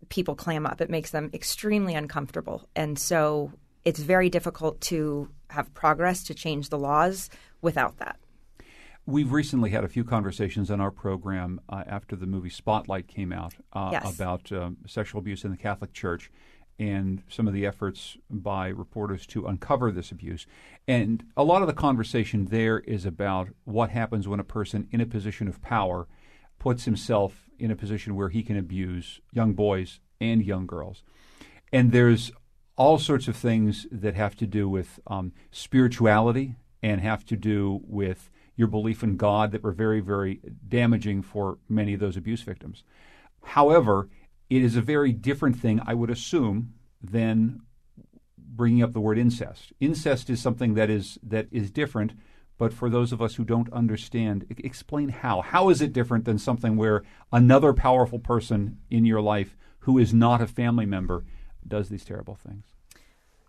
people 0.09 0.35
clam 0.35 0.65
up. 0.65 0.81
It 0.81 0.89
makes 0.89 1.11
them 1.11 1.29
extremely 1.31 1.93
uncomfortable. 1.93 2.67
And 2.75 2.97
so 2.97 3.51
it's 3.85 3.99
very 3.99 4.29
difficult 4.29 4.81
to 4.81 5.29
have 5.51 5.73
progress 5.75 6.23
to 6.25 6.33
change 6.33 6.69
the 6.69 6.79
laws 6.79 7.29
without 7.61 7.99
that. 7.99 8.17
We've 9.05 9.31
recently 9.31 9.69
had 9.69 9.83
a 9.83 9.87
few 9.87 10.03
conversations 10.03 10.71
on 10.71 10.81
our 10.81 10.89
program 10.89 11.61
uh, 11.69 11.83
after 11.85 12.15
the 12.15 12.25
movie 12.25 12.49
Spotlight 12.49 13.07
came 13.07 13.31
out 13.31 13.53
uh, 13.73 13.89
Yes. 13.91 14.15
about 14.15 14.51
um, 14.51 14.77
sexual 14.87 15.19
abuse 15.19 15.43
in 15.43 15.51
the 15.51 15.57
Catholic 15.57 15.93
Church 15.93 16.31
and 16.77 17.23
some 17.29 17.47
of 17.47 17.53
the 17.53 17.65
efforts 17.65 18.17
by 18.29 18.67
reporters 18.67 19.25
to 19.27 19.47
uncover 19.47 19.91
this 19.91 20.11
abuse. 20.11 20.45
And 20.87 21.23
a 21.37 21.43
lot 21.43 21.61
of 21.61 21.67
the 21.67 21.73
conversation 21.73 22.45
there 22.45 22.79
is 22.79 23.05
about 23.05 23.49
what 23.63 23.91
happens 23.91 24.27
when 24.27 24.39
a 24.39 24.43
person 24.43 24.87
in 24.91 24.99
a 24.99 25.05
position 25.05 25.47
of 25.47 25.61
power 25.61 26.07
puts 26.59 26.85
himself 26.85 27.49
in 27.57 27.71
a 27.71 27.75
position 27.75 28.15
where 28.15 28.29
he 28.29 28.43
can 28.43 28.57
abuse 28.57 29.21
young 29.31 29.53
boys 29.53 29.99
and 30.19 30.43
young 30.45 30.65
girls. 30.65 31.03
And 31.71 31.91
there's 31.91 32.31
all 32.77 32.97
sorts 32.97 33.27
of 33.27 33.35
things 33.35 33.87
that 33.91 34.15
have 34.15 34.35
to 34.35 34.47
do 34.47 34.67
with 34.67 34.99
um, 35.07 35.31
spirituality 35.51 36.55
and 36.83 37.01
have 37.01 37.25
to 37.25 37.37
do 37.37 37.81
with 37.83 38.29
your 38.57 38.67
belief 38.67 39.03
in 39.03 39.17
God 39.17 39.51
that 39.51 39.63
were 39.63 39.71
very, 39.71 40.01
very 40.01 40.41
damaging 40.67 41.21
for 41.21 41.57
many 41.67 41.93
of 41.93 41.99
those 41.99 42.17
abuse 42.17 42.41
victims. 42.41 42.83
However, 43.43 44.09
it 44.49 44.61
is 44.61 44.75
a 44.75 44.81
very 44.81 45.11
different 45.11 45.57
thing, 45.59 45.81
I 45.85 45.93
would 45.93 46.09
assume, 46.09 46.73
than 47.01 47.61
bringing 48.37 48.83
up 48.83 48.93
the 48.93 49.01
word 49.01 49.17
incest. 49.17 49.73
Incest 49.79 50.29
is 50.29 50.41
something 50.41 50.75
that 50.75 50.89
is 50.89 51.19
that 51.23 51.47
is 51.51 51.71
different, 51.71 52.13
but 52.57 52.73
for 52.73 52.89
those 52.89 53.11
of 53.11 53.21
us 53.21 53.35
who 53.35 53.43
don't 53.43 53.71
understand, 53.73 54.45
explain 54.57 55.09
how. 55.09 55.41
How 55.41 55.69
is 55.69 55.81
it 55.81 55.93
different 55.93 56.25
than 56.25 56.37
something 56.37 56.77
where 56.77 57.03
another 57.31 57.73
powerful 57.73 58.19
person 58.19 58.79
in 58.89 59.05
your 59.05 59.21
life 59.21 59.57
who 59.79 59.97
is 59.97 60.13
not 60.13 60.41
a 60.41 60.47
family 60.47 60.85
member 60.85 61.25
does 61.67 61.89
these 61.89 62.05
terrible 62.05 62.35
things? 62.35 62.65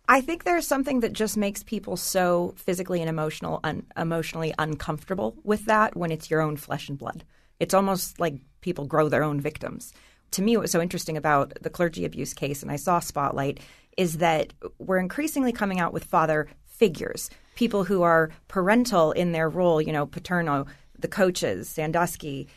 I 0.08 0.20
think 0.20 0.44
there's 0.44 0.66
something 0.66 1.00
that 1.00 1.12
just 1.12 1.36
makes 1.36 1.62
people 1.62 1.96
so 1.96 2.54
physically 2.56 3.00
and 3.00 3.08
emotional 3.08 3.60
un- 3.64 3.86
emotionally 3.96 4.54
uncomfortable 4.58 5.36
with 5.42 5.66
that 5.66 5.96
when 5.96 6.12
it's 6.12 6.30
your 6.30 6.40
own 6.40 6.56
flesh 6.56 6.88
and 6.88 6.96
blood. 6.96 7.24
It's 7.58 7.74
almost 7.74 8.20
like 8.20 8.40
people 8.60 8.86
grow 8.86 9.08
their 9.08 9.24
own 9.24 9.40
victims. 9.40 9.92
To 10.36 10.42
me, 10.42 10.54
what 10.54 10.64
was 10.64 10.70
so 10.70 10.82
interesting 10.82 11.16
about 11.16 11.54
the 11.62 11.70
clergy 11.70 12.04
abuse 12.04 12.34
case, 12.34 12.62
and 12.62 12.70
I 12.70 12.76
saw 12.76 12.98
Spotlight, 12.98 13.58
is 13.96 14.18
that 14.18 14.52
we're 14.78 14.98
increasingly 14.98 15.50
coming 15.50 15.80
out 15.80 15.94
with 15.94 16.04
father 16.04 16.46
figures, 16.66 17.30
people 17.54 17.84
who 17.84 18.02
are 18.02 18.28
parental 18.46 19.12
in 19.12 19.32
their 19.32 19.48
role, 19.48 19.80
you 19.80 19.94
know, 19.94 20.04
Paterno, 20.04 20.66
the 20.98 21.08
coaches, 21.08 21.70
Sandusky, 21.70 22.48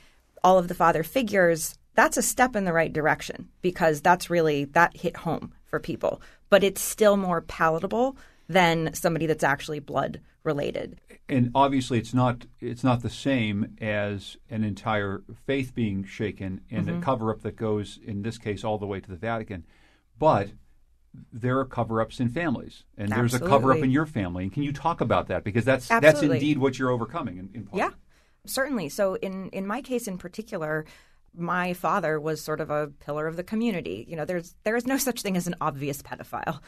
all 0.43 0.57
of 0.57 0.67
the 0.67 0.75
father 0.75 1.03
figures. 1.03 1.77
That's 1.95 2.17
a 2.17 2.21
step 2.21 2.53
in 2.53 2.65
the 2.65 2.73
right 2.73 2.91
direction 2.91 3.47
because 3.61 4.01
that's 4.01 4.29
really, 4.29 4.65
that 4.65 4.97
hit 4.97 5.15
home 5.15 5.53
for 5.63 5.79
people. 5.79 6.21
But 6.49 6.65
it's 6.65 6.81
still 6.81 7.15
more 7.15 7.39
palatable 7.39 8.17
than 8.49 8.93
somebody 8.93 9.25
that's 9.25 9.45
actually 9.45 9.79
blood 9.79 10.19
related. 10.43 10.99
And 11.29 11.51
obviously 11.55 11.99
it's 11.99 12.13
not 12.13 12.45
it's 12.59 12.83
not 12.83 13.01
the 13.01 13.09
same 13.09 13.77
as 13.81 14.37
an 14.49 14.63
entire 14.63 15.23
faith 15.45 15.73
being 15.73 16.03
shaken 16.03 16.61
and 16.69 16.89
a 16.89 16.93
mm-hmm. 16.93 17.01
cover 17.01 17.31
up 17.31 17.41
that 17.41 17.55
goes 17.55 17.99
in 18.05 18.21
this 18.21 18.37
case 18.37 18.63
all 18.63 18.77
the 18.77 18.87
way 18.87 18.99
to 18.99 19.09
the 19.09 19.15
Vatican 19.15 19.65
but 20.17 20.49
there 21.33 21.57
are 21.59 21.65
cover 21.65 22.01
ups 22.01 22.19
in 22.19 22.29
families 22.29 22.83
and 22.97 23.11
there's 23.11 23.33
a 23.33 23.39
cover 23.39 23.71
up 23.71 23.79
in 23.79 23.91
your 23.91 24.05
family 24.05 24.43
and 24.43 24.53
can 24.53 24.63
you 24.63 24.71
talk 24.71 25.01
about 25.01 25.27
that 25.27 25.43
because 25.43 25.65
that's 25.65 25.87
that's 25.87 26.21
indeed 26.21 26.57
what 26.57 26.77
you're 26.77 26.91
overcoming 26.91 27.37
in, 27.37 27.49
in 27.53 27.65
part. 27.65 27.77
Yeah, 27.77 27.89
certainly. 28.45 28.89
So 28.89 29.15
in 29.15 29.49
in 29.49 29.65
my 29.65 29.81
case 29.81 30.07
in 30.07 30.17
particular, 30.17 30.85
my 31.35 31.73
father 31.73 32.19
was 32.19 32.41
sort 32.41 32.61
of 32.61 32.69
a 32.69 32.87
pillar 32.99 33.27
of 33.27 33.35
the 33.35 33.43
community. 33.43 34.05
You 34.07 34.15
know, 34.15 34.25
there's 34.25 34.55
there 34.63 34.75
is 34.75 34.85
no 34.85 34.97
such 34.97 35.21
thing 35.21 35.37
as 35.37 35.47
an 35.47 35.55
obvious 35.61 36.01
pedophile. 36.01 36.59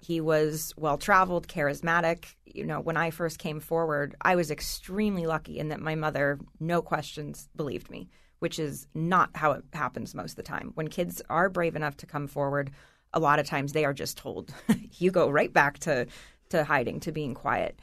He 0.00 0.20
was 0.20 0.72
well 0.76 0.98
traveled, 0.98 1.48
charismatic. 1.48 2.34
You 2.44 2.64
know, 2.64 2.80
when 2.80 2.96
I 2.96 3.10
first 3.10 3.38
came 3.38 3.60
forward, 3.60 4.14
I 4.20 4.36
was 4.36 4.50
extremely 4.50 5.26
lucky 5.26 5.58
in 5.58 5.68
that 5.68 5.80
my 5.80 5.94
mother, 5.94 6.38
no 6.58 6.82
questions, 6.82 7.48
believed 7.54 7.90
me, 7.90 8.08
which 8.38 8.58
is 8.58 8.86
not 8.94 9.30
how 9.34 9.52
it 9.52 9.64
happens 9.72 10.14
most 10.14 10.32
of 10.32 10.36
the 10.36 10.42
time. 10.42 10.72
When 10.74 10.88
kids 10.88 11.20
are 11.28 11.48
brave 11.48 11.76
enough 11.76 11.96
to 11.98 12.06
come 12.06 12.26
forward, 12.26 12.70
a 13.12 13.20
lot 13.20 13.38
of 13.38 13.46
times 13.46 13.72
they 13.72 13.84
are 13.84 13.94
just 13.94 14.16
told, 14.16 14.54
you 14.98 15.10
go 15.10 15.28
right 15.28 15.52
back 15.52 15.78
to 15.80 16.06
to 16.50 16.64
hiding, 16.64 16.98
to 16.98 17.12
being 17.12 17.34
quiet. 17.34 17.78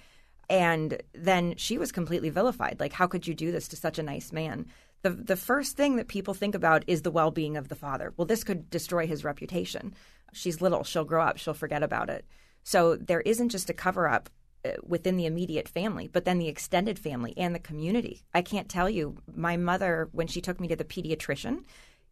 And 0.49 1.01
then 1.13 1.55
she 1.55 1.77
was 1.77 1.91
completely 1.93 2.29
vilified. 2.29 2.81
Like, 2.81 2.91
how 2.91 3.07
could 3.07 3.25
you 3.25 3.33
do 3.33 3.51
this 3.51 3.69
to 3.69 3.77
such 3.77 3.97
a 3.97 4.03
nice 4.03 4.33
man? 4.33 4.65
the 5.03 5.09
the 5.11 5.35
first 5.35 5.77
thing 5.77 5.95
that 5.97 6.07
people 6.07 6.33
think 6.33 6.55
about 6.55 6.83
is 6.87 7.01
the 7.01 7.11
well-being 7.11 7.57
of 7.57 7.69
the 7.69 7.75
father. 7.75 8.13
Well, 8.17 8.25
this 8.25 8.43
could 8.43 8.69
destroy 8.69 9.07
his 9.07 9.23
reputation. 9.23 9.93
She's 10.37 10.61
little, 10.61 10.83
she'll 10.83 11.03
grow 11.03 11.23
up, 11.23 11.37
she'll 11.37 11.53
forget 11.53 11.83
about 11.83 12.09
it. 12.09 12.25
So 12.63 12.95
there 12.95 13.21
isn't 13.21 13.49
just 13.49 13.69
a 13.69 13.73
cover 13.73 14.07
up 14.07 14.29
uh, 14.65 14.71
within 14.85 15.17
the 15.17 15.25
immediate 15.25 15.67
family, 15.67 16.07
but 16.07 16.25
then 16.25 16.39
the 16.39 16.47
extended 16.47 16.99
family 16.99 17.33
and 17.37 17.55
the 17.55 17.59
community. 17.59 18.23
I 18.33 18.41
can't 18.41 18.69
tell 18.69 18.89
you, 18.89 19.17
my 19.35 19.57
mother, 19.57 20.09
when 20.11 20.27
she 20.27 20.41
took 20.41 20.59
me 20.59 20.67
to 20.67 20.75
the 20.75 20.83
pediatrician, 20.83 21.63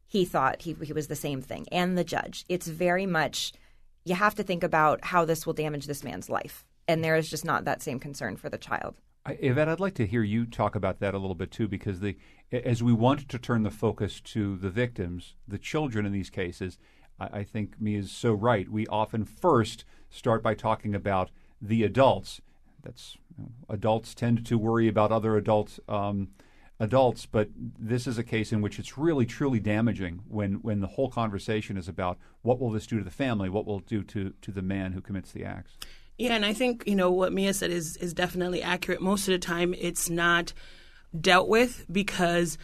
he 0.07 0.26
thought 0.26 0.61
he, 0.61 0.76
he 0.82 0.93
was 0.93 1.07
the 1.07 1.15
same 1.15 1.41
thing, 1.41 1.65
and 1.71 1.97
the 1.97 2.03
judge. 2.03 2.45
It's 2.47 2.67
very 2.67 3.05
much, 3.05 3.53
you 4.03 4.15
have 4.15 4.36
to 4.36 4.43
think 4.43 4.63
about 4.63 5.03
how 5.03 5.26
this 5.26 5.45
will 5.45 5.53
damage 5.53 5.88
this 5.88 6.03
man's 6.03 6.30
life. 6.30 6.65
And 6.88 7.03
there 7.03 7.15
is 7.15 7.30
just 7.30 7.43
not 7.43 7.65
that 7.65 7.82
same 7.82 7.99
concern 7.99 8.38
for 8.38 8.49
the 8.49 8.59
child. 8.59 8.95
I, 9.26 9.38
Yvette, 9.41 9.67
I'd 9.67 9.80
like 9.80 9.95
to 9.95 10.05
hear 10.05 10.21
you 10.21 10.45
talk 10.45 10.76
about 10.76 10.99
that 10.99 11.15
a 11.15 11.17
little 11.17 11.36
bit 11.36 11.49
too, 11.49 11.67
because 11.67 11.99
the 11.99 12.15
as 12.51 12.84
we 12.84 12.93
want 12.93 13.28
to 13.28 13.39
turn 13.39 13.63
the 13.63 13.71
focus 13.71 14.21
to 14.21 14.55
the 14.57 14.69
victims, 14.69 15.34
the 15.47 15.57
children 15.57 16.05
in 16.05 16.11
these 16.11 16.30
cases, 16.30 16.78
I, 17.20 17.39
I 17.39 17.43
think 17.43 17.80
Mia 17.80 17.99
is 17.99 18.11
so 18.11 18.34
right. 18.34 18.70
We 18.70 18.88
often 18.88 19.26
first 19.26 19.86
start 20.09 20.43
by 20.43 20.53
talking 20.53 20.95
about 20.95 21.32
the 21.61 21.84
adults. 21.84 22.41
That's 22.84 23.18
you 23.38 23.45
know, 23.45 23.51
adults 23.70 24.13
tend 24.13 24.45
to 24.45 24.57
worry 24.57 24.88
about 24.88 25.11
other 25.11 25.36
adults. 25.36 25.80
Um, 25.88 26.30
adults, 26.80 27.26
but 27.26 27.49
this 27.55 28.05
is 28.05 28.18
a 28.18 28.24
case 28.24 28.51
in 28.51 28.61
which 28.61 28.80
it's 28.80 28.97
really 28.97 29.26
truly 29.26 29.59
damaging 29.59 30.22
when, 30.28 30.55
when 30.55 30.82
the 30.82 30.88
whole 30.88 31.09
conversation 31.09 31.78
is 31.78 31.88
about 31.88 32.18
what 32.41 32.59
will 32.59 32.70
this 32.70 32.86
do 32.86 32.97
to 32.97 33.03
the 33.03 33.11
family, 33.11 33.49
what 33.49 33.66
will 33.66 33.80
it 33.80 33.86
do 33.86 34.03
to, 34.03 34.34
to 34.41 34.51
the 34.51 34.61
man 34.61 34.91
who 34.91 34.99
commits 34.99 35.32
the 35.32 35.45
acts. 35.45 35.78
Yeah, 36.18 36.34
and 36.34 36.45
I 36.45 36.53
think 36.53 36.84
you 36.86 36.95
know 36.95 37.11
what 37.11 37.34
Mia 37.34 37.53
said 37.53 37.72
is 37.72 37.97
is 37.97 38.13
definitely 38.13 38.61
accurate. 38.61 39.01
Most 39.01 39.28
of 39.28 39.34
the 39.34 39.39
time, 39.39 39.74
it's 39.78 40.09
not 40.09 40.53
dealt 41.20 41.49
with 41.49 41.86
because 41.91 42.57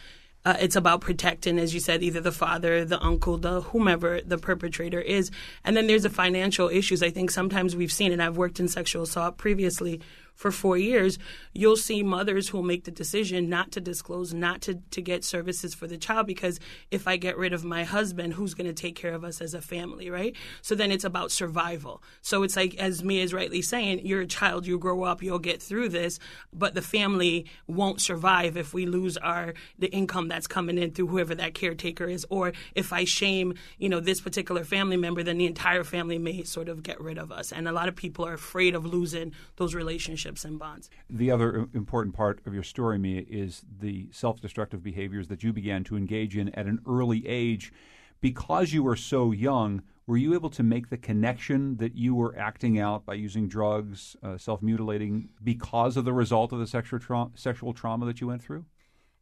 uh, 0.44 0.56
it's 0.60 0.76
about 0.76 1.00
protecting, 1.00 1.58
as 1.58 1.72
you 1.72 1.80
said, 1.80 2.02
either 2.02 2.20
the 2.20 2.32
father, 2.32 2.84
the 2.84 3.00
uncle, 3.00 3.38
the 3.38 3.60
whomever 3.60 4.20
the 4.20 4.38
perpetrator 4.38 5.00
is. 5.00 5.30
And 5.64 5.76
then 5.76 5.86
there's 5.86 6.02
the 6.02 6.10
financial 6.10 6.68
issues. 6.68 7.02
I 7.02 7.10
think 7.10 7.30
sometimes 7.30 7.76
we've 7.76 7.92
seen, 7.92 8.12
and 8.12 8.22
I've 8.22 8.36
worked 8.36 8.58
in 8.58 8.66
sexual 8.66 9.04
assault 9.04 9.38
previously, 9.38 10.00
for 10.42 10.50
four 10.50 10.76
years, 10.76 11.20
you'll 11.52 11.76
see 11.76 12.02
mothers 12.02 12.48
who 12.48 12.58
will 12.58 12.64
make 12.64 12.82
the 12.82 12.90
decision 12.90 13.48
not 13.48 13.70
to 13.70 13.80
disclose, 13.80 14.34
not 14.34 14.60
to, 14.62 14.74
to 14.90 15.00
get 15.00 15.22
services 15.24 15.72
for 15.72 15.86
the 15.86 15.96
child 15.96 16.26
because 16.26 16.58
if 16.90 17.06
I 17.06 17.16
get 17.16 17.38
rid 17.38 17.52
of 17.52 17.64
my 17.64 17.84
husband, 17.84 18.34
who's 18.34 18.52
going 18.52 18.66
to 18.66 18.72
take 18.72 18.96
care 18.96 19.14
of 19.14 19.22
us 19.22 19.40
as 19.40 19.54
a 19.54 19.62
family, 19.62 20.10
right? 20.10 20.34
So 20.60 20.74
then 20.74 20.90
it's 20.90 21.04
about 21.04 21.30
survival. 21.30 22.02
So 22.22 22.42
it's 22.42 22.56
like, 22.56 22.74
as 22.74 23.04
Mia 23.04 23.22
is 23.22 23.32
rightly 23.32 23.62
saying, 23.62 24.04
you're 24.04 24.22
a 24.22 24.26
child, 24.26 24.66
you 24.66 24.80
grow 24.80 25.04
up, 25.04 25.22
you'll 25.22 25.38
get 25.38 25.62
through 25.62 25.90
this, 25.90 26.18
but 26.52 26.74
the 26.74 26.82
family 26.82 27.46
won't 27.68 28.00
survive 28.00 28.56
if 28.56 28.74
we 28.74 28.84
lose 28.84 29.16
our 29.18 29.54
the 29.78 29.92
income 29.92 30.26
that's 30.26 30.48
coming 30.48 30.76
in 30.76 30.90
through 30.90 31.06
whoever 31.06 31.36
that 31.36 31.54
caretaker 31.54 32.08
is, 32.08 32.26
or 32.30 32.52
if 32.74 32.92
I 32.92 33.04
shame, 33.04 33.54
you 33.78 33.88
know, 33.88 34.00
this 34.00 34.20
particular 34.20 34.64
family 34.64 34.96
member, 34.96 35.22
then 35.22 35.38
the 35.38 35.46
entire 35.46 35.84
family 35.84 36.18
may 36.18 36.42
sort 36.42 36.68
of 36.68 36.82
get 36.82 37.00
rid 37.00 37.16
of 37.16 37.30
us. 37.30 37.52
And 37.52 37.68
a 37.68 37.72
lot 37.72 37.86
of 37.86 37.94
people 37.94 38.26
are 38.26 38.34
afraid 38.34 38.74
of 38.74 38.84
losing 38.84 39.32
those 39.56 39.72
relationships 39.72 40.31
relationships 40.32 40.44
and 40.44 40.58
bonds. 40.58 40.90
The 41.10 41.30
other 41.30 41.68
important 41.74 42.14
part 42.14 42.40
of 42.46 42.54
your 42.54 42.62
story, 42.62 42.98
Mia, 42.98 43.24
is 43.28 43.62
the 43.80 44.08
self 44.12 44.40
destructive 44.40 44.82
behaviors 44.82 45.28
that 45.28 45.42
you 45.42 45.52
began 45.52 45.84
to 45.84 45.96
engage 45.96 46.36
in 46.36 46.48
at 46.50 46.66
an 46.66 46.80
early 46.86 47.26
age. 47.26 47.72
Because 48.20 48.72
you 48.72 48.84
were 48.84 48.94
so 48.94 49.32
young, 49.32 49.82
were 50.06 50.16
you 50.16 50.32
able 50.34 50.50
to 50.50 50.62
make 50.62 50.90
the 50.90 50.96
connection 50.96 51.76
that 51.78 51.96
you 51.96 52.14
were 52.14 52.38
acting 52.38 52.78
out 52.78 53.04
by 53.04 53.14
using 53.14 53.48
drugs, 53.48 54.16
uh, 54.22 54.38
self 54.38 54.62
mutilating, 54.62 55.30
because 55.42 55.96
of 55.96 56.04
the 56.04 56.12
result 56.12 56.52
of 56.52 56.60
the 56.60 56.66
sexual, 56.66 57.00
tra- 57.00 57.30
sexual 57.34 57.72
trauma 57.72 58.06
that 58.06 58.20
you 58.20 58.28
went 58.28 58.42
through? 58.42 58.64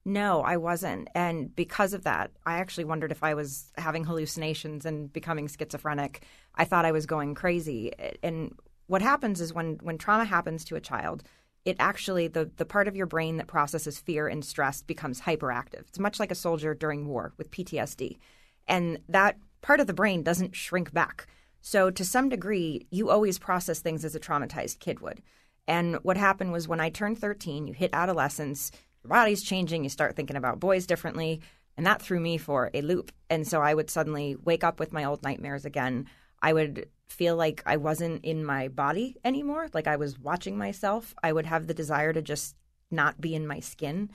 No, 0.04 0.40
I 0.42 0.56
wasn't. 0.56 1.08
And 1.14 1.54
because 1.54 1.92
of 1.92 2.04
that, 2.04 2.30
I 2.46 2.54
actually 2.54 2.84
wondered 2.84 3.12
if 3.12 3.22
I 3.22 3.34
was 3.34 3.70
having 3.76 4.04
hallucinations 4.04 4.86
and 4.86 5.12
becoming 5.12 5.46
schizophrenic. 5.46 6.24
I 6.54 6.64
thought 6.64 6.86
I 6.86 6.92
was 6.92 7.04
going 7.04 7.34
crazy. 7.34 7.92
And 8.22 8.54
what 8.91 9.03
happens 9.03 9.41
is 9.41 9.55
when 9.55 9.78
when 9.82 9.97
trauma 9.97 10.24
happens 10.24 10.64
to 10.64 10.74
a 10.74 10.80
child, 10.80 11.22
it 11.64 11.76
actually 11.78 12.26
the 12.26 12.51
the 12.57 12.64
part 12.64 12.88
of 12.88 12.97
your 12.97 13.07
brain 13.07 13.36
that 13.36 13.47
processes 13.47 14.01
fear 14.01 14.26
and 14.26 14.45
stress 14.45 14.82
becomes 14.82 15.20
hyperactive. 15.20 15.86
It's 15.86 16.01
much 16.01 16.18
like 16.18 16.32
a 16.32 16.43
soldier 16.47 16.74
during 16.74 17.07
war 17.07 17.32
with 17.38 17.53
PTSD. 17.53 18.18
And 18.66 18.99
that 19.09 19.36
part 19.62 19.78
of 19.78 19.86
the 19.86 19.95
brain 19.95 20.24
doesn't 20.24 20.57
shrink 20.57 20.93
back. 20.93 21.28
So 21.61 21.93
to 21.93 22.05
some 22.05 22.28
degree, 22.28 22.88
you 22.91 23.11
always 23.11 23.38
process 23.38 23.78
things 23.78 24.05
as 24.05 24.16
a 24.16 24.20
traumatized 24.20 24.80
kid 24.80 24.99
would. 24.99 25.22
And 25.68 25.97
what 26.03 26.16
happened 26.16 26.51
was 26.51 26.66
when 26.66 26.80
I 26.80 26.91
turned 26.91 27.18
13, 27.20 27.68
you 27.68 27.72
hit 27.72 27.91
adolescence, 27.93 28.72
your 29.05 29.11
body's 29.11 29.45
changing, 29.45 29.84
you 29.84 29.91
start 29.91 30.16
thinking 30.16 30.36
about 30.36 30.59
boys 30.59 30.84
differently, 30.84 31.43
and 31.76 31.86
that 31.86 32.03
threw 32.03 32.18
me 32.18 32.38
for 32.38 32.70
a 32.74 32.82
loop. 32.82 33.12
And 33.28 33.47
so 33.47 33.61
I 33.61 33.72
would 33.72 33.88
suddenly 33.88 34.34
wake 34.43 34.64
up 34.64 34.80
with 34.80 34.93
my 34.93 35.05
old 35.05 35.22
nightmares 35.22 35.64
again. 35.64 36.07
I 36.43 36.53
would 36.55 36.88
feel 37.11 37.36
like 37.36 37.62
I 37.66 37.76
wasn't 37.76 38.24
in 38.24 38.44
my 38.44 38.68
body 38.68 39.16
anymore, 39.24 39.68
like 39.74 39.86
I 39.86 39.96
was 39.96 40.18
watching 40.18 40.56
myself. 40.56 41.14
I 41.22 41.32
would 41.32 41.46
have 41.46 41.66
the 41.66 41.74
desire 41.74 42.12
to 42.12 42.22
just 42.22 42.56
not 42.90 43.20
be 43.20 43.34
in 43.34 43.46
my 43.46 43.61
skin. 43.61 44.11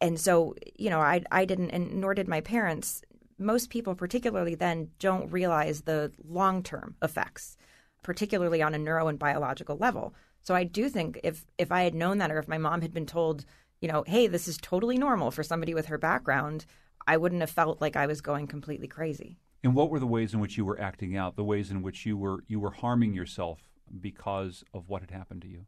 And 0.00 0.18
so, 0.20 0.54
you 0.76 0.90
know, 0.90 1.00
I 1.00 1.22
I 1.30 1.44
didn't 1.44 1.70
and 1.70 2.00
nor 2.00 2.14
did 2.14 2.28
my 2.28 2.40
parents. 2.40 3.02
Most 3.38 3.70
people 3.70 3.94
particularly 3.94 4.54
then 4.54 4.90
don't 4.98 5.30
realize 5.30 5.82
the 5.82 6.12
long-term 6.26 6.96
effects, 7.02 7.56
particularly 8.02 8.62
on 8.62 8.74
a 8.74 8.78
neuro 8.78 9.08
and 9.08 9.18
biological 9.18 9.76
level. 9.76 10.14
So 10.42 10.54
I 10.54 10.64
do 10.64 10.88
think 10.88 11.20
if 11.24 11.44
if 11.58 11.72
I 11.72 11.82
had 11.82 11.94
known 11.94 12.18
that 12.18 12.30
or 12.30 12.38
if 12.38 12.48
my 12.48 12.58
mom 12.58 12.82
had 12.82 12.94
been 12.94 13.06
told, 13.06 13.44
you 13.80 13.88
know, 13.88 14.04
hey, 14.06 14.26
this 14.26 14.48
is 14.48 14.58
totally 14.58 14.98
normal 14.98 15.30
for 15.30 15.42
somebody 15.42 15.74
with 15.74 15.86
her 15.86 15.98
background, 15.98 16.64
I 17.06 17.16
wouldn't 17.16 17.42
have 17.42 17.50
felt 17.50 17.80
like 17.80 17.96
I 17.96 18.06
was 18.06 18.20
going 18.20 18.46
completely 18.46 18.88
crazy. 18.88 19.38
And 19.64 19.74
what 19.74 19.90
were 19.90 19.98
the 19.98 20.06
ways 20.06 20.34
in 20.34 20.40
which 20.40 20.56
you 20.56 20.64
were 20.64 20.80
acting 20.80 21.16
out? 21.16 21.36
The 21.36 21.44
ways 21.44 21.70
in 21.70 21.82
which 21.82 22.06
you 22.06 22.16
were 22.16 22.44
you 22.46 22.60
were 22.60 22.70
harming 22.70 23.14
yourself 23.14 23.60
because 24.00 24.64
of 24.74 24.88
what 24.88 25.02
had 25.02 25.10
happened 25.10 25.42
to 25.42 25.48
you? 25.48 25.66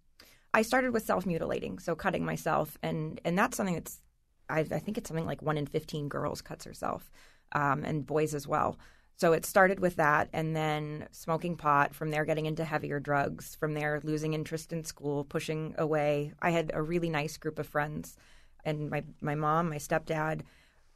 I 0.54 0.62
started 0.62 0.92
with 0.92 1.04
self 1.04 1.26
mutilating, 1.26 1.78
so 1.78 1.94
cutting 1.94 2.24
myself, 2.24 2.78
and 2.82 3.20
and 3.24 3.38
that's 3.38 3.56
something 3.56 3.74
that's 3.74 4.00
I, 4.48 4.60
I, 4.60 4.78
think 4.78 4.96
it's 4.96 5.08
something 5.08 5.26
like 5.26 5.42
one 5.42 5.58
in 5.58 5.66
fifteen 5.66 6.08
girls 6.08 6.40
cuts 6.40 6.64
herself, 6.64 7.10
um, 7.52 7.84
and 7.84 8.06
boys 8.06 8.34
as 8.34 8.46
well. 8.46 8.78
So 9.16 9.32
it 9.32 9.44
started 9.44 9.80
with 9.80 9.96
that, 9.96 10.28
and 10.32 10.56
then 10.56 11.08
smoking 11.10 11.56
pot. 11.56 11.94
From 11.94 12.10
there, 12.10 12.24
getting 12.24 12.46
into 12.46 12.64
heavier 12.64 13.00
drugs. 13.00 13.56
From 13.56 13.74
there, 13.74 14.00
losing 14.02 14.32
interest 14.32 14.72
in 14.72 14.84
school, 14.84 15.24
pushing 15.24 15.74
away. 15.76 16.32
I 16.40 16.50
had 16.50 16.70
a 16.72 16.82
really 16.82 17.10
nice 17.10 17.36
group 17.36 17.58
of 17.58 17.66
friends, 17.66 18.16
and 18.64 18.90
my 18.90 19.04
my 19.20 19.34
mom, 19.34 19.68
my 19.68 19.76
stepdad. 19.76 20.42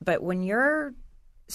But 0.03 0.23
when 0.23 0.43
you're 0.43 0.95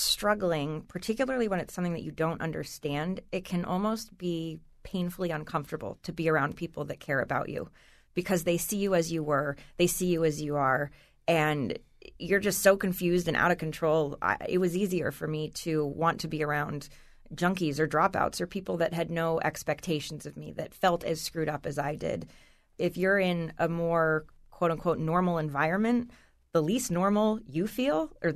struggling, 0.01 0.81
particularly 0.87 1.47
when 1.47 1.59
it's 1.59 1.73
something 1.73 1.93
that 1.93 2.03
you 2.03 2.11
don't 2.11 2.41
understand, 2.41 3.21
it 3.31 3.45
can 3.45 3.65
almost 3.65 4.17
be 4.17 4.59
painfully 4.83 5.31
uncomfortable 5.31 5.97
to 6.03 6.13
be 6.13 6.29
around 6.29 6.55
people 6.55 6.85
that 6.85 6.99
care 6.99 7.19
about 7.19 7.49
you 7.49 7.69
because 8.13 8.43
they 8.43 8.57
see 8.57 8.77
you 8.77 8.95
as 8.95 9.11
you 9.11 9.21
were, 9.21 9.55
they 9.77 9.87
see 9.87 10.07
you 10.07 10.23
as 10.23 10.41
you 10.41 10.55
are, 10.55 10.89
and 11.27 11.77
you're 12.17 12.39
just 12.39 12.61
so 12.61 12.77
confused 12.77 13.27
and 13.27 13.37
out 13.37 13.51
of 13.51 13.57
control. 13.57 14.17
I, 14.21 14.37
it 14.47 14.57
was 14.57 14.77
easier 14.77 15.11
for 15.11 15.27
me 15.27 15.49
to 15.49 15.85
want 15.85 16.21
to 16.21 16.27
be 16.27 16.43
around 16.43 16.89
junkies 17.35 17.79
or 17.79 17.87
dropouts 17.87 18.39
or 18.39 18.47
people 18.47 18.77
that 18.77 18.93
had 18.93 19.11
no 19.11 19.39
expectations 19.41 20.25
of 20.25 20.37
me, 20.37 20.53
that 20.53 20.73
felt 20.73 21.03
as 21.03 21.21
screwed 21.21 21.49
up 21.49 21.65
as 21.65 21.77
I 21.77 21.95
did. 21.95 22.29
If 22.77 22.97
you're 22.97 23.19
in 23.19 23.53
a 23.57 23.67
more 23.67 24.25
quote 24.51 24.71
unquote 24.71 24.99
normal 24.99 25.37
environment, 25.37 26.11
the 26.53 26.61
least 26.61 26.89
normal 26.89 27.39
you 27.45 27.67
feel, 27.67 28.11
or 28.23 28.33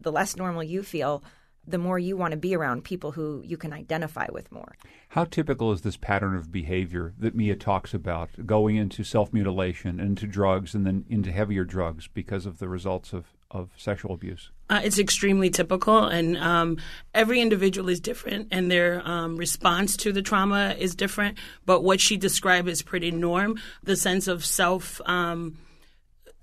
the 0.00 0.12
less 0.12 0.36
normal 0.36 0.62
you 0.62 0.82
feel, 0.82 1.22
the 1.66 1.78
more 1.78 1.98
you 1.98 2.16
want 2.16 2.30
to 2.30 2.36
be 2.36 2.54
around 2.54 2.84
people 2.84 3.12
who 3.12 3.42
you 3.44 3.56
can 3.56 3.72
identify 3.72 4.26
with 4.30 4.50
more. 4.52 4.76
How 5.08 5.24
typical 5.24 5.72
is 5.72 5.82
this 5.82 5.96
pattern 5.96 6.36
of 6.36 6.52
behavior 6.52 7.14
that 7.18 7.34
Mia 7.34 7.56
talks 7.56 7.94
about, 7.94 8.46
going 8.46 8.76
into 8.76 9.02
self 9.02 9.32
mutilation, 9.32 9.98
into 9.98 10.26
drugs, 10.26 10.74
and 10.74 10.86
then 10.86 11.04
into 11.08 11.32
heavier 11.32 11.64
drugs 11.64 12.08
because 12.12 12.46
of 12.46 12.58
the 12.58 12.68
results 12.68 13.12
of, 13.12 13.26
of 13.50 13.70
sexual 13.76 14.14
abuse? 14.14 14.50
Uh, 14.68 14.80
it's 14.82 14.98
extremely 14.98 15.48
typical, 15.48 16.04
and 16.04 16.36
um, 16.36 16.76
every 17.14 17.40
individual 17.40 17.88
is 17.88 18.00
different, 18.00 18.48
and 18.50 18.70
their 18.70 19.06
um, 19.08 19.36
response 19.36 19.96
to 19.96 20.12
the 20.12 20.22
trauma 20.22 20.74
is 20.78 20.94
different. 20.94 21.38
But 21.64 21.82
what 21.82 22.00
she 22.00 22.16
described 22.16 22.68
is 22.68 22.82
pretty 22.82 23.10
norm 23.10 23.58
the 23.82 23.96
sense 23.96 24.28
of 24.28 24.44
self. 24.44 25.00
Um, 25.06 25.56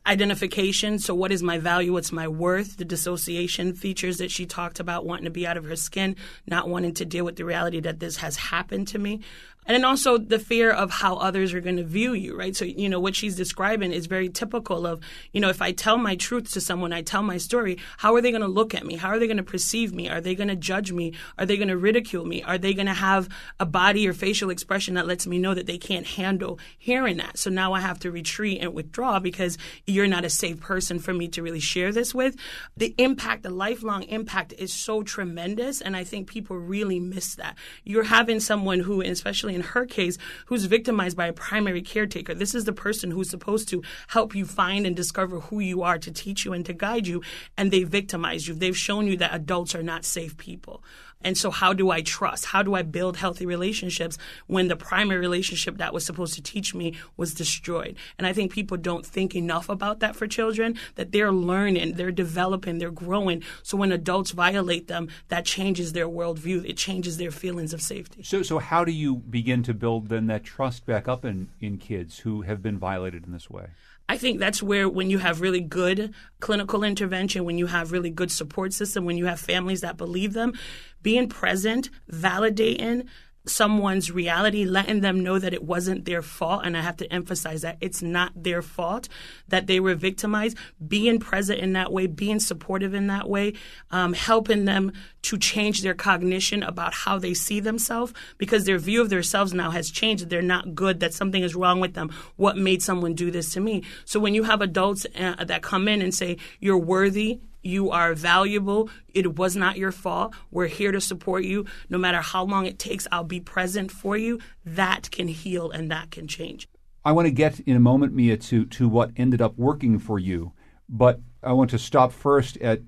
identification. 0.05 0.99
So, 0.99 1.15
what 1.15 1.31
is 1.31 1.41
my 1.41 1.57
value? 1.57 1.93
What's 1.93 2.11
my 2.11 2.27
worth? 2.27 2.77
The 2.77 2.85
dissociation 2.85 3.73
features 3.73 4.17
that 4.17 4.31
she 4.31 4.45
talked 4.45 4.79
about, 4.79 5.05
wanting 5.05 5.25
to 5.25 5.31
be 5.31 5.47
out 5.47 5.57
of 5.57 5.65
her 5.65 5.75
skin, 5.75 6.15
not 6.47 6.69
wanting 6.69 6.93
to 6.95 7.05
deal 7.05 7.25
with 7.25 7.35
the 7.35 7.45
reality 7.45 7.79
that 7.81 7.99
this 7.99 8.17
has 8.17 8.35
happened 8.35 8.87
to 8.89 8.99
me. 8.99 9.21
And 9.65 9.75
then 9.75 9.85
also 9.85 10.17
the 10.17 10.39
fear 10.39 10.71
of 10.71 10.91
how 10.91 11.15
others 11.15 11.53
are 11.53 11.61
going 11.61 11.77
to 11.77 11.83
view 11.83 12.13
you, 12.13 12.37
right? 12.37 12.55
So, 12.55 12.65
you 12.65 12.89
know, 12.89 12.99
what 12.99 13.15
she's 13.15 13.35
describing 13.35 13.91
is 13.91 14.05
very 14.05 14.29
typical 14.29 14.85
of, 14.85 15.01
you 15.31 15.39
know, 15.39 15.49
if 15.49 15.61
I 15.61 15.71
tell 15.71 15.97
my 15.97 16.15
truth 16.15 16.51
to 16.53 16.61
someone, 16.61 16.93
I 16.93 17.01
tell 17.01 17.23
my 17.23 17.37
story, 17.37 17.77
how 17.97 18.15
are 18.15 18.21
they 18.21 18.31
going 18.31 18.41
to 18.41 18.47
look 18.47 18.75
at 18.75 18.85
me? 18.85 18.95
How 18.95 19.09
are 19.09 19.19
they 19.19 19.27
going 19.27 19.37
to 19.37 19.43
perceive 19.43 19.93
me? 19.93 20.09
Are 20.09 20.21
they 20.21 20.35
going 20.35 20.49
to 20.49 20.55
judge 20.55 20.91
me? 20.91 21.13
Are 21.37 21.45
they 21.45 21.57
going 21.57 21.69
to 21.69 21.77
ridicule 21.77 22.25
me? 22.25 22.43
Are 22.43 22.57
they 22.57 22.73
going 22.73 22.87
to 22.87 22.93
have 22.93 23.29
a 23.59 23.65
body 23.65 24.07
or 24.07 24.13
facial 24.13 24.49
expression 24.49 24.95
that 24.95 25.07
lets 25.07 25.27
me 25.27 25.39
know 25.39 25.53
that 25.53 25.65
they 25.65 25.77
can't 25.77 26.05
handle 26.05 26.59
hearing 26.77 27.17
that? 27.17 27.37
So 27.37 27.49
now 27.49 27.73
I 27.73 27.79
have 27.79 27.99
to 27.99 28.11
retreat 28.11 28.61
and 28.61 28.73
withdraw 28.73 29.19
because 29.19 29.57
you're 29.85 30.07
not 30.07 30.25
a 30.25 30.29
safe 30.29 30.59
person 30.59 30.99
for 30.99 31.13
me 31.13 31.27
to 31.29 31.43
really 31.43 31.59
share 31.59 31.91
this 31.91 32.13
with. 32.13 32.35
The 32.75 32.93
impact, 32.97 33.43
the 33.43 33.49
lifelong 33.49 34.03
impact 34.03 34.53
is 34.57 34.73
so 34.73 35.03
tremendous. 35.03 35.81
And 35.81 35.95
I 35.95 36.03
think 36.03 36.27
people 36.27 36.57
really 36.57 36.99
miss 36.99 37.35
that. 37.35 37.55
You're 37.83 38.03
having 38.03 38.39
someone 38.39 38.79
who, 38.79 39.01
especially 39.01 39.52
in 39.53 39.61
her 39.61 39.85
case, 39.85 40.17
who's 40.47 40.65
victimized 40.65 41.15
by 41.15 41.27
a 41.27 41.33
primary 41.33 41.81
caretaker. 41.81 42.33
This 42.33 42.55
is 42.55 42.65
the 42.65 42.73
person 42.73 43.11
who's 43.11 43.29
supposed 43.29 43.69
to 43.69 43.83
help 44.07 44.35
you 44.35 44.45
find 44.45 44.85
and 44.85 44.95
discover 44.95 45.39
who 45.39 45.59
you 45.59 45.83
are, 45.83 45.97
to 45.99 46.11
teach 46.11 46.45
you 46.45 46.53
and 46.53 46.65
to 46.65 46.73
guide 46.73 47.07
you, 47.07 47.21
and 47.57 47.71
they 47.71 47.83
victimize 47.83 48.47
you. 48.47 48.53
They've 48.53 48.77
shown 48.77 49.07
you 49.07 49.17
that 49.17 49.33
adults 49.33 49.75
are 49.75 49.83
not 49.83 50.05
safe 50.05 50.37
people. 50.37 50.83
And 51.23 51.37
so, 51.37 51.51
how 51.51 51.73
do 51.73 51.89
I 51.89 52.01
trust? 52.01 52.45
How 52.45 52.63
do 52.63 52.75
I 52.75 52.81
build 52.81 53.17
healthy 53.17 53.45
relationships 53.45 54.17
when 54.47 54.67
the 54.67 54.75
primary 54.75 55.19
relationship 55.19 55.77
that 55.77 55.93
was 55.93 56.05
supposed 56.05 56.33
to 56.35 56.41
teach 56.41 56.73
me 56.73 56.95
was 57.17 57.33
destroyed? 57.33 57.95
And 58.17 58.27
I 58.27 58.33
think 58.33 58.51
people 58.51 58.77
don't 58.77 59.05
think 59.05 59.35
enough 59.35 59.69
about 59.69 59.99
that 59.99 60.15
for 60.15 60.27
children, 60.27 60.77
that 60.95 61.11
they're 61.11 61.31
learning, 61.31 61.93
they're 61.93 62.11
developing, 62.11 62.77
they're 62.77 62.91
growing. 62.91 63.43
So, 63.63 63.77
when 63.77 63.91
adults 63.91 64.31
violate 64.31 64.87
them, 64.87 65.09
that 65.29 65.45
changes 65.45 65.93
their 65.93 66.07
worldview, 66.07 66.67
it 66.67 66.77
changes 66.77 67.17
their 67.17 67.31
feelings 67.31 67.73
of 67.73 67.81
safety. 67.81 68.23
So, 68.23 68.41
so 68.43 68.59
how 68.59 68.83
do 68.83 68.91
you 68.91 69.15
begin 69.15 69.63
to 69.63 69.73
build 69.73 70.09
then 70.09 70.27
that 70.27 70.43
trust 70.43 70.85
back 70.85 71.07
up 71.07 71.25
in, 71.25 71.49
in 71.59 71.77
kids 71.77 72.19
who 72.19 72.41
have 72.41 72.61
been 72.61 72.77
violated 72.77 73.25
in 73.25 73.31
this 73.31 73.49
way? 73.49 73.67
I 74.13 74.17
think 74.17 74.39
that's 74.39 74.61
where 74.61 74.87
when 74.87 75.09
you 75.09 75.17
have 75.17 75.41
really 75.41 75.59
good 75.59 76.13
clinical 76.39 76.83
intervention, 76.83 77.45
when 77.45 77.57
you 77.57 77.65
have 77.65 77.91
really 77.91 78.11
good 78.11 78.29
support 78.29 78.71
system, 78.71 79.05
when 79.05 79.17
you 79.17 79.25
have 79.25 79.39
families 79.39 79.81
that 79.81 79.97
believe 79.97 80.33
them, 80.33 80.53
being 81.01 81.27
present, 81.27 81.89
validating, 82.11 83.07
someone's 83.45 84.09
reality, 84.11 84.63
letting 84.65 85.01
them 85.01 85.21
know 85.21 85.37
that 85.37 85.53
it 85.53 85.63
wasn't 85.63 86.05
their 86.05 86.21
fault. 86.21 86.61
And 86.63 86.77
I 86.77 86.81
have 86.81 86.97
to 86.97 87.11
emphasize 87.11 87.61
that 87.61 87.77
it's 87.81 88.01
not 88.01 88.31
their 88.35 88.61
fault 88.61 89.09
that 89.47 89.67
they 89.67 89.79
were 89.79 89.95
victimized. 89.95 90.57
Being 90.85 91.19
present 91.19 91.59
in 91.59 91.73
that 91.73 91.91
way, 91.91 92.07
being 92.07 92.39
supportive 92.39 92.93
in 92.93 93.07
that 93.07 93.29
way, 93.29 93.53
um, 93.91 94.13
helping 94.13 94.65
them 94.65 94.93
to 95.23 95.37
change 95.37 95.81
their 95.81 95.93
cognition 95.93 96.63
about 96.63 96.93
how 96.93 97.17
they 97.17 97.33
see 97.33 97.59
themselves 97.59 98.13
because 98.37 98.65
their 98.65 98.77
view 98.77 99.01
of 99.01 99.09
themselves 99.09 99.53
now 99.53 99.71
has 99.71 99.89
changed. 99.89 100.29
They're 100.29 100.41
not 100.41 100.75
good, 100.75 100.99
that 100.99 101.13
something 101.13 101.43
is 101.43 101.55
wrong 101.55 101.79
with 101.79 101.93
them. 101.93 102.11
What 102.35 102.57
made 102.57 102.81
someone 102.81 103.13
do 103.13 103.31
this 103.31 103.53
to 103.53 103.59
me? 103.59 103.83
So 104.05 104.19
when 104.19 104.33
you 104.33 104.43
have 104.43 104.61
adults 104.61 105.05
uh, 105.17 105.43
that 105.43 105.61
come 105.61 105.87
in 105.87 106.01
and 106.01 106.13
say, 106.13 106.37
you're 106.59 106.77
worthy, 106.77 107.39
you 107.63 107.89
are 107.89 108.13
valuable. 108.13 108.89
It 109.13 109.35
was 109.37 109.55
not 109.55 109.77
your 109.77 109.91
fault. 109.91 110.33
We're 110.51 110.67
here 110.67 110.91
to 110.91 111.01
support 111.01 111.43
you. 111.43 111.65
No 111.89 111.97
matter 111.97 112.21
how 112.21 112.43
long 112.43 112.65
it 112.65 112.77
takes, 112.77 113.07
I'll 113.11 113.23
be 113.23 113.39
present 113.39 113.91
for 113.91 114.17
you. 114.17 114.39
That 114.65 115.09
can 115.11 115.27
heal 115.27 115.71
and 115.71 115.89
that 115.89 116.11
can 116.11 116.27
change. 116.27 116.67
I 117.05 117.11
want 117.11 117.25
to 117.25 117.31
get 117.31 117.59
in 117.61 117.75
a 117.75 117.81
moment, 117.81 118.13
Mia, 118.13 118.37
to, 118.37 118.65
to 118.65 118.87
what 118.87 119.11
ended 119.17 119.41
up 119.41 119.57
working 119.57 119.99
for 119.99 120.19
you. 120.19 120.53
But 120.87 121.19
I 121.41 121.53
want 121.53 121.69
to 121.71 121.79
stop 121.79 122.11
first 122.11 122.57
at 122.57 122.81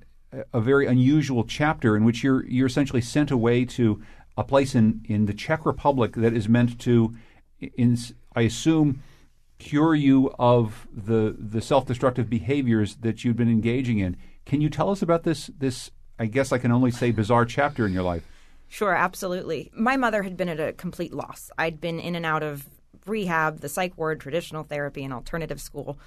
a 0.53 0.61
very 0.61 0.85
unusual 0.85 1.43
chapter 1.43 1.95
in 1.95 2.03
which 2.03 2.23
you're, 2.23 2.45
you're 2.45 2.67
essentially 2.67 3.01
sent 3.01 3.31
away 3.31 3.65
to 3.65 4.01
a 4.37 4.43
place 4.43 4.75
in, 4.75 5.01
in 5.07 5.25
the 5.25 5.33
Czech 5.33 5.65
Republic 5.65 6.13
that 6.15 6.33
is 6.33 6.49
meant 6.49 6.79
to, 6.79 7.15
in, 7.59 7.97
I 8.35 8.41
assume, 8.41 9.01
cure 9.57 9.95
you 9.95 10.33
of 10.37 10.87
the, 10.93 11.35
the 11.37 11.61
self 11.61 11.85
destructive 11.85 12.29
behaviors 12.29 12.95
that 12.97 13.23
you've 13.23 13.37
been 13.37 13.49
engaging 13.49 13.99
in. 13.99 14.17
Can 14.45 14.61
you 14.61 14.69
tell 14.69 14.89
us 14.89 15.01
about 15.01 15.23
this? 15.23 15.49
This, 15.57 15.91
I 16.19 16.27
guess, 16.27 16.51
I 16.51 16.57
can 16.57 16.71
only 16.71 16.91
say 16.91 17.11
bizarre 17.11 17.45
chapter 17.45 17.85
in 17.85 17.93
your 17.93 18.03
life. 18.03 18.23
Sure, 18.67 18.95
absolutely. 18.95 19.71
My 19.75 19.97
mother 19.97 20.23
had 20.23 20.37
been 20.37 20.49
at 20.49 20.59
a 20.59 20.73
complete 20.73 21.13
loss. 21.13 21.49
I'd 21.57 21.79
been 21.79 21.99
in 21.99 22.15
and 22.15 22.25
out 22.25 22.43
of 22.43 22.67
rehab, 23.05 23.59
the 23.59 23.69
psych 23.69 23.97
ward, 23.97 24.19
traditional 24.19 24.63
therapy, 24.63 25.03
and 25.03 25.13
alternative 25.13 25.61
school. 25.61 25.99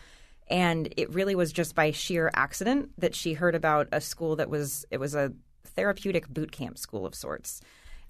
And 0.49 0.93
it 0.97 1.13
really 1.13 1.35
was 1.35 1.53
just 1.53 1.75
by 1.75 1.91
sheer 1.91 2.31
accident 2.35 2.91
that 2.99 3.15
she 3.15 3.35
heard 3.35 3.55
about 3.55 3.89
a 3.93 4.01
school 4.01 4.37
that 4.37 4.49
was 4.49 4.87
it 4.91 4.99
was 4.99 5.15
a 5.15 5.33
therapeutic 5.65 6.29
boot 6.29 6.53
camp 6.53 6.79
school 6.79 7.07
of 7.07 7.15
sorts. 7.15 7.61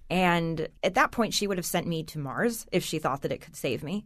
And 0.08 0.68
at 0.82 0.94
that 0.94 1.10
point 1.10 1.34
she 1.34 1.46
would 1.46 1.58
have 1.58 1.66
sent 1.66 1.86
me 1.86 2.02
to 2.04 2.18
Mars 2.18 2.66
if 2.72 2.84
she 2.84 2.98
thought 2.98 3.22
that 3.22 3.32
it 3.32 3.40
could 3.40 3.56
save 3.56 3.82
me. 3.82 4.04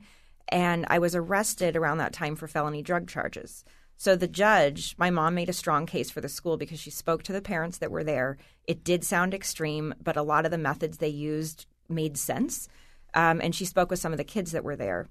And 0.49 0.87
I 0.89 0.99
was 0.99 1.15
arrested 1.15 1.77
around 1.77 1.99
that 1.99 2.13
time 2.13 2.35
for 2.35 2.49
felony 2.49 2.83
drug 2.83 3.07
charges. 3.07 3.65
So 4.03 4.17
the 4.17 4.27
judge, 4.27 4.97
my 4.99 5.11
mom 5.11 5.37
made 5.37 5.49
a 5.49 5.53
strong 5.53 5.87
case 5.87 6.11
for 6.11 6.21
the 6.21 6.29
school 6.29 6.57
because 6.57 6.81
she 6.81 6.91
spoke 6.91 7.23
to 7.23 7.33
the 7.33 7.41
parents 7.41 7.79
that 7.79 7.93
were 7.93 8.03
there. 8.03 8.37
It 8.67 8.83
did 8.83 9.05
sound 9.05 9.33
extreme, 9.33 9.95
but 10.03 10.17
a 10.17 10.23
lot 10.23 10.45
of 10.45 10.51
the 10.51 10.59
methods 10.59 10.99
they 10.99 11.07
used 11.07 11.67
made 11.89 12.19
sense. 12.19 12.69
Um, 13.15 13.41
and 13.41 13.55
she 13.55 13.65
spoke 13.65 13.91
with 13.91 14.01
some 14.01 14.11
of 14.11 14.19
the 14.19 14.25
kids 14.25 14.51
that 14.51 14.65
were 14.65 14.75
there. 14.75 15.07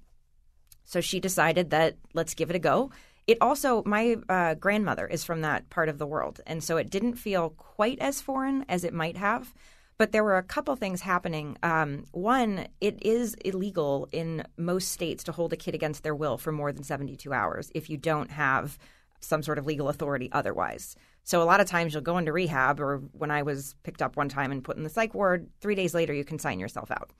So 0.83 0.99
she 0.99 1.21
decided 1.21 1.69
that 1.69 1.95
let's 2.13 2.33
give 2.33 2.49
it 2.49 2.55
a 2.57 2.59
go. 2.59 2.91
It 3.27 3.37
also, 3.39 3.81
my 3.85 4.17
uh, 4.27 4.55
grandmother 4.55 5.07
is 5.07 5.23
from 5.23 5.39
that 5.39 5.69
part 5.69 5.87
of 5.87 5.97
the 5.97 6.05
world. 6.05 6.41
And 6.45 6.61
so 6.61 6.75
it 6.75 6.89
didn't 6.89 7.13
feel 7.13 7.51
quite 7.51 7.99
as 7.99 8.19
foreign 8.19 8.65
as 8.67 8.83
it 8.83 8.93
might 8.93 9.15
have. 9.15 9.53
But 10.01 10.13
there 10.13 10.23
were 10.23 10.37
a 10.37 10.41
couple 10.41 10.75
things 10.75 10.99
happening. 11.01 11.57
Um, 11.61 12.05
one, 12.11 12.67
it 12.81 12.97
is 13.05 13.35
illegal 13.45 14.09
in 14.11 14.43
most 14.57 14.91
states 14.91 15.23
to 15.25 15.31
hold 15.31 15.53
a 15.53 15.55
kid 15.55 15.75
against 15.75 16.01
their 16.01 16.15
will 16.15 16.39
for 16.39 16.51
more 16.51 16.71
than 16.71 16.81
72 16.81 17.31
hours 17.31 17.69
if 17.75 17.87
you 17.87 17.97
don't 17.97 18.31
have 18.31 18.79
some 19.19 19.43
sort 19.43 19.59
of 19.59 19.67
legal 19.67 19.89
authority 19.89 20.27
otherwise. 20.31 20.95
So 21.23 21.43
a 21.43 21.45
lot 21.45 21.59
of 21.59 21.67
times 21.67 21.93
you'll 21.93 22.01
go 22.01 22.17
into 22.17 22.33
rehab, 22.33 22.79
or 22.79 22.97
when 23.11 23.29
I 23.29 23.43
was 23.43 23.75
picked 23.83 24.01
up 24.01 24.17
one 24.17 24.27
time 24.27 24.51
and 24.51 24.63
put 24.63 24.75
in 24.75 24.81
the 24.81 24.89
psych 24.89 25.13
ward, 25.13 25.47
three 25.59 25.75
days 25.75 25.93
later 25.93 26.13
you 26.15 26.25
can 26.25 26.39
sign 26.39 26.59
yourself 26.59 26.89
out. 26.89 27.11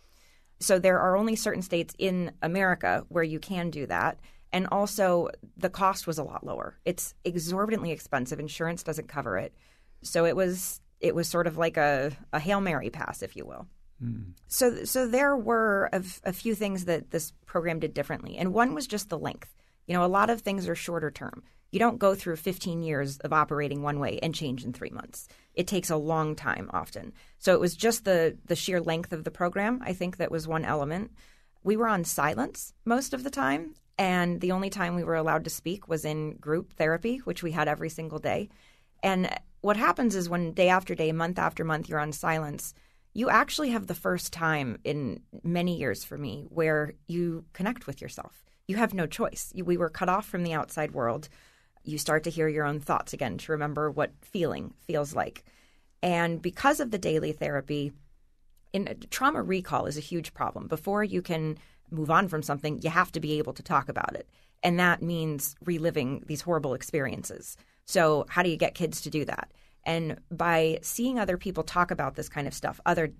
So 0.60 0.80
there 0.80 1.00
are 1.00 1.16
only 1.16 1.36
certain 1.36 1.62
states 1.62 1.94
in 2.00 2.32
America 2.42 3.06
where 3.10 3.24
you 3.24 3.38
can 3.38 3.70
do 3.70 3.86
that. 3.86 4.18
And 4.52 4.66
also, 4.72 5.30
the 5.56 5.70
cost 5.70 6.08
was 6.08 6.18
a 6.18 6.24
lot 6.24 6.44
lower. 6.44 6.80
It's 6.84 7.14
exorbitantly 7.26 7.92
expensive. 7.92 8.40
Insurance 8.40 8.82
doesn't 8.82 9.08
cover 9.08 9.38
it. 9.38 9.54
So 10.02 10.26
it 10.26 10.36
was 10.36 10.81
it 11.02 11.16
was 11.16 11.28
sort 11.28 11.48
of 11.48 11.58
like 11.58 11.78
a, 11.78 12.12
a 12.32 12.40
hail 12.40 12.62
mary 12.62 12.90
pass, 12.90 13.22
if 13.22 13.36
you 13.36 13.46
will. 13.46 13.68
Mm. 14.04 14.34
So, 14.48 14.84
so 14.86 15.08
there 15.08 15.36
were 15.36 15.90
a, 15.92 16.04
a 16.24 16.34
few 16.34 16.56
things 16.56 16.86
that 16.86 17.12
this 17.12 17.34
program 17.46 17.80
did 17.80 17.94
differently, 17.94 18.38
and 18.38 18.54
one 18.54 18.74
was 18.74 18.88
just 18.88 19.10
the 19.10 19.20
length. 19.20 19.54
You 19.88 19.96
know, 19.96 20.06
a 20.06 20.08
lot 20.08 20.30
of 20.30 20.42
things 20.42 20.68
are 20.68 20.76
shorter 20.76 21.12
term. 21.12 21.44
You 21.72 21.80
don't 21.80 22.00
go 22.00 22.16
through 22.16 22.36
15 22.36 22.84
years 22.84 23.18
of 23.20 23.34
operating 23.34 23.82
one 23.82 24.00
way 24.00 24.20
and 24.22 24.36
change 24.36 24.64
in 24.64 24.74
three 24.74 24.90
months. 24.90 25.28
It 25.54 25.68
takes 25.68 25.90
a 25.90 25.96
long 25.96 26.36
time 26.36 26.70
often. 26.74 27.14
So 27.40 27.54
it 27.54 27.60
was 27.60 27.76
just 27.76 28.06
the 28.06 28.38
the 28.46 28.56
sheer 28.56 28.82
length 28.82 29.14
of 29.14 29.24
the 29.24 29.32
program. 29.32 29.82
I 29.84 29.94
think 29.94 30.18
that 30.18 30.32
was 30.32 30.48
one 30.48 30.66
element. 30.66 31.12
We 31.64 31.78
were 31.78 31.88
on 31.88 32.04
silence 32.04 32.74
most 32.86 33.14
of 33.14 33.24
the 33.24 33.30
time, 33.30 33.76
and 33.98 34.42
the 34.42 34.52
only 34.52 34.70
time 34.70 34.96
we 34.96 35.04
were 35.04 35.16
allowed 35.16 35.46
to 35.46 35.50
speak 35.50 35.88
was 35.88 36.06
in 36.06 36.38
group 36.38 36.74
therapy, 36.74 37.18
which 37.20 37.44
we 37.44 37.52
had 37.52 37.68
every 37.68 37.90
single 37.90 38.20
day. 38.20 38.50
And 39.04 39.30
what 39.62 39.78
happens 39.78 40.16
is 40.16 40.30
when 40.30 40.54
day 40.54 40.70
after 40.70 40.96
day, 40.96 41.12
month 41.12 41.40
after 41.40 41.64
month, 41.64 41.88
you're 41.88 42.00
on 42.00 42.12
silence, 42.12 42.74
you 43.14 43.30
actually 43.30 43.70
have 43.70 43.88
the 43.88 43.96
first 43.96 44.34
time 44.34 44.80
in 44.84 45.22
many 45.44 45.78
years 45.78 46.04
for 46.04 46.18
me 46.18 46.46
where 46.50 46.94
you 47.08 47.46
connect 47.54 47.88
with 47.88 48.02
yourself. 48.02 48.44
You 48.68 48.78
have 48.78 48.94
no 48.94 49.06
choice. 49.06 49.52
we 49.56 49.78
were 49.78 49.90
cut 49.90 50.10
off 50.10 50.26
from 50.26 50.44
the 50.44 50.54
outside 50.54 50.92
world. 50.92 51.30
You 51.84 51.98
start 51.98 52.24
to 52.24 52.30
hear 52.30 52.48
your 52.48 52.66
own 52.66 52.80
thoughts 52.80 53.14
again, 53.14 53.38
to 53.40 53.52
remember 53.52 53.92
what 53.92 54.14
feeling 54.22 54.74
feels 54.80 55.14
like. 55.14 55.44
And 56.02 56.42
because 56.42 56.80
of 56.80 56.92
the 56.92 56.98
daily 56.98 57.32
therapy, 57.32 57.92
in 58.74 58.96
trauma 59.10 59.44
recall 59.44 59.86
is 59.86 59.98
a 59.98 60.02
huge 60.02 60.34
problem. 60.34 60.68
Before 60.68 61.04
you 61.04 61.22
can 61.22 61.58
move 61.90 62.10
on 62.10 62.28
from 62.28 62.42
something, 62.42 62.82
you 62.82 62.90
have 62.90 63.12
to 63.12 63.20
be 63.20 63.38
able 63.38 63.54
to 63.54 63.64
talk 63.64 63.90
about 63.90 64.16
it. 64.16 64.30
And 64.64 64.80
that 64.80 65.02
means 65.02 65.56
reliving 65.66 66.24
these 66.28 66.42
horrible 66.42 66.74
experiences. 66.74 67.58
So, 67.86 68.26
how 68.30 68.44
do 68.44 68.50
you 68.50 68.58
get 68.58 68.76
kids 68.76 69.02
to 69.02 69.10
do 69.10 69.26
that? 69.26 69.52
And 69.84 70.20
by 70.30 70.80
seeing 70.82 71.20
other 71.20 71.38
people 71.38 71.64
talk 71.64 71.92
about 71.92 72.16
this 72.16 72.30
kind 72.30 72.48
of 72.48 72.54
stuff, 72.54 72.80
other 72.86 73.14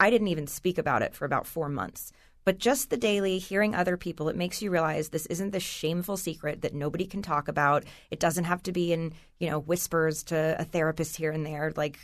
I 0.00 0.08
didn't 0.10 0.28
even 0.28 0.46
speak 0.46 0.78
about 0.78 1.02
it 1.02 1.14
for 1.14 1.24
about 1.24 1.46
4 1.46 1.68
months. 1.68 2.12
But 2.44 2.58
just 2.58 2.90
the 2.90 2.96
daily 2.96 3.38
hearing 3.38 3.74
other 3.74 3.96
people, 3.96 4.28
it 4.28 4.36
makes 4.36 4.60
you 4.60 4.70
realize 4.70 5.08
this 5.08 5.26
isn't 5.26 5.50
this 5.50 5.62
shameful 5.62 6.16
secret 6.16 6.60
that 6.62 6.74
nobody 6.74 7.06
can 7.06 7.22
talk 7.22 7.48
about. 7.48 7.84
It 8.10 8.20
doesn't 8.20 8.44
have 8.44 8.62
to 8.64 8.72
be 8.72 8.92
in, 8.92 9.14
you 9.40 9.48
know, 9.48 9.58
whispers 9.58 10.22
to 10.24 10.56
a 10.58 10.64
therapist 10.64 11.16
here 11.16 11.32
and 11.32 11.44
there. 11.44 11.72
Like 11.74 11.98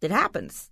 it 0.00 0.10
happens. 0.10 0.70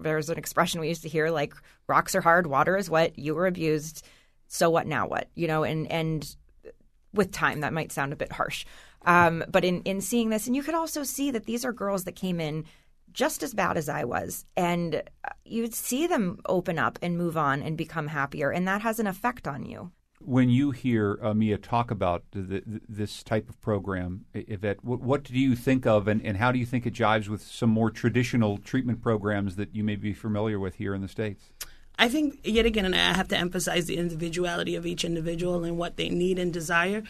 There's 0.00 0.28
an 0.28 0.38
expression 0.38 0.80
we 0.80 0.88
used 0.88 1.02
to 1.02 1.08
hear 1.08 1.30
like 1.30 1.54
rocks 1.88 2.14
are 2.14 2.20
hard, 2.20 2.46
water 2.46 2.76
is 2.76 2.90
wet, 2.90 3.18
you 3.18 3.34
were 3.34 3.46
abused, 3.46 4.04
so 4.48 4.70
what 4.70 4.86
now 4.86 5.06
what? 5.06 5.28
You 5.34 5.46
know, 5.46 5.64
and 5.64 5.90
and 5.90 6.36
with 7.12 7.32
time 7.32 7.60
that 7.60 7.72
might 7.72 7.92
sound 7.92 8.12
a 8.12 8.16
bit 8.16 8.32
harsh. 8.32 8.64
Um, 9.04 9.44
but 9.48 9.64
in, 9.64 9.82
in 9.82 10.00
seeing 10.00 10.30
this, 10.30 10.46
and 10.46 10.56
you 10.56 10.62
could 10.62 10.74
also 10.74 11.02
see 11.02 11.30
that 11.30 11.46
these 11.46 11.64
are 11.64 11.72
girls 11.72 12.04
that 12.04 12.16
came 12.16 12.40
in 12.40 12.64
just 13.12 13.42
as 13.42 13.54
bad 13.54 13.76
as 13.76 13.88
I 13.88 14.04
was. 14.04 14.44
And 14.56 14.96
uh, 14.96 15.30
you'd 15.44 15.74
see 15.74 16.06
them 16.06 16.40
open 16.46 16.78
up 16.78 16.98
and 17.02 17.16
move 17.16 17.36
on 17.36 17.62
and 17.62 17.76
become 17.76 18.08
happier. 18.08 18.50
And 18.50 18.66
that 18.68 18.82
has 18.82 18.98
an 18.98 19.06
effect 19.06 19.48
on 19.48 19.64
you. 19.64 19.92
When 20.20 20.50
you 20.50 20.72
hear 20.72 21.18
uh, 21.22 21.32
Mia 21.32 21.58
talk 21.58 21.90
about 21.90 22.24
the, 22.32 22.42
the, 22.42 22.80
this 22.88 23.22
type 23.22 23.48
of 23.48 23.60
program, 23.60 24.24
Yvette, 24.34 24.84
what, 24.84 25.00
what, 25.00 25.22
do 25.22 25.38
you 25.38 25.54
think 25.54 25.86
of 25.86 26.08
and, 26.08 26.20
and 26.24 26.36
how 26.36 26.50
do 26.50 26.58
you 26.58 26.66
think 26.66 26.86
it 26.86 26.94
jives 26.94 27.28
with 27.28 27.42
some 27.42 27.70
more 27.70 27.90
traditional 27.90 28.58
treatment 28.58 29.00
programs 29.00 29.54
that 29.56 29.74
you 29.74 29.84
may 29.84 29.94
be 29.94 30.12
familiar 30.12 30.58
with 30.58 30.74
here 30.74 30.92
in 30.92 31.02
the 31.02 31.08
States? 31.08 31.52
I 32.00 32.08
think, 32.08 32.40
yet 32.44 32.66
again, 32.66 32.84
and 32.84 32.94
I 32.94 33.14
have 33.14 33.28
to 33.28 33.36
emphasize 33.36 33.86
the 33.86 33.96
individuality 33.96 34.76
of 34.76 34.86
each 34.86 35.04
individual 35.04 35.64
and 35.64 35.76
what 35.76 35.96
they 35.96 36.08
need 36.08 36.38
and 36.38 36.52
desire. 36.52 37.02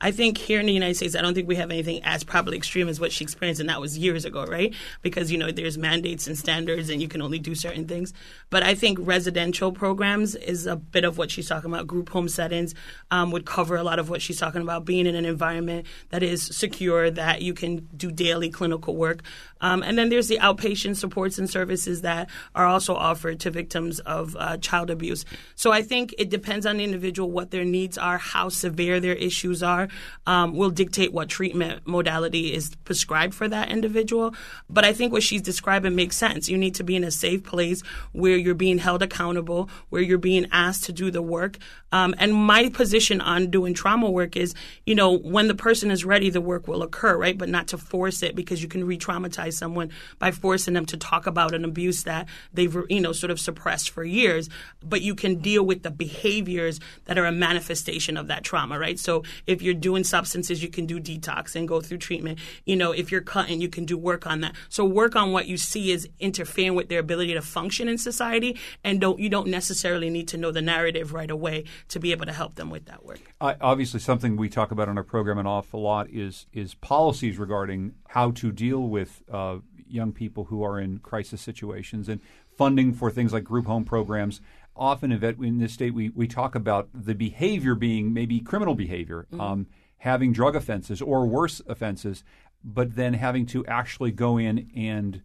I 0.00 0.10
think 0.10 0.38
here 0.38 0.60
in 0.60 0.66
the 0.66 0.72
United 0.72 0.94
States, 0.94 1.16
I 1.16 1.22
don't 1.22 1.34
think 1.34 1.48
we 1.48 1.56
have 1.56 1.70
anything 1.70 2.02
as 2.04 2.22
probably 2.22 2.56
extreme 2.56 2.88
as 2.88 3.00
what 3.00 3.12
she 3.12 3.24
experienced, 3.24 3.60
and 3.60 3.70
that 3.70 3.80
was 3.80 3.96
years 3.96 4.24
ago, 4.24 4.44
right? 4.44 4.74
Because 5.02 5.32
you 5.32 5.38
know 5.38 5.50
there's 5.50 5.78
mandates 5.78 6.26
and 6.26 6.36
standards, 6.36 6.90
and 6.90 7.00
you 7.00 7.08
can 7.08 7.22
only 7.22 7.38
do 7.38 7.54
certain 7.54 7.86
things. 7.86 8.12
But 8.50 8.62
I 8.62 8.74
think 8.74 8.98
residential 9.00 9.72
programs 9.72 10.34
is 10.34 10.66
a 10.66 10.76
bit 10.76 11.04
of 11.04 11.18
what 11.18 11.30
she's 11.30 11.48
talking 11.48 11.72
about. 11.72 11.86
Group 11.86 12.10
home 12.10 12.28
settings 12.28 12.74
um, 13.10 13.30
would 13.30 13.46
cover 13.46 13.76
a 13.76 13.82
lot 13.82 13.98
of 13.98 14.10
what 14.10 14.20
she's 14.20 14.38
talking 14.38 14.62
about. 14.62 14.84
Being 14.84 15.06
in 15.06 15.14
an 15.14 15.24
environment 15.24 15.86
that 16.10 16.22
is 16.22 16.42
secure, 16.42 17.10
that 17.10 17.42
you 17.42 17.54
can 17.54 17.88
do 17.96 18.12
daily 18.12 18.50
clinical 18.50 18.96
work, 18.96 19.22
um, 19.60 19.82
and 19.82 19.96
then 19.96 20.10
there's 20.10 20.28
the 20.28 20.38
outpatient 20.38 20.96
supports 20.96 21.38
and 21.38 21.48
services 21.48 22.02
that 22.02 22.28
are 22.54 22.66
also 22.66 22.94
offered 22.94 23.40
to 23.40 23.50
victims 23.50 24.00
of 24.00 24.36
uh, 24.38 24.56
child 24.58 24.90
abuse. 24.90 25.24
So 25.54 25.72
I 25.72 25.82
think 25.82 26.14
it 26.18 26.28
depends 26.28 26.66
on 26.66 26.76
the 26.76 26.84
individual 26.84 27.30
what 27.30 27.50
their 27.50 27.64
needs 27.64 27.96
are, 27.96 28.18
how 28.18 28.48
severe 28.48 29.00
their 29.00 29.14
issues 29.14 29.62
are, 29.62 29.85
um, 30.26 30.54
will 30.54 30.70
dictate 30.70 31.12
what 31.12 31.28
treatment 31.28 31.86
modality 31.86 32.52
is 32.52 32.74
prescribed 32.84 33.34
for 33.34 33.48
that 33.48 33.70
individual. 33.70 34.34
But 34.68 34.84
I 34.84 34.92
think 34.92 35.12
what 35.12 35.22
she's 35.22 35.42
describing 35.42 35.94
makes 35.94 36.16
sense. 36.16 36.48
You 36.48 36.58
need 36.58 36.74
to 36.76 36.84
be 36.84 36.96
in 36.96 37.04
a 37.04 37.10
safe 37.10 37.42
place 37.42 37.82
where 38.12 38.36
you're 38.36 38.54
being 38.54 38.78
held 38.78 39.02
accountable, 39.02 39.70
where 39.88 40.02
you're 40.02 40.18
being 40.18 40.46
asked 40.52 40.84
to 40.84 40.92
do 40.92 41.10
the 41.10 41.22
work. 41.22 41.58
Um, 41.92 42.14
and 42.18 42.34
my 42.34 42.68
position 42.68 43.20
on 43.20 43.50
doing 43.50 43.74
trauma 43.74 44.10
work 44.10 44.36
is, 44.36 44.54
you 44.84 44.94
know, 44.94 45.16
when 45.16 45.48
the 45.48 45.54
person 45.54 45.90
is 45.90 46.04
ready, 46.04 46.30
the 46.30 46.40
work 46.40 46.68
will 46.68 46.82
occur, 46.82 47.16
right? 47.16 47.38
But 47.38 47.48
not 47.48 47.68
to 47.68 47.78
force 47.78 48.22
it 48.22 48.34
because 48.34 48.62
you 48.62 48.68
can 48.68 48.84
re 48.84 48.98
traumatize 48.98 49.54
someone 49.54 49.90
by 50.18 50.30
forcing 50.30 50.74
them 50.74 50.86
to 50.86 50.96
talk 50.96 51.26
about 51.26 51.54
an 51.54 51.64
abuse 51.64 52.04
that 52.04 52.28
they've, 52.52 52.76
you 52.88 53.00
know, 53.00 53.12
sort 53.12 53.30
of 53.30 53.40
suppressed 53.40 53.90
for 53.90 54.04
years. 54.04 54.48
But 54.82 55.02
you 55.02 55.14
can 55.14 55.36
deal 55.36 55.64
with 55.64 55.82
the 55.82 55.90
behaviors 55.90 56.80
that 57.04 57.18
are 57.18 57.26
a 57.26 57.32
manifestation 57.32 58.16
of 58.16 58.26
that 58.28 58.44
trauma, 58.44 58.78
right? 58.78 58.98
So 58.98 59.22
if 59.46 59.62
you're 59.62 59.74
doing 59.80 60.04
substances, 60.04 60.62
you 60.62 60.68
can 60.68 60.86
do 60.86 61.00
detox 61.00 61.54
and 61.54 61.66
go 61.66 61.80
through 61.80 61.98
treatment. 61.98 62.38
You 62.64 62.76
know, 62.76 62.92
if 62.92 63.10
you're 63.10 63.20
cutting, 63.20 63.60
you 63.60 63.68
can 63.68 63.84
do 63.84 63.96
work 63.96 64.26
on 64.26 64.40
that. 64.40 64.54
So 64.68 64.84
work 64.84 65.16
on 65.16 65.32
what 65.32 65.46
you 65.46 65.56
see 65.56 65.90
is 65.90 66.08
interfering 66.18 66.74
with 66.74 66.88
their 66.88 67.00
ability 67.00 67.34
to 67.34 67.42
function 67.42 67.88
in 67.88 67.98
society, 67.98 68.58
and 68.84 69.00
don't 69.00 69.18
you 69.18 69.28
don't 69.28 69.48
necessarily 69.48 70.10
need 70.10 70.28
to 70.28 70.36
know 70.36 70.50
the 70.50 70.62
narrative 70.62 71.12
right 71.12 71.30
away 71.30 71.64
to 71.88 72.00
be 72.00 72.12
able 72.12 72.26
to 72.26 72.32
help 72.32 72.54
them 72.54 72.70
with 72.70 72.86
that 72.86 73.04
work. 73.04 73.20
Obviously, 73.40 74.00
something 74.00 74.36
we 74.36 74.48
talk 74.48 74.70
about 74.70 74.88
on 74.88 74.96
our 74.98 75.04
program 75.04 75.38
an 75.38 75.46
awful 75.46 75.82
lot 75.82 76.08
is 76.10 76.46
is 76.52 76.74
policies 76.74 77.38
regarding 77.38 77.94
how 78.08 78.30
to 78.32 78.52
deal 78.52 78.88
with 78.88 79.22
uh, 79.30 79.58
young 79.88 80.12
people 80.12 80.44
who 80.44 80.62
are 80.64 80.80
in 80.80 80.98
crisis 80.98 81.40
situations 81.40 82.08
and 82.08 82.20
funding 82.56 82.92
for 82.92 83.10
things 83.10 83.32
like 83.32 83.44
group 83.44 83.66
home 83.66 83.84
programs 83.84 84.40
often 84.76 85.12
in 85.12 85.58
this 85.58 85.72
state 85.72 85.94
we, 85.94 86.10
we 86.10 86.26
talk 86.26 86.54
about 86.54 86.88
the 86.92 87.14
behavior 87.14 87.74
being 87.74 88.12
maybe 88.12 88.40
criminal 88.40 88.74
behavior, 88.74 89.26
mm-hmm. 89.30 89.40
um, 89.40 89.66
having 89.98 90.32
drug 90.32 90.54
offenses 90.54 91.00
or 91.00 91.26
worse 91.26 91.62
offenses, 91.66 92.22
but 92.62 92.96
then 92.96 93.14
having 93.14 93.46
to 93.46 93.64
actually 93.66 94.10
go 94.10 94.38
in 94.38 94.70
and 94.76 95.22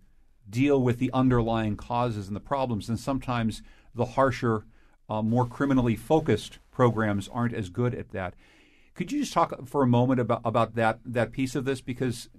deal 0.50 0.82
with 0.82 1.00
the 1.00 1.12
underlying 1.14 1.76
causes 1.76 2.28
and 2.28 2.36
the 2.36 2.42
problems. 2.42 2.90
And 2.90 3.00
sometimes 3.00 3.62
the 3.96 4.06
harsher, 4.06 4.66
uh, 5.10 5.22
more 5.22 5.46
criminally 5.46 5.96
focused 5.96 6.60
programs 6.72 7.28
aren't 7.28 7.54
as 7.54 7.70
good 7.70 7.94
at 7.94 8.12
that. 8.12 8.34
Could 8.94 9.12
you 9.12 9.22
just 9.22 9.34
talk 9.34 9.68
for 9.68 9.84
a 9.84 9.88
moment 9.88 10.20
about, 10.20 10.42
about 10.46 10.76
that 10.76 11.00
that 11.06 11.32
piece 11.32 11.56
of 11.56 11.66
this? 11.66 11.82
Because 11.82 12.30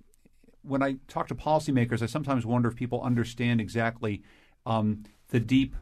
when 0.63 0.83
I 0.83 0.97
talk 1.09 1.29
to 1.29 1.35
policymakers, 1.35 2.03
I 2.03 2.07
sometimes 2.07 2.47
wonder 2.47 2.69
if 2.69 2.77
people 2.77 3.03
understand 3.03 3.61
exactly 3.61 4.23
um, 4.65 5.05
the 5.29 5.41
deep 5.41 5.75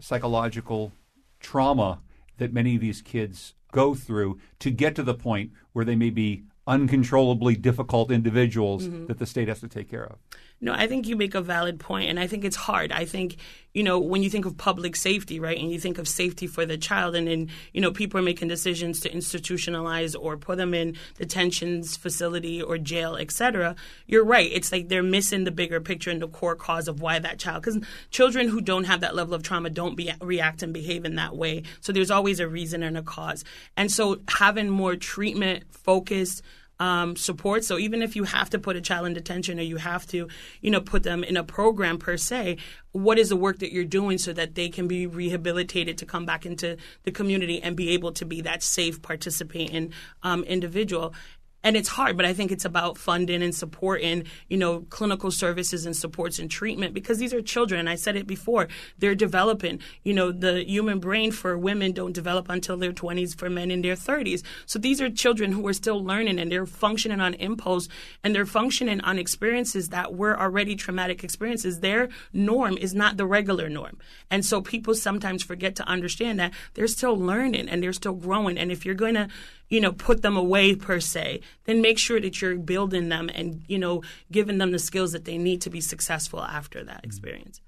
psychological 0.00 0.92
trauma 1.38 2.00
that 2.38 2.52
many 2.52 2.74
of 2.74 2.80
these 2.80 3.02
kids 3.02 3.54
go 3.72 3.94
through 3.94 4.38
to 4.58 4.70
get 4.70 4.94
to 4.96 5.02
the 5.02 5.14
point 5.14 5.52
where 5.72 5.84
they 5.84 5.96
may 5.96 6.10
be 6.10 6.44
uncontrollably 6.66 7.54
difficult 7.54 8.10
individuals 8.10 8.86
mm-hmm. 8.86 9.06
that 9.06 9.18
the 9.18 9.26
state 9.26 9.48
has 9.48 9.60
to 9.60 9.68
take 9.68 9.90
care 9.90 10.04
of. 10.04 10.18
No, 10.62 10.74
I 10.74 10.86
think 10.86 11.08
you 11.08 11.16
make 11.16 11.34
a 11.34 11.40
valid 11.40 11.80
point, 11.80 12.10
and 12.10 12.20
I 12.20 12.26
think 12.26 12.44
it's 12.44 12.56
hard. 12.56 12.92
I 12.92 13.06
think, 13.06 13.36
you 13.72 13.82
know, 13.82 13.98
when 13.98 14.22
you 14.22 14.28
think 14.28 14.44
of 14.44 14.58
public 14.58 14.94
safety, 14.94 15.40
right, 15.40 15.58
and 15.58 15.72
you 15.72 15.80
think 15.80 15.96
of 15.96 16.06
safety 16.06 16.46
for 16.46 16.66
the 16.66 16.76
child, 16.76 17.14
and 17.14 17.28
then, 17.28 17.48
you 17.72 17.80
know, 17.80 17.90
people 17.90 18.20
are 18.20 18.22
making 18.22 18.48
decisions 18.48 19.00
to 19.00 19.10
institutionalize 19.10 20.14
or 20.20 20.36
put 20.36 20.58
them 20.58 20.74
in 20.74 20.96
detentions 21.16 21.96
facility 21.96 22.60
or 22.60 22.76
jail, 22.76 23.16
etc. 23.16 23.74
You're 24.06 24.24
right. 24.24 24.50
It's 24.52 24.70
like 24.70 24.90
they're 24.90 25.02
missing 25.02 25.44
the 25.44 25.50
bigger 25.50 25.80
picture 25.80 26.10
and 26.10 26.20
the 26.20 26.28
core 26.28 26.56
cause 26.56 26.88
of 26.88 27.00
why 27.00 27.18
that 27.20 27.38
child, 27.38 27.62
because 27.62 27.82
children 28.10 28.48
who 28.48 28.60
don't 28.60 28.84
have 28.84 29.00
that 29.00 29.16
level 29.16 29.32
of 29.32 29.42
trauma 29.42 29.70
don't 29.70 29.96
be, 29.96 30.12
react 30.20 30.62
and 30.62 30.74
behave 30.74 31.06
in 31.06 31.14
that 31.14 31.34
way. 31.34 31.62
So 31.80 31.90
there's 31.90 32.10
always 32.10 32.38
a 32.38 32.46
reason 32.46 32.82
and 32.82 32.98
a 32.98 33.02
cause. 33.02 33.44
And 33.78 33.90
so 33.90 34.20
having 34.28 34.68
more 34.68 34.94
treatment 34.94 35.64
focused 35.72 36.42
um, 36.80 37.14
support. 37.14 37.62
So 37.62 37.78
even 37.78 38.02
if 38.02 38.16
you 38.16 38.24
have 38.24 38.50
to 38.50 38.58
put 38.58 38.74
a 38.74 38.80
child 38.80 39.06
in 39.06 39.12
detention 39.12 39.60
or 39.60 39.62
you 39.62 39.76
have 39.76 40.06
to, 40.08 40.26
you 40.62 40.70
know, 40.70 40.80
put 40.80 41.04
them 41.04 41.22
in 41.22 41.36
a 41.36 41.44
program 41.44 41.98
per 41.98 42.16
se, 42.16 42.56
what 42.92 43.18
is 43.18 43.28
the 43.28 43.36
work 43.36 43.60
that 43.60 43.72
you're 43.72 43.84
doing 43.84 44.18
so 44.18 44.32
that 44.32 44.54
they 44.54 44.68
can 44.68 44.88
be 44.88 45.06
rehabilitated 45.06 45.98
to 45.98 46.06
come 46.06 46.26
back 46.26 46.44
into 46.44 46.76
the 47.04 47.12
community 47.12 47.62
and 47.62 47.76
be 47.76 47.90
able 47.90 48.12
to 48.12 48.24
be 48.24 48.40
that 48.40 48.62
safe, 48.62 49.00
participating 49.02 49.92
um, 50.22 50.42
individual? 50.44 51.14
And 51.62 51.76
it's 51.76 51.88
hard, 51.88 52.16
but 52.16 52.24
I 52.24 52.32
think 52.32 52.50
it's 52.50 52.64
about 52.64 52.96
funding 52.96 53.42
and 53.42 53.54
supporting, 53.54 54.24
you 54.48 54.56
know, 54.56 54.80
clinical 54.88 55.30
services 55.30 55.84
and 55.84 55.94
supports 55.94 56.38
and 56.38 56.50
treatment 56.50 56.94
because 56.94 57.18
these 57.18 57.34
are 57.34 57.42
children. 57.42 57.86
I 57.86 57.96
said 57.96 58.16
it 58.16 58.26
before, 58.26 58.68
they're 58.98 59.14
developing. 59.14 59.80
You 60.02 60.14
know, 60.14 60.32
the 60.32 60.64
human 60.64 61.00
brain 61.00 61.32
for 61.32 61.58
women 61.58 61.92
don't 61.92 62.12
develop 62.12 62.48
until 62.48 62.76
their 62.76 62.92
20s, 62.92 63.36
for 63.36 63.50
men 63.50 63.70
in 63.70 63.82
their 63.82 63.94
30s. 63.94 64.42
So 64.64 64.78
these 64.78 65.00
are 65.00 65.10
children 65.10 65.52
who 65.52 65.66
are 65.66 65.72
still 65.74 66.02
learning 66.02 66.38
and 66.38 66.50
they're 66.50 66.66
functioning 66.66 67.20
on 67.20 67.34
impulse 67.34 67.88
and 68.24 68.34
they're 68.34 68.46
functioning 68.46 69.00
on 69.02 69.18
experiences 69.18 69.90
that 69.90 70.14
were 70.14 70.38
already 70.38 70.76
traumatic 70.76 71.22
experiences. 71.22 71.80
Their 71.80 72.08
norm 72.32 72.78
is 72.78 72.94
not 72.94 73.18
the 73.18 73.26
regular 73.26 73.68
norm. 73.68 73.98
And 74.30 74.46
so 74.46 74.62
people 74.62 74.94
sometimes 74.94 75.42
forget 75.42 75.76
to 75.76 75.86
understand 75.86 76.40
that 76.40 76.54
they're 76.74 76.86
still 76.86 77.16
learning 77.18 77.68
and 77.68 77.82
they're 77.82 77.92
still 77.92 78.14
growing. 78.14 78.56
And 78.56 78.72
if 78.72 78.86
you're 78.86 78.94
going 78.94 79.14
to, 79.14 79.28
you 79.70 79.80
know, 79.80 79.92
put 79.92 80.20
them 80.22 80.36
away 80.36 80.74
per 80.74 81.00
se, 81.00 81.40
then 81.64 81.80
make 81.80 81.98
sure 81.98 82.20
that 82.20 82.42
you're 82.42 82.56
building 82.56 83.08
them 83.08 83.30
and, 83.32 83.62
you 83.68 83.78
know, 83.78 84.02
giving 84.30 84.58
them 84.58 84.72
the 84.72 84.78
skills 84.78 85.12
that 85.12 85.24
they 85.24 85.38
need 85.38 85.62
to 85.62 85.70
be 85.70 85.80
successful 85.80 86.42
after 86.42 86.84
that 86.84 87.02
experience. 87.04 87.62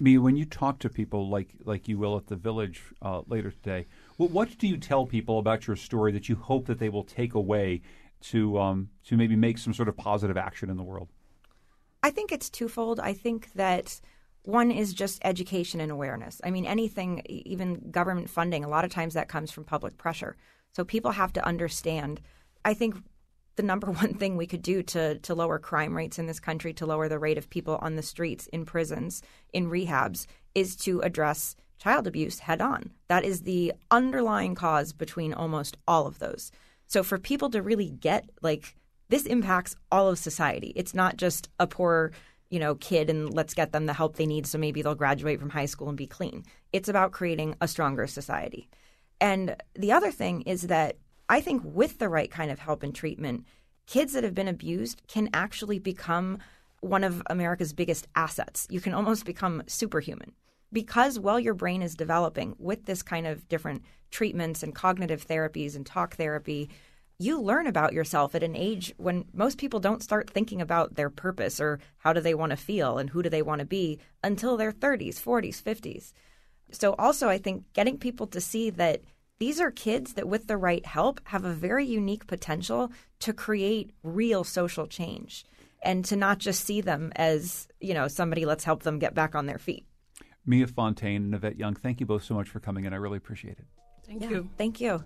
Mia, 0.00 0.18
when 0.20 0.36
you 0.36 0.46
talk 0.46 0.78
to 0.78 0.88
people 0.88 1.28
like 1.28 1.50
like 1.64 1.88
you 1.88 1.98
will 1.98 2.16
at 2.16 2.28
the 2.28 2.36
village 2.36 2.82
uh, 3.02 3.20
later 3.26 3.50
today, 3.50 3.86
what, 4.16 4.30
what 4.30 4.56
do 4.56 4.66
you 4.66 4.78
tell 4.78 5.04
people 5.04 5.38
about 5.38 5.66
your 5.66 5.76
story 5.76 6.10
that 6.12 6.26
you 6.26 6.36
hope 6.36 6.64
that 6.66 6.78
they 6.78 6.88
will 6.88 7.04
take 7.04 7.34
away 7.34 7.82
to 8.22 8.58
um, 8.58 8.88
to 9.04 9.16
maybe 9.18 9.36
make 9.36 9.58
some 9.58 9.74
sort 9.74 9.88
of 9.90 9.96
positive 9.96 10.38
action 10.38 10.70
in 10.70 10.78
the 10.78 10.82
world? 10.82 11.10
I 12.02 12.10
think 12.10 12.32
it's 12.32 12.48
twofold. 12.48 12.98
I 12.98 13.12
think 13.12 13.52
that 13.54 14.00
one 14.44 14.70
is 14.70 14.94
just 14.94 15.20
education 15.22 15.80
and 15.80 15.92
awareness. 15.92 16.40
I 16.44 16.50
mean, 16.50 16.64
anything, 16.64 17.22
even 17.26 17.90
government 17.90 18.30
funding, 18.30 18.64
a 18.64 18.68
lot 18.68 18.84
of 18.84 18.90
times 18.90 19.14
that 19.14 19.28
comes 19.28 19.50
from 19.50 19.64
public 19.64 19.98
pressure. 19.98 20.36
So 20.74 20.84
people 20.84 21.12
have 21.12 21.32
to 21.34 21.44
understand. 21.44 22.20
I 22.64 22.74
think 22.74 22.96
the 23.56 23.62
number 23.62 23.90
one 23.90 24.14
thing 24.14 24.36
we 24.36 24.46
could 24.46 24.62
do 24.62 24.82
to 24.82 25.18
to 25.18 25.34
lower 25.34 25.58
crime 25.58 25.96
rates 25.96 26.18
in 26.18 26.26
this 26.26 26.40
country, 26.40 26.72
to 26.74 26.86
lower 26.86 27.08
the 27.08 27.18
rate 27.18 27.38
of 27.38 27.50
people 27.50 27.78
on 27.80 27.96
the 27.96 28.02
streets, 28.02 28.46
in 28.48 28.64
prisons, 28.64 29.22
in 29.52 29.70
rehabs, 29.70 30.26
is 30.54 30.76
to 30.76 31.00
address 31.00 31.56
child 31.78 32.06
abuse 32.06 32.38
head 32.40 32.60
on. 32.60 32.90
That 33.08 33.24
is 33.24 33.42
the 33.42 33.72
underlying 33.90 34.54
cause 34.54 34.92
between 34.92 35.34
almost 35.34 35.76
all 35.86 36.06
of 36.06 36.18
those. 36.18 36.50
So 36.86 37.02
for 37.02 37.18
people 37.18 37.50
to 37.50 37.62
really 37.62 37.90
get 37.90 38.28
like 38.42 38.76
this 39.08 39.26
impacts 39.26 39.76
all 39.92 40.08
of 40.08 40.18
society. 40.18 40.72
It's 40.74 40.94
not 40.94 41.16
just 41.16 41.48
a 41.60 41.66
poor, 41.66 42.12
you 42.48 42.58
know, 42.58 42.74
kid 42.76 43.10
and 43.10 43.32
let's 43.32 43.54
get 43.54 43.70
them 43.72 43.86
the 43.86 43.92
help 43.92 44.16
they 44.16 44.26
need 44.26 44.46
so 44.46 44.58
maybe 44.58 44.82
they'll 44.82 44.94
graduate 44.94 45.40
from 45.40 45.50
high 45.50 45.66
school 45.66 45.88
and 45.88 45.96
be 45.96 46.06
clean. 46.06 46.44
It's 46.72 46.88
about 46.88 47.12
creating 47.12 47.54
a 47.60 47.68
stronger 47.68 48.06
society. 48.06 48.68
And 49.20 49.56
the 49.74 49.92
other 49.92 50.10
thing 50.10 50.42
is 50.42 50.62
that 50.62 50.96
I 51.28 51.40
think 51.40 51.62
with 51.64 51.98
the 51.98 52.08
right 52.08 52.30
kind 52.30 52.50
of 52.50 52.58
help 52.58 52.82
and 52.82 52.94
treatment, 52.94 53.46
kids 53.86 54.12
that 54.12 54.24
have 54.24 54.34
been 54.34 54.48
abused 54.48 55.02
can 55.08 55.30
actually 55.32 55.78
become 55.78 56.38
one 56.80 57.04
of 57.04 57.22
America's 57.30 57.72
biggest 57.72 58.06
assets. 58.14 58.66
You 58.70 58.80
can 58.80 58.92
almost 58.92 59.24
become 59.24 59.62
superhuman 59.66 60.32
because 60.72 61.18
while 61.18 61.40
your 61.40 61.54
brain 61.54 61.80
is 61.80 61.94
developing 61.94 62.54
with 62.58 62.84
this 62.84 63.02
kind 63.02 63.26
of 63.26 63.48
different 63.48 63.82
treatments 64.10 64.62
and 64.62 64.74
cognitive 64.74 65.26
therapies 65.26 65.76
and 65.76 65.86
talk 65.86 66.16
therapy, 66.16 66.68
you 67.18 67.40
learn 67.40 67.66
about 67.66 67.92
yourself 67.92 68.34
at 68.34 68.42
an 68.42 68.56
age 68.56 68.92
when 68.96 69.24
most 69.32 69.56
people 69.56 69.80
don't 69.80 70.02
start 70.02 70.28
thinking 70.28 70.60
about 70.60 70.96
their 70.96 71.08
purpose 71.08 71.60
or 71.60 71.78
how 71.98 72.12
do 72.12 72.20
they 72.20 72.34
want 72.34 72.50
to 72.50 72.56
feel 72.56 72.98
and 72.98 73.10
who 73.10 73.22
do 73.22 73.30
they 73.30 73.42
want 73.42 73.60
to 73.60 73.64
be 73.64 73.98
until 74.22 74.56
their 74.56 74.72
30s, 74.72 75.14
40s, 75.14 75.62
50s. 75.62 76.12
So, 76.74 76.94
also, 76.98 77.28
I 77.28 77.38
think 77.38 77.64
getting 77.72 77.98
people 77.98 78.26
to 78.28 78.40
see 78.40 78.70
that 78.70 79.02
these 79.38 79.60
are 79.60 79.70
kids 79.70 80.14
that, 80.14 80.28
with 80.28 80.46
the 80.46 80.56
right 80.56 80.84
help, 80.84 81.20
have 81.24 81.44
a 81.44 81.52
very 81.52 81.84
unique 81.86 82.26
potential 82.26 82.92
to 83.20 83.32
create 83.32 83.92
real 84.02 84.44
social 84.44 84.86
change 84.86 85.44
and 85.82 86.04
to 86.06 86.16
not 86.16 86.38
just 86.38 86.64
see 86.64 86.80
them 86.80 87.12
as, 87.16 87.68
you 87.80 87.94
know, 87.94 88.08
somebody 88.08 88.46
let's 88.46 88.64
help 88.64 88.82
them 88.82 88.98
get 88.98 89.14
back 89.14 89.34
on 89.34 89.46
their 89.46 89.58
feet. 89.58 89.86
Mia 90.46 90.66
Fontaine 90.66 91.24
and 91.24 91.34
Yvette 91.34 91.58
Young, 91.58 91.74
thank 91.74 92.00
you 92.00 92.06
both 92.06 92.24
so 92.24 92.34
much 92.34 92.48
for 92.48 92.60
coming 92.60 92.84
in. 92.84 92.92
I 92.92 92.96
really 92.96 93.16
appreciate 93.16 93.58
it. 93.58 93.66
Thank 94.06 94.22
Yeah, 94.22 94.30
you. 94.30 94.50
Thank 94.58 94.80
you. 94.80 95.02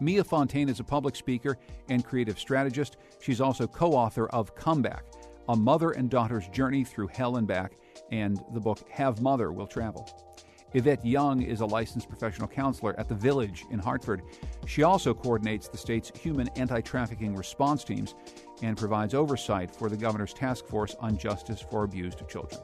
Mia 0.00 0.24
Fontaine 0.24 0.68
is 0.68 0.80
a 0.80 0.84
public 0.84 1.16
speaker 1.16 1.58
and 1.88 2.04
creative 2.04 2.38
strategist. 2.38 2.96
She's 3.20 3.40
also 3.40 3.66
co 3.66 3.92
author 3.92 4.28
of 4.28 4.54
Comeback, 4.54 5.04
A 5.48 5.56
Mother 5.56 5.90
and 5.90 6.10
Daughter's 6.10 6.48
Journey 6.48 6.84
Through 6.84 7.08
Hell 7.08 7.36
and 7.36 7.46
Back, 7.46 7.72
and 8.10 8.40
the 8.52 8.60
book 8.60 8.88
Have 8.90 9.20
Mother 9.20 9.52
Will 9.52 9.66
Travel. 9.66 10.31
Yvette 10.74 11.04
Young 11.04 11.42
is 11.42 11.60
a 11.60 11.66
licensed 11.66 12.08
professional 12.08 12.48
counselor 12.48 12.98
at 12.98 13.08
The 13.08 13.14
Village 13.14 13.64
in 13.70 13.78
Hartford. 13.78 14.22
She 14.66 14.82
also 14.82 15.12
coordinates 15.12 15.68
the 15.68 15.76
state's 15.76 16.10
human 16.18 16.48
anti 16.56 16.80
trafficking 16.80 17.36
response 17.36 17.84
teams 17.84 18.14
and 18.62 18.76
provides 18.76 19.12
oversight 19.12 19.74
for 19.74 19.88
the 19.88 19.96
governor's 19.96 20.32
task 20.32 20.66
force 20.66 20.94
on 21.00 21.18
justice 21.18 21.64
for 21.70 21.84
abused 21.84 22.26
children. 22.28 22.60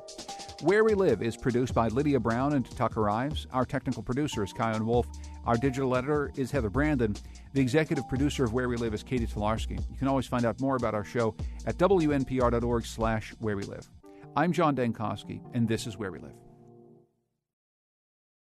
Where 0.63 0.85
We 0.85 0.95
Live 0.95 1.23
is 1.23 1.37
produced 1.37 1.75
by 1.75 1.89
Lydia 1.89 2.19
Brown 2.19 2.55
and 2.55 2.69
Tucker 2.69 3.11
Ives. 3.11 3.47
Our 3.53 3.65
technical 3.65 4.03
producer 4.03 4.43
is 4.43 4.53
Chion 4.53 4.87
Wolf. 4.87 5.07
Our 5.45 5.57
digital 5.57 5.95
editor 5.95 6.33
is 6.37 6.51
Heather 6.51 6.71
Brandon. 6.71 7.15
The 7.53 7.61
executive 7.61 8.09
producer 8.09 8.45
of 8.45 8.53
Where 8.53 8.69
We 8.69 8.77
Live 8.77 8.95
is 8.95 9.03
Catie 9.03 9.27
Talarski. 9.27 9.79
You 9.91 9.97
can 9.99 10.09
always 10.09 10.27
find 10.27 10.45
out 10.45 10.61
more 10.61 10.77
about 10.77 10.95
our 10.95 11.05
show 11.05 11.37
at 11.67 11.77
wnpr.org 11.77 12.87
slash 12.87 13.35
where 13.39 13.57
we 13.57 13.65
live. 13.65 13.87
I'm 14.35 14.53
John 14.53 14.75
Dankosky, 14.75 15.41
and 15.55 15.69
this 15.69 15.87
is 15.87 15.97
Where 15.97 16.11
We 16.11 16.19
Live. 16.19 16.48